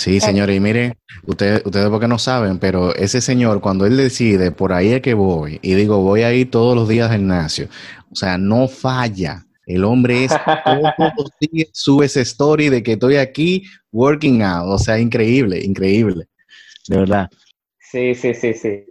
Sí, 0.01 0.19
señores, 0.19 0.57
y 0.57 0.61
miren, 0.61 0.95
ustedes, 1.27 1.61
ustedes 1.63 1.91
porque 1.91 2.09
no 2.09 2.19
saben, 2.19 2.59
pero 2.59 2.95
ese 2.95 3.21
señor, 3.21 3.61
cuando 3.61 3.85
él 3.85 3.99
decide, 3.99 4.51
por 4.51 4.73
ahí 4.73 4.95
es 4.95 5.03
que 5.03 5.13
voy, 5.13 5.59
y 5.61 5.75
digo, 5.75 5.99
voy 5.99 6.23
a 6.23 6.33
ir 6.33 6.51
todos 6.51 6.75
los 6.75 6.89
días 6.89 7.11
al 7.11 7.19
gimnasio, 7.19 7.69
o 8.11 8.17
sea, 8.17 8.39
no 8.39 8.67
falla. 8.67 9.45
El 9.67 9.85
hombre 9.85 10.25
es 10.25 10.33
todos 10.65 10.93
los 11.19 11.31
días 11.39 11.69
sube 11.75 12.07
ese 12.07 12.23
story 12.23 12.71
de 12.71 12.83
que 12.83 12.93
estoy 12.93 13.17
aquí 13.17 13.65
working 13.93 14.43
out, 14.43 14.71
o 14.71 14.79
sea, 14.79 14.99
increíble, 14.99 15.61
increíble, 15.63 16.29
de 16.89 16.97
verdad. 16.97 17.29
Sí, 17.79 18.15
sí, 18.15 18.33
sí, 18.33 18.55
sí. 18.55 18.87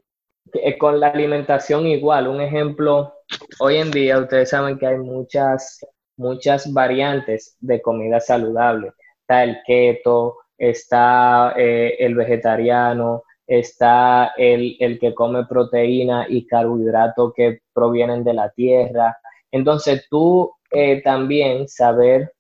Eh, 0.54 0.78
con 0.78 1.00
la 1.00 1.08
alimentación 1.08 1.88
igual, 1.88 2.28
un 2.28 2.40
ejemplo, 2.40 3.16
hoy 3.58 3.78
en 3.78 3.90
día 3.90 4.20
ustedes 4.20 4.52
saben 4.52 4.78
que 4.78 4.86
hay 4.86 5.00
muchas, 5.00 5.84
muchas 6.18 6.72
variantes 6.72 7.58
de 7.60 7.82
comida 7.82 8.20
saludable. 8.20 8.92
Está 9.22 9.44
el 9.44 9.58
keto, 9.66 10.36
está 10.60 11.54
eh, 11.58 11.96
el 12.00 12.14
vegetariano, 12.14 13.24
está 13.48 14.34
el, 14.38 14.78
que 15.00 15.16
come 15.16 15.46
proteína 15.46 16.28
y 16.30 16.46
carbohidratos 16.46 17.34
que 17.34 17.62
provienen 17.74 18.24
de 18.24 18.34
la 18.34 18.52
tierra. 18.52 19.18
Entonces 19.52 20.06
tú 20.10 20.52
eh, 20.72 21.02
también 21.02 21.68
saber 21.68 22.34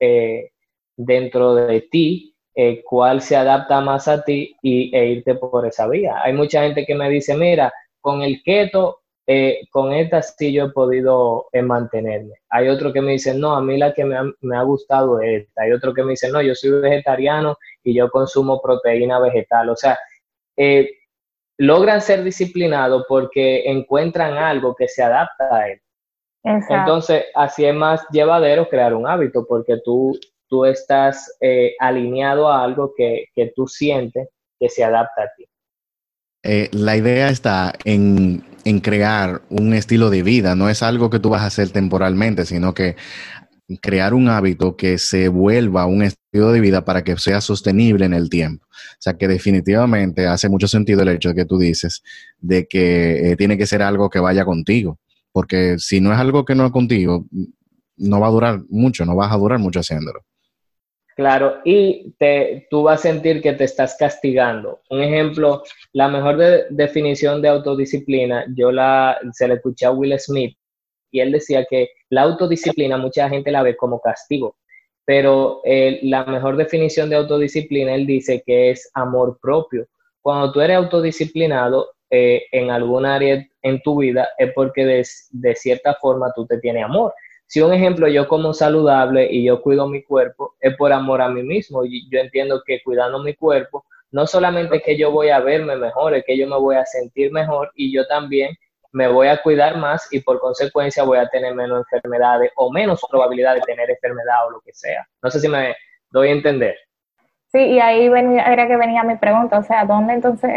eh, 0.00 0.52
dentro 0.96 1.54
de 1.54 1.82
ti 1.82 2.34
cuál 2.84 3.20
se 3.20 3.36
adapta 3.36 3.80
más 3.80 4.08
a 4.08 4.24
ti 4.24 4.56
y, 4.62 4.92
e 4.96 5.06
irte 5.06 5.36
por 5.36 5.64
esa 5.64 5.86
vía. 5.86 6.16
Hay 6.24 6.32
mucha 6.32 6.62
gente 6.62 6.84
que 6.84 6.96
me 6.96 7.08
dice, 7.08 7.36
mira, 7.36 7.72
con 8.00 8.22
el 8.22 8.42
keto 8.42 9.02
eh, 9.30 9.68
con 9.70 9.92
esta 9.92 10.22
sí 10.22 10.54
yo 10.54 10.64
he 10.64 10.70
podido 10.70 11.48
eh, 11.52 11.60
mantenerme. 11.60 12.32
Hay 12.48 12.68
otro 12.68 12.94
que 12.94 13.02
me 13.02 13.12
dice, 13.12 13.34
no, 13.34 13.54
a 13.54 13.60
mí 13.60 13.76
la 13.76 13.92
que 13.92 14.02
me 14.02 14.16
ha, 14.16 14.62
gustado 14.62 15.20
es 15.20 15.42
esta. 15.42 15.64
Hay 15.64 15.72
otro 15.72 15.92
que 15.92 16.02
me 16.02 16.12
dice, 16.12 16.30
no, 16.30 16.40
yo 16.40 16.54
soy 16.54 16.70
vegetariano 16.80 17.58
y 17.84 17.94
yo 17.94 18.10
consumo 18.10 18.62
proteína 18.62 19.20
vegetal. 19.20 19.68
O 19.68 19.76
sea, 19.76 19.98
eh, 20.56 20.92
logran 21.58 22.00
ser 22.00 22.24
disciplinados 22.24 23.04
porque 23.06 23.70
encuentran 23.70 24.38
algo 24.38 24.74
que 24.74 24.88
se 24.88 25.02
adapta 25.02 25.54
a 25.54 25.68
él. 25.72 25.80
Entonces, 26.42 27.26
así 27.34 27.66
es 27.66 27.74
más 27.74 28.06
llevadero 28.10 28.66
crear 28.70 28.94
un 28.94 29.06
hábito 29.06 29.44
porque 29.46 29.76
tú, 29.84 30.18
tú 30.48 30.64
estás 30.64 31.36
alineado 31.78 32.48
a 32.48 32.64
algo 32.64 32.94
que, 32.96 33.26
que 33.34 33.52
tú 33.54 33.66
sientes 33.66 34.30
que 34.58 34.70
se 34.70 34.82
adapta 34.82 35.24
a 35.24 35.32
ti. 35.36 35.46
Eh, 36.42 36.68
la 36.72 36.96
idea 36.96 37.30
está 37.30 37.74
en, 37.84 38.44
crear 38.82 39.42
un 39.48 39.72
estilo 39.72 40.10
de 40.10 40.22
vida, 40.22 40.54
no 40.54 40.68
es 40.68 40.82
algo 40.82 41.10
que 41.10 41.18
tú 41.18 41.30
vas 41.30 41.42
a 41.42 41.46
hacer 41.46 41.70
temporalmente, 41.70 42.44
sino 42.44 42.74
que 42.74 42.96
crear 43.80 44.14
un 44.14 44.28
hábito 44.28 44.76
que 44.76 44.98
se 44.98 45.28
vuelva 45.28 45.86
un 45.86 46.02
estilo 46.02 46.52
de 46.52 46.60
vida 46.60 46.84
para 46.84 47.02
que 47.02 47.16
sea 47.18 47.40
sostenible 47.40 48.06
en 48.06 48.14
el 48.14 48.30
tiempo. 48.30 48.66
O 48.66 49.00
sea 49.00 49.14
que 49.14 49.28
definitivamente 49.28 50.26
hace 50.26 50.48
mucho 50.48 50.68
sentido 50.68 51.02
el 51.02 51.08
hecho 51.08 51.30
de 51.30 51.34
que 51.34 51.44
tú 51.44 51.58
dices 51.58 52.02
de 52.38 52.66
que 52.66 53.32
eh, 53.32 53.36
tiene 53.36 53.58
que 53.58 53.66
ser 53.66 53.82
algo 53.82 54.10
que 54.10 54.20
vaya 54.20 54.44
contigo, 54.44 54.98
porque 55.32 55.76
si 55.78 56.00
no 56.00 56.12
es 56.12 56.18
algo 56.18 56.44
que 56.44 56.54
no 56.54 56.66
es 56.66 56.72
contigo, 56.72 57.26
no 57.96 58.20
va 58.20 58.28
a 58.28 58.30
durar 58.30 58.62
mucho, 58.68 59.04
no 59.04 59.16
vas 59.16 59.32
a 59.32 59.36
durar 59.36 59.58
mucho 59.58 59.80
haciéndolo. 59.80 60.24
Claro, 61.18 61.56
y 61.64 62.12
te, 62.16 62.68
tú 62.70 62.84
vas 62.84 63.00
a 63.00 63.08
sentir 63.10 63.42
que 63.42 63.52
te 63.52 63.64
estás 63.64 63.96
castigando. 63.98 64.82
Un 64.88 65.02
ejemplo, 65.02 65.64
la 65.92 66.06
mejor 66.06 66.36
definición 66.70 67.42
de 67.42 67.48
autodisciplina, 67.48 68.46
yo 68.54 68.70
la, 68.70 69.18
se 69.32 69.48
la 69.48 69.54
escuché 69.54 69.86
a 69.86 69.90
Will 69.90 70.16
Smith 70.20 70.56
y 71.10 71.18
él 71.18 71.32
decía 71.32 71.66
que 71.68 71.88
la 72.08 72.22
autodisciplina 72.22 72.98
mucha 72.98 73.28
gente 73.28 73.50
la 73.50 73.64
ve 73.64 73.76
como 73.76 74.00
castigo, 74.00 74.58
pero 75.04 75.60
eh, 75.64 75.98
la 76.04 76.24
mejor 76.24 76.56
definición 76.56 77.10
de 77.10 77.16
autodisciplina, 77.16 77.96
él 77.96 78.06
dice 78.06 78.44
que 78.46 78.70
es 78.70 78.88
amor 78.94 79.40
propio. 79.42 79.88
Cuando 80.22 80.52
tú 80.52 80.60
eres 80.60 80.76
autodisciplinado 80.76 81.94
eh, 82.10 82.44
en 82.52 82.70
algún 82.70 83.04
área 83.04 83.44
en 83.62 83.82
tu 83.82 83.98
vida 83.98 84.28
es 84.38 84.52
porque 84.52 84.84
de, 84.86 85.04
de 85.30 85.56
cierta 85.56 85.94
forma 85.94 86.32
tú 86.32 86.46
te 86.46 86.58
tienes 86.60 86.84
amor 86.84 87.12
si 87.48 87.62
un 87.62 87.72
ejemplo 87.72 88.06
yo 88.08 88.28
como 88.28 88.52
saludable 88.52 89.26
y 89.30 89.42
yo 89.44 89.62
cuido 89.62 89.88
mi 89.88 90.02
cuerpo, 90.02 90.54
es 90.60 90.76
por 90.76 90.92
amor 90.92 91.22
a 91.22 91.30
mí 91.30 91.42
mismo. 91.42 91.82
Y 91.84 92.08
yo 92.10 92.20
entiendo 92.20 92.62
que 92.64 92.82
cuidando 92.84 93.22
mi 93.22 93.34
cuerpo, 93.34 93.86
no 94.10 94.26
solamente 94.26 94.82
que 94.82 94.98
yo 94.98 95.10
voy 95.10 95.30
a 95.30 95.40
verme 95.40 95.74
mejor, 95.76 96.14
es 96.14 96.24
que 96.26 96.36
yo 96.36 96.46
me 96.46 96.58
voy 96.58 96.76
a 96.76 96.84
sentir 96.84 97.32
mejor 97.32 97.72
y 97.74 97.90
yo 97.90 98.06
también 98.06 98.54
me 98.92 99.08
voy 99.08 99.28
a 99.28 99.40
cuidar 99.42 99.78
más 99.78 100.12
y 100.12 100.20
por 100.20 100.40
consecuencia 100.40 101.04
voy 101.04 101.18
a 101.18 101.28
tener 101.28 101.54
menos 101.54 101.86
enfermedades 101.90 102.50
o 102.56 102.70
menos 102.70 103.00
probabilidad 103.10 103.54
de 103.54 103.62
tener 103.62 103.90
enfermedad 103.90 104.46
o 104.46 104.50
lo 104.50 104.60
que 104.60 104.74
sea. 104.74 105.06
No 105.22 105.30
sé 105.30 105.40
si 105.40 105.48
me 105.48 105.74
doy 106.10 106.28
a 106.28 106.32
entender. 106.32 106.76
Sí, 107.50 107.60
y 107.60 107.80
ahí 107.80 108.06
era 108.06 108.66
que 108.66 108.76
venía 108.76 109.02
mi 109.04 109.16
pregunta, 109.16 109.58
o 109.58 109.62
sea, 109.62 109.86
¿dónde 109.86 110.12
entonces 110.12 110.50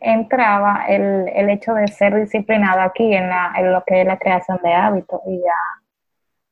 entraba 0.00 0.86
el, 0.88 1.28
el 1.34 1.50
hecho 1.50 1.74
de 1.74 1.86
ser 1.88 2.18
disciplinado 2.18 2.80
aquí 2.80 3.14
en, 3.14 3.28
la, 3.28 3.52
en 3.58 3.72
lo 3.72 3.84
que 3.86 4.00
es 4.00 4.06
la 4.06 4.18
creación 4.18 4.58
de 4.62 4.72
hábitos? 4.72 5.20
Y 5.26 5.38
ya, 5.40 5.52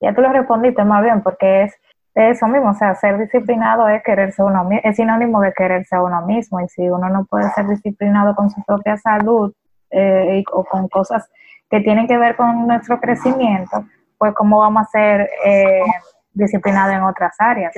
ya 0.00 0.14
tú 0.14 0.20
lo 0.20 0.32
respondiste 0.32 0.84
más 0.84 1.02
bien, 1.02 1.22
porque 1.22 1.64
es 1.64 1.74
eso 2.14 2.46
mismo, 2.46 2.70
o 2.70 2.74
sea, 2.74 2.94
ser 2.96 3.18
disciplinado 3.18 3.88
es 3.88 4.02
quererse 4.02 4.42
uno 4.42 4.68
es 4.82 4.96
sinónimo 4.96 5.40
de 5.40 5.52
quererse 5.52 5.94
a 5.94 6.02
uno 6.02 6.26
mismo, 6.26 6.60
y 6.60 6.68
si 6.68 6.88
uno 6.88 7.08
no 7.08 7.24
puede 7.26 7.48
ser 7.50 7.66
disciplinado 7.68 8.34
con 8.34 8.50
su 8.50 8.62
propia 8.64 8.96
salud 8.96 9.52
eh, 9.90 10.42
o 10.52 10.64
con 10.64 10.88
cosas 10.88 11.30
que 11.70 11.80
tienen 11.80 12.08
que 12.08 12.18
ver 12.18 12.34
con 12.34 12.66
nuestro 12.66 12.98
crecimiento, 12.98 13.84
pues 14.16 14.34
cómo 14.34 14.58
vamos 14.58 14.82
a 14.86 14.90
ser 14.90 15.30
eh, 15.44 15.84
disciplinados 16.32 16.94
en 16.94 17.02
otras 17.02 17.36
áreas 17.38 17.72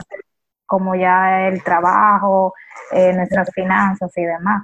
como 0.71 0.95
ya 0.95 1.49
el 1.49 1.65
trabajo, 1.65 2.55
eh, 2.93 3.13
nuestras 3.13 3.51
finanzas 3.53 4.17
y 4.17 4.23
demás. 4.23 4.63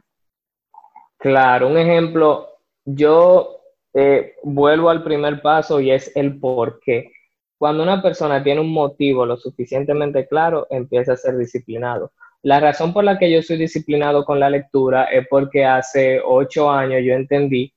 Claro, 1.18 1.66
un 1.66 1.76
ejemplo, 1.76 2.46
yo 2.84 3.56
eh, 3.92 4.36
vuelvo 4.44 4.88
al 4.88 5.02
primer 5.02 5.42
paso 5.42 5.80
y 5.80 5.90
es 5.90 6.12
el 6.14 6.38
por 6.38 6.78
qué. 6.78 7.10
Cuando 7.58 7.82
una 7.82 8.02
persona 8.02 8.42
tiene 8.42 8.60
un 8.60 8.72
motivo 8.72 9.24
lo 9.24 9.36
suficientemente 9.36 10.26
claro, 10.26 10.66
empieza 10.70 11.12
a 11.12 11.16
ser 11.16 11.36
disciplinado. 11.38 12.12
La 12.42 12.60
razón 12.60 12.92
por 12.92 13.04
la 13.04 13.18
que 13.18 13.30
yo 13.30 13.42
soy 13.42 13.56
disciplinado 13.56 14.24
con 14.24 14.38
la 14.38 14.50
lectura 14.50 15.04
es 15.04 15.26
porque 15.28 15.64
hace 15.64 16.20
ocho 16.24 16.70
años 16.70 17.02
yo 17.04 17.14
entendí 17.14 17.72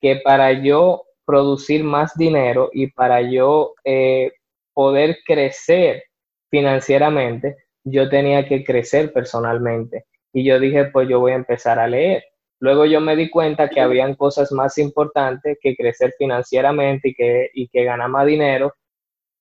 que 0.00 0.16
para 0.24 0.52
yo 0.52 1.04
producir 1.24 1.82
más 1.82 2.14
dinero 2.16 2.70
y 2.72 2.88
para 2.88 3.22
yo 3.22 3.74
eh, 3.84 4.32
poder 4.72 5.18
crecer 5.26 6.04
financieramente, 6.50 7.56
yo 7.84 8.08
tenía 8.08 8.46
que 8.46 8.64
crecer 8.64 9.12
personalmente. 9.12 10.06
Y 10.32 10.44
yo 10.44 10.58
dije, 10.60 10.86
pues 10.86 11.08
yo 11.08 11.20
voy 11.20 11.32
a 11.32 11.36
empezar 11.36 11.78
a 11.78 11.86
leer. 11.86 12.24
Luego 12.60 12.86
yo 12.86 13.00
me 13.00 13.16
di 13.16 13.28
cuenta 13.30 13.68
que 13.68 13.80
habían 13.80 14.14
cosas 14.14 14.52
más 14.52 14.78
importantes 14.78 15.58
que 15.60 15.76
crecer 15.76 16.14
financieramente 16.18 17.08
y 17.10 17.14
que, 17.14 17.50
y 17.52 17.68
que 17.68 17.84
ganar 17.84 18.08
más 18.08 18.26
dinero, 18.26 18.72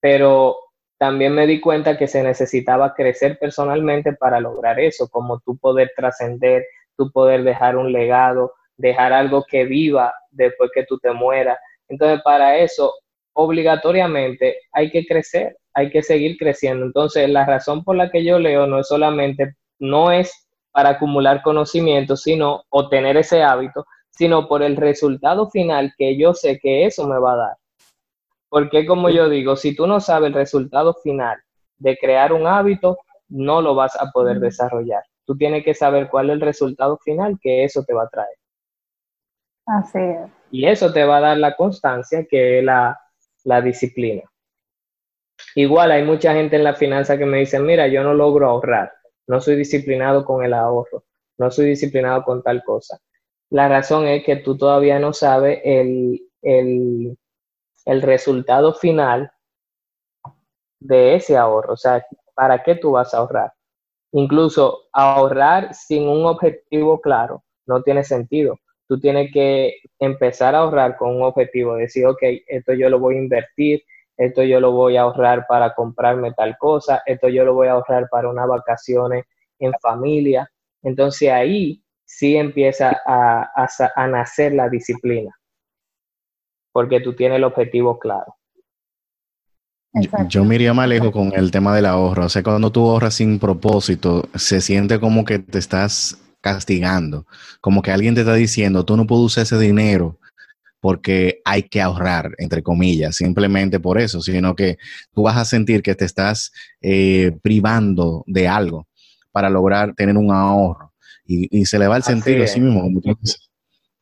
pero 0.04 0.58
también 0.98 1.34
me 1.34 1.48
di 1.48 1.62
cuenta 1.62 1.98
que 1.98 2.10
se 2.10 2.22
necesitaba 2.24 2.94
crecer 2.94 3.40
personalmente 3.40 4.12
para 4.12 4.42
lograr 4.42 4.78
eso, 4.78 5.08
como 5.08 5.40
tú 5.40 5.58
poder 5.58 5.94
trascender, 5.96 6.66
tú 6.98 7.10
poder 7.10 7.46
dejar 7.46 7.78
un 7.78 7.94
legado, 7.94 8.52
dejar 8.76 9.14
algo 9.14 9.46
que 9.50 9.64
viva 9.64 10.14
después 10.30 10.72
que 10.74 10.84
tú 10.84 11.00
te 11.00 11.14
mueras. 11.14 11.58
Entonces, 11.88 12.22
para 12.22 12.58
eso, 12.58 12.94
obligatoriamente 13.32 14.58
hay 14.74 14.92
que 14.92 15.06
crecer, 15.06 15.56
hay 15.74 15.90
que 15.90 16.04
seguir 16.04 16.36
creciendo. 16.38 16.86
Entonces, 16.86 17.30
la 17.30 17.46
razón 17.46 17.86
por 17.86 17.96
la 17.96 18.12
que 18.12 18.26
yo 18.26 18.40
leo 18.40 18.68
no 18.68 18.82
es 18.82 18.90
solamente, 18.90 19.56
no 19.80 20.12
es 20.12 20.50
para 20.74 20.90
acumular 20.90 21.42
conocimiento, 21.42 22.18
sino 22.18 22.66
obtener 22.68 23.16
ese 23.16 23.42
hábito, 23.42 23.86
sino 24.10 24.50
por 24.50 24.62
el 24.62 24.76
resultado 24.76 25.50
final 25.50 25.94
que 25.98 26.18
yo 26.18 26.34
sé 26.34 26.60
que 26.62 26.86
eso 26.88 27.08
me 27.08 27.18
va 27.18 27.32
a 27.32 27.38
dar. 27.38 27.63
Porque 28.54 28.86
como 28.86 29.10
yo 29.10 29.30
digo, 29.30 29.56
si 29.56 29.76
tú 29.76 29.88
no 29.88 30.00
sabes 30.00 30.28
el 30.28 30.36
resultado 30.36 30.94
final 31.02 31.42
de 31.80 31.98
crear 31.98 32.32
un 32.32 32.46
hábito, 32.46 33.00
no 33.28 33.64
lo 33.64 33.74
vas 33.74 34.00
a 34.00 34.12
poder 34.12 34.40
desarrollar. 34.40 35.02
Tú 35.26 35.36
tienes 35.36 35.66
que 35.66 35.74
saber 35.74 36.08
cuál 36.08 36.30
es 36.30 36.34
el 36.36 36.42
resultado 36.42 37.00
final 37.04 37.40
que 37.42 37.64
eso 37.64 37.84
te 37.84 37.96
va 37.96 38.04
a 38.04 38.10
traer. 38.10 38.38
Así 39.66 39.98
es. 39.98 40.30
Y 40.52 40.68
eso 40.68 40.94
te 40.94 41.04
va 41.04 41.18
a 41.18 41.22
dar 41.22 41.38
la 41.40 41.56
constancia, 41.56 42.28
que 42.30 42.60
es 42.60 42.64
la, 42.64 42.96
la 43.44 43.60
disciplina. 43.60 44.22
Igual 45.56 45.92
hay 45.92 46.04
mucha 46.04 46.36
gente 46.36 46.56
en 46.56 46.64
la 46.64 46.76
finanza 46.76 47.18
que 47.18 47.26
me 47.26 47.40
dice, 47.40 47.60
mira, 47.60 47.88
yo 47.88 48.04
no 48.04 48.14
logro 48.14 48.48
ahorrar, 48.48 48.94
no 49.26 49.42
soy 49.42 49.56
disciplinado 49.56 50.26
con 50.26 50.46
el 50.46 50.54
ahorro, 50.54 51.06
no 51.40 51.50
soy 51.50 51.70
disciplinado 51.70 52.24
con 52.24 52.44
tal 52.44 52.64
cosa. 52.64 53.00
La 53.50 53.68
razón 53.68 54.06
es 54.06 54.24
que 54.24 54.36
tú 54.36 54.56
todavía 54.56 55.00
no 55.00 55.12
sabes 55.12 55.60
el, 55.64 56.22
el, 56.44 57.18
el 57.86 58.02
resultado 58.02 58.74
final 58.74 59.32
de 60.80 61.16
ese 61.16 61.38
ahorro, 61.38 61.74
o 61.74 61.78
sea, 61.78 62.06
¿para 62.36 62.64
qué 62.64 62.76
tú 62.76 62.92
vas 62.92 63.14
a 63.14 63.18
ahorrar? 63.18 63.54
Incluso 64.12 64.84
ahorrar 64.92 65.74
sin 65.74 66.08
un 66.08 66.26
objetivo 66.26 67.00
claro 67.02 67.44
no 67.66 67.82
tiene 67.82 68.04
sentido. 68.04 68.60
Tú 68.88 69.00
tienes 69.00 69.32
que 69.32 69.76
empezar 70.00 70.56
a 70.56 70.60
ahorrar 70.60 70.98
con 70.98 71.16
un 71.16 71.24
objetivo, 71.24 71.76
decir, 71.76 72.06
ok, 72.06 72.22
esto 72.48 72.74
yo 72.74 72.90
lo 72.90 73.00
voy 73.00 73.16
a 73.16 73.20
invertir 73.20 73.84
esto 74.18 74.44
yo 74.44 74.60
lo 74.60 74.72
voy 74.72 74.98
a 74.98 75.02
ahorrar 75.02 75.46
para 75.48 75.74
comprarme 75.74 76.34
tal 76.34 76.58
cosa, 76.58 77.02
esto 77.06 77.30
yo 77.30 77.46
lo 77.46 77.54
voy 77.54 77.68
a 77.68 77.74
ahorrar 77.74 78.08
para 78.10 78.30
unas 78.30 78.48
vacaciones 78.48 79.26
en 79.60 79.74
familia. 79.82 80.50
Entonces 80.84 81.30
ahí 81.32 81.84
sí 82.06 82.36
empieza 82.38 83.02
a, 83.06 83.50
a, 83.96 84.08
nacer 84.08 84.54
la 84.54 84.70
disciplina, 84.70 85.32
porque 86.74 87.00
tú 87.00 87.16
tienes 87.16 87.38
el 87.38 87.46
objetivo 87.46 87.98
claro. 88.00 88.36
Yo, 90.28 90.44
me 90.44 90.56
iría 90.56 90.74
más 90.74 90.90
lejos 90.90 91.12
con 91.12 91.32
el 91.36 91.52
tema 91.52 91.76
del 91.76 91.86
ahorro. 91.86 92.26
O 92.26 92.30
sea, 92.30 92.42
cuando 92.42 92.72
tú 92.72 92.90
ahorras 92.90 93.14
sin 93.14 93.38
propósito, 93.38 94.28
se 94.34 94.60
siente 94.60 95.00
como 95.00 95.24
que 95.24 95.38
te 95.38 95.60
estás 95.60 96.18
castigando, 96.42 97.28
como 97.62 97.82
que 97.84 97.92
alguien 97.92 98.16
te 98.16 98.22
está 98.22 98.34
diciendo, 98.34 98.84
tú 98.84 98.98
no 98.98 99.06
puedes 99.06 99.26
usar 99.26 99.44
ese 99.44 99.58
dinero 99.60 100.20
porque 100.82 101.40
hay 101.46 101.64
que 101.64 101.80
ahorrar, 101.80 102.32
entre 102.40 102.62
comillas, 102.62 103.16
simplemente 103.16 103.80
por 103.80 104.02
eso, 104.02 104.20
sino 104.20 104.54
que 104.54 104.78
tú 105.14 105.22
vas 105.22 105.38
a 105.38 105.46
sentir 105.46 105.82
que 105.82 105.96
te 105.96 106.04
estás 106.04 106.52
eh, 106.82 107.32
privando 107.42 108.26
de 108.28 108.50
algo 108.50 108.88
para 109.32 109.50
lograr 109.50 109.94
tener 109.96 110.18
un 110.18 110.32
ahorro. 110.32 110.92
Y, 111.26 111.66
se 111.66 111.80
le 111.80 111.88
va 111.88 111.96
el 111.96 112.04
sentido 112.04 112.44
así 112.44 112.60
mismo. 112.60 112.84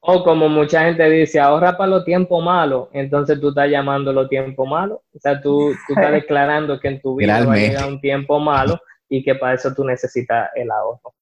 O 0.03 0.23
como 0.23 0.49
mucha 0.49 0.83
gente 0.83 1.07
dice, 1.09 1.39
ahorra 1.39 1.77
para 1.77 1.91
los 1.91 2.05
tiempos 2.05 2.43
malos, 2.43 2.89
entonces 2.91 3.39
tú 3.39 3.49
estás 3.49 3.69
llamando 3.69 4.11
los 4.11 4.27
tiempos 4.27 4.67
malos. 4.67 4.99
O 5.13 5.19
sea, 5.19 5.39
tú, 5.39 5.73
tú 5.87 5.93
estás 5.93 6.11
declarando 6.11 6.79
que 6.79 6.87
en 6.87 7.01
tu 7.01 7.15
vida 7.15 7.45
va 7.45 7.53
a 7.53 7.57
llegar 7.57 7.87
un 7.87 8.01
tiempo 8.01 8.39
malo 8.39 8.79
y 9.07 9.23
que 9.23 9.35
para 9.35 9.53
eso 9.53 9.71
tú 9.75 9.83
necesitas 9.83 10.49
el 10.55 10.71
ahorro. 10.71 11.13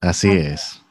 Así 0.00 0.32
es. 0.32 0.82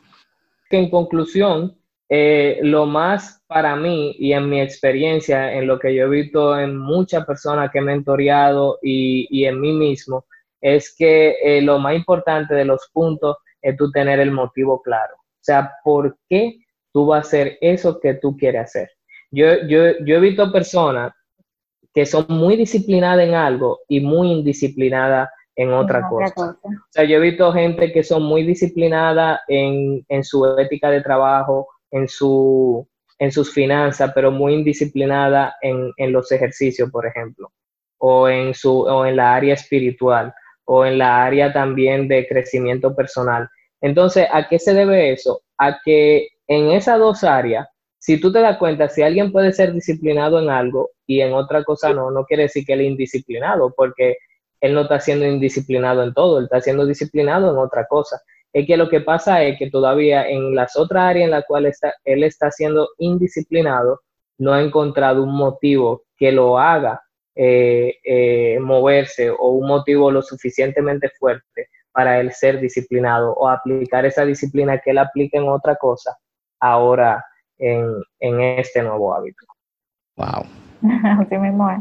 En 0.69 0.89
conclusión, 0.89 1.77
eh, 2.07 2.59
lo 2.63 2.85
más 2.85 3.41
para 3.45 3.75
mí 3.75 4.15
y 4.17 4.31
en 4.31 4.49
mi 4.49 4.61
experiencia, 4.61 5.53
en 5.53 5.67
lo 5.67 5.79
que 5.79 5.93
yo 5.93 6.05
he 6.05 6.09
visto 6.09 6.57
en 6.57 6.77
muchas 6.77 7.25
personas 7.25 7.71
que 7.71 7.79
he 7.79 7.81
mentoreado 7.81 8.79
y, 8.81 9.43
en 9.43 9.59
mí 9.59 9.73
mismo, 9.73 10.25
es 10.61 10.95
que 10.95 11.35
eh, 11.43 11.61
lo 11.61 11.77
más 11.77 11.93
importante 11.93 12.53
de 12.53 12.63
los 12.63 12.89
puntos 12.93 13.35
es 13.61 13.75
tú 13.75 13.91
tener 13.91 14.21
el 14.21 14.31
motivo 14.31 14.81
claro. 14.81 15.15
O 15.15 15.43
sea, 15.43 15.73
¿por 15.83 16.17
qué 16.29 16.60
tú 16.93 17.05
vas 17.05 17.25
a 17.25 17.27
hacer 17.27 17.57
eso 17.61 17.99
que 17.99 18.15
tú 18.15 18.35
quieres 18.37 18.63
hacer? 18.63 18.91
Yo, 19.31 19.47
yo, 19.67 19.97
yo 20.05 20.15
he 20.17 20.19
visto 20.19 20.51
personas 20.51 21.13
que 21.93 22.05
son 22.05 22.25
muy 22.29 22.55
disciplinadas 22.55 23.27
en 23.27 23.35
algo 23.35 23.79
y 23.87 23.99
muy 23.99 24.31
indisciplinadas 24.31 25.29
en 25.55 25.73
otra, 25.73 26.07
cosa. 26.07 26.57
O 26.63 26.69
sea, 26.89 27.03
yo 27.03 27.17
he 27.17 27.19
visto 27.19 27.51
gente 27.51 27.91
que 27.91 28.03
son 28.03 28.23
muy 28.23 28.43
disciplinadas 28.43 29.41
en, 29.47 30.03
en 30.07 30.23
su 30.23 30.45
ética 30.57 30.89
de 30.89 31.01
trabajo, 31.01 31.67
en, 31.91 32.07
su, 32.07 32.87
en 33.19 33.31
sus 33.31 33.53
finanzas, 33.53 34.11
pero 34.15 34.31
muy 34.31 34.53
indisciplinada 34.53 35.55
en, 35.61 35.91
en 35.97 36.11
los 36.11 36.31
ejercicios, 36.31 36.89
por 36.89 37.05
ejemplo, 37.05 37.51
o 37.97 38.29
en, 38.29 38.53
su, 38.53 38.81
o 38.81 39.05
en 39.05 39.17
la 39.17 39.35
área 39.35 39.53
espiritual, 39.53 40.33
o 40.65 40.85
en 40.85 40.97
la 40.97 41.23
área 41.23 41.51
también 41.51 42.07
de 42.07 42.27
crecimiento 42.27 42.95
personal. 42.95 43.49
Entonces, 43.81 44.27
¿a 44.31 44.47
qué 44.47 44.57
se 44.57 44.73
debe 44.73 45.11
eso? 45.11 45.41
A 45.57 45.79
que 45.83 46.29
en 46.51 46.69
esas 46.71 46.99
dos 46.99 47.23
áreas, 47.23 47.65
si 47.97 48.19
tú 48.19 48.29
te 48.33 48.41
das 48.41 48.57
cuenta, 48.57 48.89
si 48.89 49.01
alguien 49.01 49.31
puede 49.31 49.53
ser 49.53 49.71
disciplinado 49.71 50.37
en 50.37 50.49
algo 50.49 50.89
y 51.07 51.21
en 51.21 51.31
otra 51.33 51.63
cosa 51.63 51.93
no, 51.93 52.11
no 52.11 52.25
quiere 52.25 52.43
decir 52.43 52.65
que 52.65 52.73
él 52.73 52.81
es 52.81 52.87
indisciplinado, 52.87 53.73
porque 53.73 54.17
él 54.59 54.73
no 54.73 54.81
está 54.81 54.99
siendo 54.99 55.25
indisciplinado 55.25 56.03
en 56.03 56.13
todo, 56.13 56.39
él 56.39 56.45
está 56.45 56.59
siendo 56.59 56.85
disciplinado 56.85 57.51
en 57.51 57.57
otra 57.57 57.85
cosa. 57.87 58.19
Es 58.51 58.67
que 58.67 58.75
lo 58.75 58.89
que 58.89 58.99
pasa 58.99 59.41
es 59.43 59.57
que 59.57 59.69
todavía 59.69 60.27
en 60.27 60.53
las 60.53 60.75
otras 60.75 61.03
áreas 61.11 61.23
en 61.23 61.31
las 61.31 61.45
cuales 61.45 61.75
está, 61.75 61.93
él 62.03 62.25
está 62.25 62.51
siendo 62.51 62.89
indisciplinado, 62.97 64.01
no 64.37 64.51
ha 64.51 64.61
encontrado 64.61 65.23
un 65.23 65.33
motivo 65.33 66.03
que 66.17 66.33
lo 66.33 66.59
haga 66.59 67.01
eh, 67.33 67.95
eh, 68.03 68.59
moverse 68.59 69.29
o 69.29 69.51
un 69.51 69.69
motivo 69.69 70.11
lo 70.11 70.21
suficientemente 70.21 71.09
fuerte 71.17 71.69
para 71.93 72.19
él 72.19 72.33
ser 72.33 72.59
disciplinado 72.59 73.31
o 73.35 73.47
aplicar 73.47 74.05
esa 74.05 74.25
disciplina 74.25 74.79
que 74.79 74.91
él 74.91 74.97
aplica 74.97 75.37
en 75.37 75.47
otra 75.47 75.77
cosa 75.77 76.17
ahora 76.61 77.25
en, 77.57 78.01
en 78.19 78.41
este 78.41 78.81
nuevo 78.81 79.13
hábito. 79.13 79.45
Wow. 80.15 80.45
Así 81.21 81.37
mismo 81.37 81.69
es. 81.69 81.79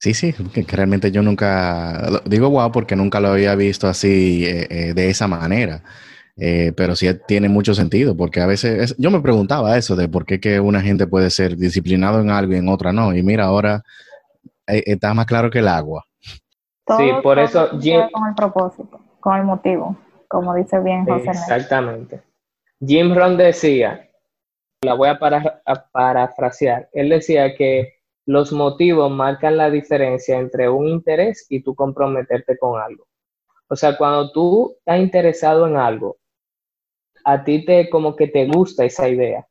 Sí, 0.00 0.14
sí, 0.14 0.32
que 0.32 0.76
realmente 0.76 1.10
yo 1.10 1.22
nunca, 1.22 2.20
digo 2.24 2.50
wow 2.50 2.70
porque 2.70 2.94
nunca 2.94 3.18
lo 3.18 3.28
había 3.28 3.56
visto 3.56 3.88
así 3.88 4.46
eh, 4.46 4.66
eh, 4.70 4.94
de 4.94 5.10
esa 5.10 5.26
manera. 5.26 5.82
Eh, 6.40 6.72
pero 6.76 6.94
sí 6.94 7.08
tiene 7.26 7.48
mucho 7.48 7.74
sentido, 7.74 8.16
porque 8.16 8.40
a 8.40 8.46
veces 8.46 8.94
yo 8.96 9.10
me 9.10 9.20
preguntaba 9.20 9.76
eso 9.76 9.96
de 9.96 10.08
por 10.08 10.24
qué 10.24 10.38
que 10.38 10.60
una 10.60 10.80
gente 10.80 11.08
puede 11.08 11.30
ser 11.30 11.56
disciplinado 11.56 12.20
en 12.20 12.30
algo 12.30 12.52
y 12.52 12.58
en 12.58 12.68
otra 12.68 12.92
no. 12.92 13.12
Y 13.12 13.24
mira, 13.24 13.46
ahora 13.46 13.82
eh, 14.68 14.84
está 14.86 15.12
más 15.14 15.26
claro 15.26 15.50
que 15.50 15.58
el 15.58 15.66
agua. 15.66 16.04
sí, 16.96 17.10
por 17.24 17.40
eso 17.40 17.68
Jim... 17.80 18.02
Con 18.12 18.28
el 18.28 18.36
propósito, 18.36 19.00
con 19.18 19.36
el 19.36 19.44
motivo, 19.44 19.96
como 20.28 20.54
dice 20.54 20.78
bien 20.78 21.04
José. 21.04 21.30
Exactamente. 21.30 22.22
Jim 22.86 23.12
Ron 23.16 23.36
decía, 23.36 24.07
la 24.82 24.94
voy 24.94 25.08
a, 25.08 25.18
a 25.66 25.90
parafrasear, 25.90 26.88
él 26.92 27.08
decía 27.08 27.54
que 27.56 27.94
los 28.26 28.52
motivos 28.52 29.10
marcan 29.10 29.56
la 29.56 29.70
diferencia 29.70 30.38
entre 30.38 30.68
un 30.68 30.86
interés 30.86 31.46
y 31.48 31.62
tú 31.62 31.74
comprometerte 31.74 32.58
con 32.58 32.80
algo. 32.80 33.06
O 33.68 33.76
sea, 33.76 33.96
cuando 33.96 34.30
tú 34.32 34.76
estás 34.78 35.00
interesado 35.00 35.66
en 35.66 35.76
algo, 35.76 36.18
a 37.24 37.44
ti 37.44 37.64
te 37.64 37.88
como 37.90 38.16
que 38.16 38.28
te 38.28 38.46
gusta 38.46 38.84
esa 38.84 39.08
idea, 39.08 39.46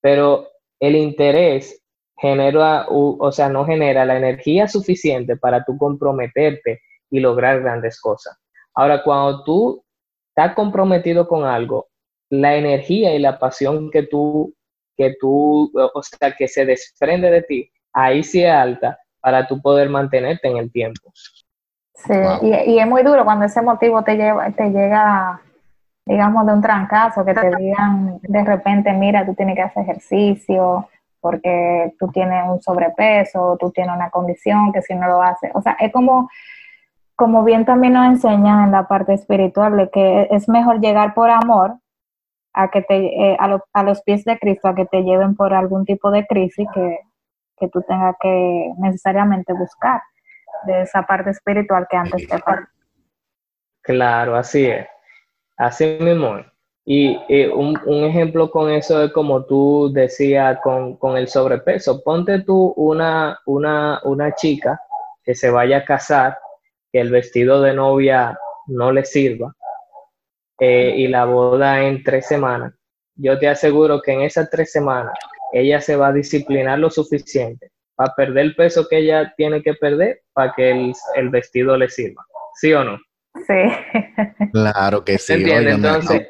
pero 0.00 0.48
el 0.80 0.96
interés 0.96 1.82
genera, 2.16 2.86
o 2.88 3.32
sea, 3.32 3.48
no 3.48 3.64
genera 3.64 4.04
la 4.04 4.16
energía 4.16 4.68
suficiente 4.68 5.36
para 5.36 5.64
tú 5.64 5.76
comprometerte 5.76 6.80
y 7.10 7.20
lograr 7.20 7.60
grandes 7.62 8.00
cosas. 8.00 8.38
Ahora, 8.74 9.02
cuando 9.02 9.44
tú 9.44 9.84
estás 10.28 10.54
comprometido 10.54 11.28
con 11.28 11.44
algo, 11.44 11.88
la 12.30 12.56
energía 12.56 13.14
y 13.14 13.18
la 13.18 13.38
pasión 13.38 13.90
que 13.90 14.04
tú, 14.04 14.54
que 15.02 15.16
tú, 15.20 15.70
o 15.74 16.02
sea, 16.02 16.32
que 16.32 16.46
se 16.46 16.64
desprende 16.64 17.30
de 17.30 17.42
ti, 17.42 17.70
ahí 17.92 18.22
sí 18.22 18.42
es 18.42 18.52
alta 18.52 18.98
para 19.20 19.46
tú 19.46 19.60
poder 19.60 19.88
mantenerte 19.88 20.48
en 20.48 20.56
el 20.58 20.70
tiempo. 20.70 21.12
Sí, 21.94 22.14
y, 22.42 22.78
es 22.78 22.86
muy 22.86 23.02
duro 23.02 23.24
cuando 23.24 23.44
ese 23.44 23.62
motivo 23.62 24.02
te, 24.02 24.16
lleva, 24.16 24.50
te 24.50 24.70
llega, 24.70 25.40
digamos, 26.04 26.46
de 26.46 26.52
un 26.52 26.62
trancazo, 26.62 27.24
que 27.24 27.34
te 27.34 27.56
digan 27.56 28.18
de 28.22 28.44
repente, 28.44 28.92
mira, 28.92 29.24
tú 29.24 29.34
tienes 29.34 29.56
que 29.56 29.62
hacer 29.62 29.82
ejercicio 29.84 30.88
porque 31.20 31.94
tú 32.00 32.08
tienes 32.08 32.44
un 32.48 32.60
sobrepeso, 32.60 33.56
tú 33.60 33.70
tienes 33.70 33.94
una 33.94 34.10
condición 34.10 34.72
que 34.72 34.82
si 34.82 34.94
no 34.94 35.06
lo 35.06 35.22
haces, 35.22 35.52
o 35.54 35.62
sea, 35.62 35.76
es 35.78 35.92
como, 35.92 36.28
como 37.14 37.44
bien 37.44 37.64
también 37.64 37.92
nos 37.92 38.06
enseñan 38.06 38.64
en 38.64 38.72
la 38.72 38.88
parte 38.88 39.14
espiritual, 39.14 39.76
de 39.76 39.90
que 39.90 40.28
es 40.32 40.48
mejor 40.48 40.80
llegar 40.80 41.14
por 41.14 41.30
amor 41.30 41.76
a 42.54 42.70
que 42.70 42.82
te 42.82 42.96
eh, 42.96 43.36
a, 43.38 43.58
a, 43.72 43.82
los 43.82 44.02
pies 44.02 44.24
de 44.24 44.38
Cristo, 44.38 44.68
a 44.68 44.74
que 44.74 44.86
te 44.86 45.02
lleven 45.02 45.34
por 45.34 45.54
algún 45.54 45.84
tipo 45.84 46.10
de 46.10 46.26
crisis 46.26 46.66
que, 46.74 46.98
que 47.58 47.68
tú 47.68 47.82
tengas 47.82 48.16
que 48.20 48.72
necesariamente 48.78 49.52
buscar 49.52 50.00
de 50.66 50.82
esa 50.82 51.02
parte 51.02 51.30
espiritual 51.30 51.86
que 51.88 51.96
antes 51.96 52.28
te 52.28 52.38
faltaba. 52.38 52.68
Claro, 53.82 54.36
así 54.36 54.66
es. 54.66 54.86
Así 55.56 55.98
mismo. 56.00 56.36
Y, 56.84 57.16
un, 57.54 57.76
ejemplo 58.04 58.50
con 58.50 58.70
eso 58.70 59.04
es 59.04 59.12
como 59.12 59.44
tú 59.44 59.92
decías 59.92 60.58
con, 60.62 61.16
el 61.16 61.28
sobrepeso. 61.28 62.02
Ponte 62.02 62.40
tú 62.40 62.72
una, 62.76 63.38
una, 63.46 64.00
una 64.04 64.34
chica 64.34 64.80
que 65.24 65.34
se 65.34 65.50
vaya 65.50 65.78
a 65.78 65.84
casar, 65.84 66.38
que 66.90 67.00
el 67.00 67.10
vestido 67.10 67.60
de 67.60 67.74
novia 67.74 68.38
no 68.66 68.90
le 68.90 69.04
sirva, 69.04 69.54
eh, 70.64 70.94
y 70.96 71.08
la 71.08 71.24
boda 71.24 71.82
en 71.82 72.04
tres 72.04 72.28
semanas. 72.28 72.72
Yo 73.16 73.36
te 73.36 73.48
aseguro 73.48 74.00
que 74.00 74.12
en 74.12 74.22
esas 74.22 74.48
tres 74.48 74.70
semanas 74.70 75.12
ella 75.52 75.80
se 75.80 75.96
va 75.96 76.06
a 76.06 76.12
disciplinar 76.12 76.78
lo 76.78 76.88
suficiente 76.88 77.72
para 77.96 78.14
perder 78.14 78.44
el 78.44 78.54
peso 78.54 78.86
que 78.88 78.98
ella 78.98 79.34
tiene 79.36 79.60
que 79.60 79.74
perder 79.74 80.20
para 80.32 80.52
que 80.56 80.92
el, 81.16 81.28
vestido 81.30 81.76
le 81.76 81.88
sirva. 81.88 82.24
¿Sí 82.60 82.72
o 82.72 82.84
no? 82.84 82.96
Sí. 83.34 84.52
Claro 84.52 85.04
que 85.04 85.18
sí. 85.18 85.32
¿Entiendes? 85.32 85.74
Entonces, 85.74 86.28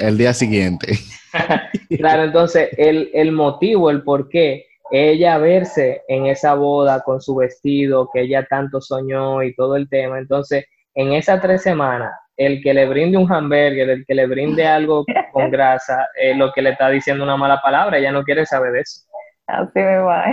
el, 0.00 0.16
día 0.16 0.32
siguiente. 0.32 0.94
claro, 1.98 2.24
entonces 2.24 2.70
el, 2.78 3.10
el 3.12 3.32
motivo, 3.32 3.90
el 3.90 4.04
por 4.04 4.30
qué 4.30 4.64
ella 4.90 5.36
verse 5.36 6.00
en 6.08 6.28
esa 6.28 6.54
boda 6.54 7.02
con 7.02 7.20
su 7.20 7.34
vestido 7.34 8.08
que 8.10 8.22
ella 8.22 8.46
tanto 8.48 8.80
soñó 8.80 9.42
y 9.42 9.54
todo 9.54 9.76
el 9.76 9.86
tema. 9.90 10.18
Entonces, 10.18 10.64
en 10.94 11.12
esas 11.12 11.42
tres 11.42 11.62
semanas, 11.62 12.10
el 12.36 12.62
que 12.62 12.74
le 12.74 12.86
brinde 12.86 13.16
un 13.16 13.30
hamburger, 13.30 13.90
el 13.90 14.06
que 14.06 14.14
le 14.14 14.26
brinde 14.26 14.66
algo 14.66 15.04
con 15.32 15.50
grasa, 15.50 16.08
es 16.14 16.36
lo 16.36 16.52
que 16.52 16.62
le 16.62 16.70
está 16.70 16.88
diciendo 16.88 17.24
una 17.24 17.36
mala 17.36 17.60
palabra, 17.60 17.98
ella 17.98 18.12
no 18.12 18.22
quiere 18.22 18.46
saber 18.46 18.72
de 18.72 18.80
eso. 18.80 19.02
Así 19.46 19.78
me 19.78 19.98
va. 19.98 20.30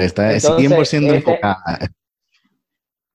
Está 0.00 0.32
100% 0.32 1.14
enfocada. 1.14 1.78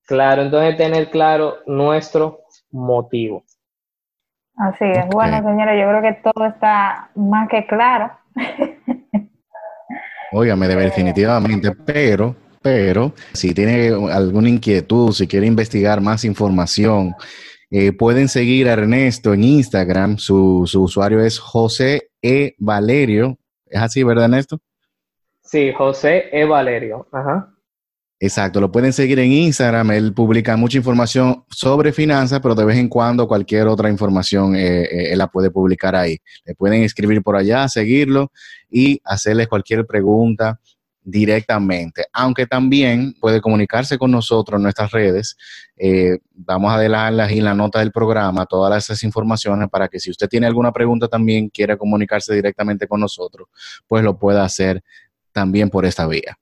Claro, 0.06 0.42
entonces 0.44 0.78
tener 0.78 1.10
claro 1.10 1.60
nuestro 1.66 2.42
motivo. 2.70 3.44
Así 4.58 4.86
es. 4.86 5.08
Bueno, 5.08 5.38
señora, 5.38 5.76
yo 5.76 5.88
creo 5.88 6.02
que 6.02 6.22
todo 6.22 6.46
está 6.46 7.10
más 7.16 7.48
que 7.50 7.66
claro. 7.66 8.12
Óigame, 10.32 10.68
definitivamente, 10.76 11.72
pero, 11.72 12.36
pero, 12.62 13.14
si 13.34 13.54
tiene 13.54 13.90
alguna 14.12 14.50
inquietud, 14.50 15.12
si 15.14 15.28
quiere 15.28 15.48
investigar 15.48 16.02
más 16.02 16.24
información, 16.26 17.14
eh, 17.70 17.92
pueden 17.94 18.28
seguir 18.28 18.70
a 18.70 18.74
Ernesto 18.74 19.34
en 19.34 19.44
Instagram. 19.44 20.18
Su, 20.18 20.64
su 20.66 20.84
usuario 20.84 21.22
es 21.22 21.40
José 21.40 22.10
E. 22.22 22.56
Valerio 22.60 23.38
¿Es 23.72 23.82
así, 23.82 24.04
verdad, 24.04 24.26
Ernesto? 24.26 24.60
Sí, 25.42 25.72
José 25.76 26.26
E. 26.32 26.46
Valerio. 26.46 27.08
Ajá. 27.12 27.56
Exacto, 28.20 28.62
lo 28.62 28.72
pueden 28.72 28.94
seguir 28.94 29.18
en 29.18 29.32
Instagram. 29.32 29.92
Él 29.92 30.14
publica 30.14 30.56
mucha 30.56 30.78
información 30.78 31.44
sobre 31.50 31.92
finanzas, 31.92 32.40
pero 32.40 32.54
de 32.54 32.66
vez 32.66 32.78
en 32.78 32.88
cuando 32.88 33.28
cualquier 33.28 33.68
otra 33.68 33.90
información 33.90 34.56
eh, 34.56 34.84
eh, 34.84 35.14
él 35.14 35.18
la 35.18 35.28
puede 35.28 35.50
publicar 35.50 35.96
ahí. 35.96 36.20
Le 36.46 36.54
pueden 36.54 36.84
escribir 36.84 37.24
por 37.24 37.36
allá, 37.36 37.68
seguirlo 37.68 38.32
y 38.70 39.02
hacerles 39.06 39.48
cualquier 39.48 39.88
pregunta 39.88 40.60
directamente, 41.04 42.06
aunque 42.14 42.46
también 42.46 43.14
puede 43.20 43.42
comunicarse 43.42 43.98
con 43.98 44.12
nosotros 44.12 44.58
en 44.60 44.64
nuestras 44.64 44.92
redes. 44.92 45.36
Eh, 45.78 46.20
vamos 46.34 46.74
a 46.74 46.78
dejarlas 46.78 47.32
en 47.32 47.44
la 47.44 47.54
nota 47.54 47.80
del 47.80 47.92
programa 47.92 48.46
todas 48.46 48.84
esas 48.84 49.04
informaciones 49.04 49.70
para 49.70 49.88
que 49.88 50.00
si 50.00 50.12
usted 50.12 50.28
tiene 50.28 50.48
alguna 50.48 50.72
pregunta 50.72 51.08
también 51.08 51.50
quiera 51.50 51.78
comunicarse 51.78 52.34
directamente 52.34 52.88
con 52.88 53.00
nosotros, 53.00 53.48
pues 53.88 54.04
lo 54.04 54.18
pueda 54.18 54.44
hacer 54.44 54.84
también 55.32 55.70
por 55.70 55.86
esta 55.86 56.08
vía. 56.08 56.38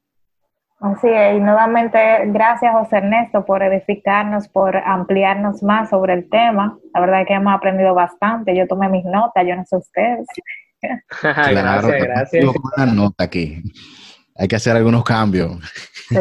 Así 0.82 1.08
es, 1.10 1.36
y 1.36 1.40
nuevamente 1.42 2.00
gracias 2.28 2.72
José 2.74 2.98
Ernesto 2.98 3.46
por 3.46 3.62
edificarnos, 3.62 4.48
por 4.48 4.78
ampliarnos 4.78 5.62
más 5.62 5.90
sobre 5.90 6.14
el 6.14 6.30
tema. 6.30 6.78
La 6.94 7.02
verdad 7.02 7.22
es 7.22 7.28
que 7.28 7.34
hemos 7.34 7.54
aprendido 7.54 7.94
bastante. 7.94 8.56
Yo 8.56 8.66
tomé 8.66 8.88
mis 8.88 9.04
notas, 9.04 9.46
yo 9.46 9.58
no 9.58 9.66
sé 9.66 9.76
ustedes. 9.76 10.26
gracias, 11.22 12.04
gracias. 12.04 12.46
Una 12.78 12.86
nota 12.86 13.26
aquí 13.26 13.62
hay 14.40 14.48
que 14.48 14.56
hacer 14.56 14.76
algunos 14.76 15.04
cambios. 15.04 15.58
Sí. 16.08 16.18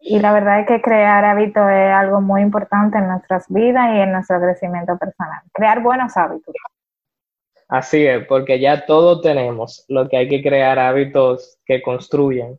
Y 0.00 0.20
la 0.20 0.32
verdad 0.32 0.60
es 0.60 0.66
que 0.66 0.80
crear 0.80 1.22
hábitos 1.24 1.64
es 1.70 1.92
algo 1.92 2.22
muy 2.22 2.40
importante 2.40 2.96
en 2.96 3.08
nuestras 3.08 3.44
vidas 3.48 3.90
y 3.94 3.98
en 3.98 4.12
nuestro 4.12 4.40
crecimiento 4.40 4.96
personal. 4.96 5.42
Crear 5.52 5.82
buenos 5.82 6.16
hábitos. 6.16 6.54
Así 7.68 8.06
es, 8.06 8.26
porque 8.26 8.58
ya 8.58 8.86
todos 8.86 9.20
tenemos 9.20 9.84
lo 9.88 10.08
que 10.08 10.16
hay 10.16 10.28
que 10.28 10.42
crear 10.42 10.78
hábitos 10.78 11.58
que 11.66 11.82
construyan. 11.82 12.58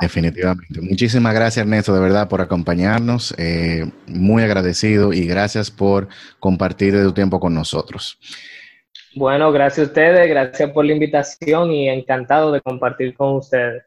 Definitivamente. 0.00 0.80
Muchísimas 0.80 1.32
gracias, 1.32 1.64
Ernesto, 1.64 1.94
de 1.94 2.00
verdad, 2.00 2.28
por 2.28 2.40
acompañarnos. 2.40 3.32
Eh, 3.38 3.88
muy 4.08 4.42
agradecido 4.42 5.12
y 5.12 5.24
gracias 5.28 5.70
por 5.70 6.08
compartir 6.40 6.96
de 6.96 7.04
tu 7.04 7.12
tiempo 7.12 7.38
con 7.38 7.54
nosotros. 7.54 8.18
Bueno, 9.16 9.50
gracias 9.50 9.86
a 9.86 9.88
ustedes, 9.88 10.28
gracias 10.28 10.70
por 10.72 10.84
la 10.84 10.92
invitación 10.92 11.70
y 11.70 11.88
encantado 11.88 12.52
de 12.52 12.60
compartir 12.60 13.16
con 13.16 13.36
ustedes. 13.36 13.82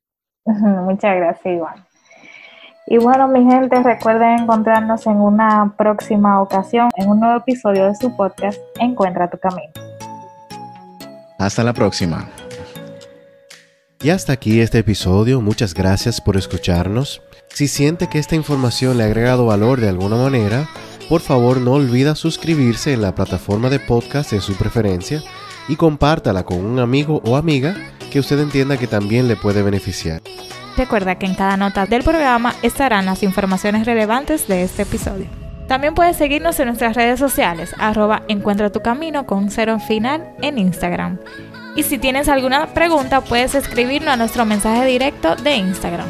Muchas 0.44 1.16
gracias, 1.16 1.54
Iván. 1.54 1.84
Y 2.86 2.98
bueno, 2.98 3.26
mi 3.26 3.44
gente, 3.44 3.82
recuerden 3.82 4.40
encontrarnos 4.40 5.06
en 5.08 5.16
una 5.16 5.74
próxima 5.76 6.40
ocasión, 6.40 6.88
en 6.96 7.10
un 7.10 7.18
nuevo 7.18 7.38
episodio 7.38 7.86
de 7.86 7.96
su 7.96 8.16
podcast, 8.16 8.60
Encuentra 8.78 9.28
tu 9.28 9.38
camino. 9.38 9.72
Hasta 11.38 11.64
la 11.64 11.72
próxima. 11.72 12.28
Y 14.02 14.10
hasta 14.10 14.32
aquí 14.32 14.60
este 14.60 14.78
episodio. 14.78 15.40
Muchas 15.40 15.74
gracias 15.74 16.20
por 16.20 16.36
escucharnos. 16.36 17.22
Si 17.48 17.66
siente 17.66 18.08
que 18.08 18.20
esta 18.20 18.36
información 18.36 18.96
le 18.96 19.02
ha 19.02 19.06
agregado 19.06 19.46
valor 19.46 19.80
de 19.80 19.88
alguna 19.88 20.16
manera, 20.16 20.68
por 21.10 21.22
favor 21.22 21.60
no 21.60 21.72
olvida 21.72 22.14
suscribirse 22.14 22.92
en 22.92 23.02
la 23.02 23.16
plataforma 23.16 23.68
de 23.68 23.80
podcast 23.80 24.30
de 24.30 24.40
su 24.40 24.54
preferencia 24.54 25.20
y 25.66 25.74
compártala 25.74 26.44
con 26.44 26.64
un 26.64 26.78
amigo 26.78 27.20
o 27.26 27.36
amiga 27.36 27.74
que 28.12 28.20
usted 28.20 28.38
entienda 28.38 28.76
que 28.76 28.86
también 28.86 29.26
le 29.26 29.34
puede 29.34 29.64
beneficiar. 29.64 30.22
Recuerda 30.76 31.16
que 31.16 31.26
en 31.26 31.34
cada 31.34 31.56
nota 31.56 31.84
del 31.86 32.04
programa 32.04 32.54
estarán 32.62 33.06
las 33.06 33.24
informaciones 33.24 33.86
relevantes 33.86 34.46
de 34.46 34.62
este 34.62 34.82
episodio. 34.82 35.26
También 35.66 35.96
puedes 35.96 36.16
seguirnos 36.16 36.60
en 36.60 36.68
nuestras 36.68 36.94
redes 36.94 37.18
sociales, 37.18 37.74
arroba 37.78 38.22
encuentra 38.28 38.70
tu 38.70 38.80
camino 38.80 39.26
con 39.26 39.50
cero 39.50 39.80
final 39.80 40.32
en 40.42 40.58
Instagram. 40.58 41.18
Y 41.74 41.82
si 41.82 41.98
tienes 41.98 42.28
alguna 42.28 42.68
pregunta, 42.68 43.20
puedes 43.20 43.56
escribirnos 43.56 44.14
a 44.14 44.16
nuestro 44.16 44.44
mensaje 44.44 44.86
directo 44.86 45.34
de 45.34 45.56
Instagram. 45.56 46.08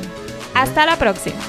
Hasta 0.54 0.84
la 0.84 0.96
próxima. 0.96 1.40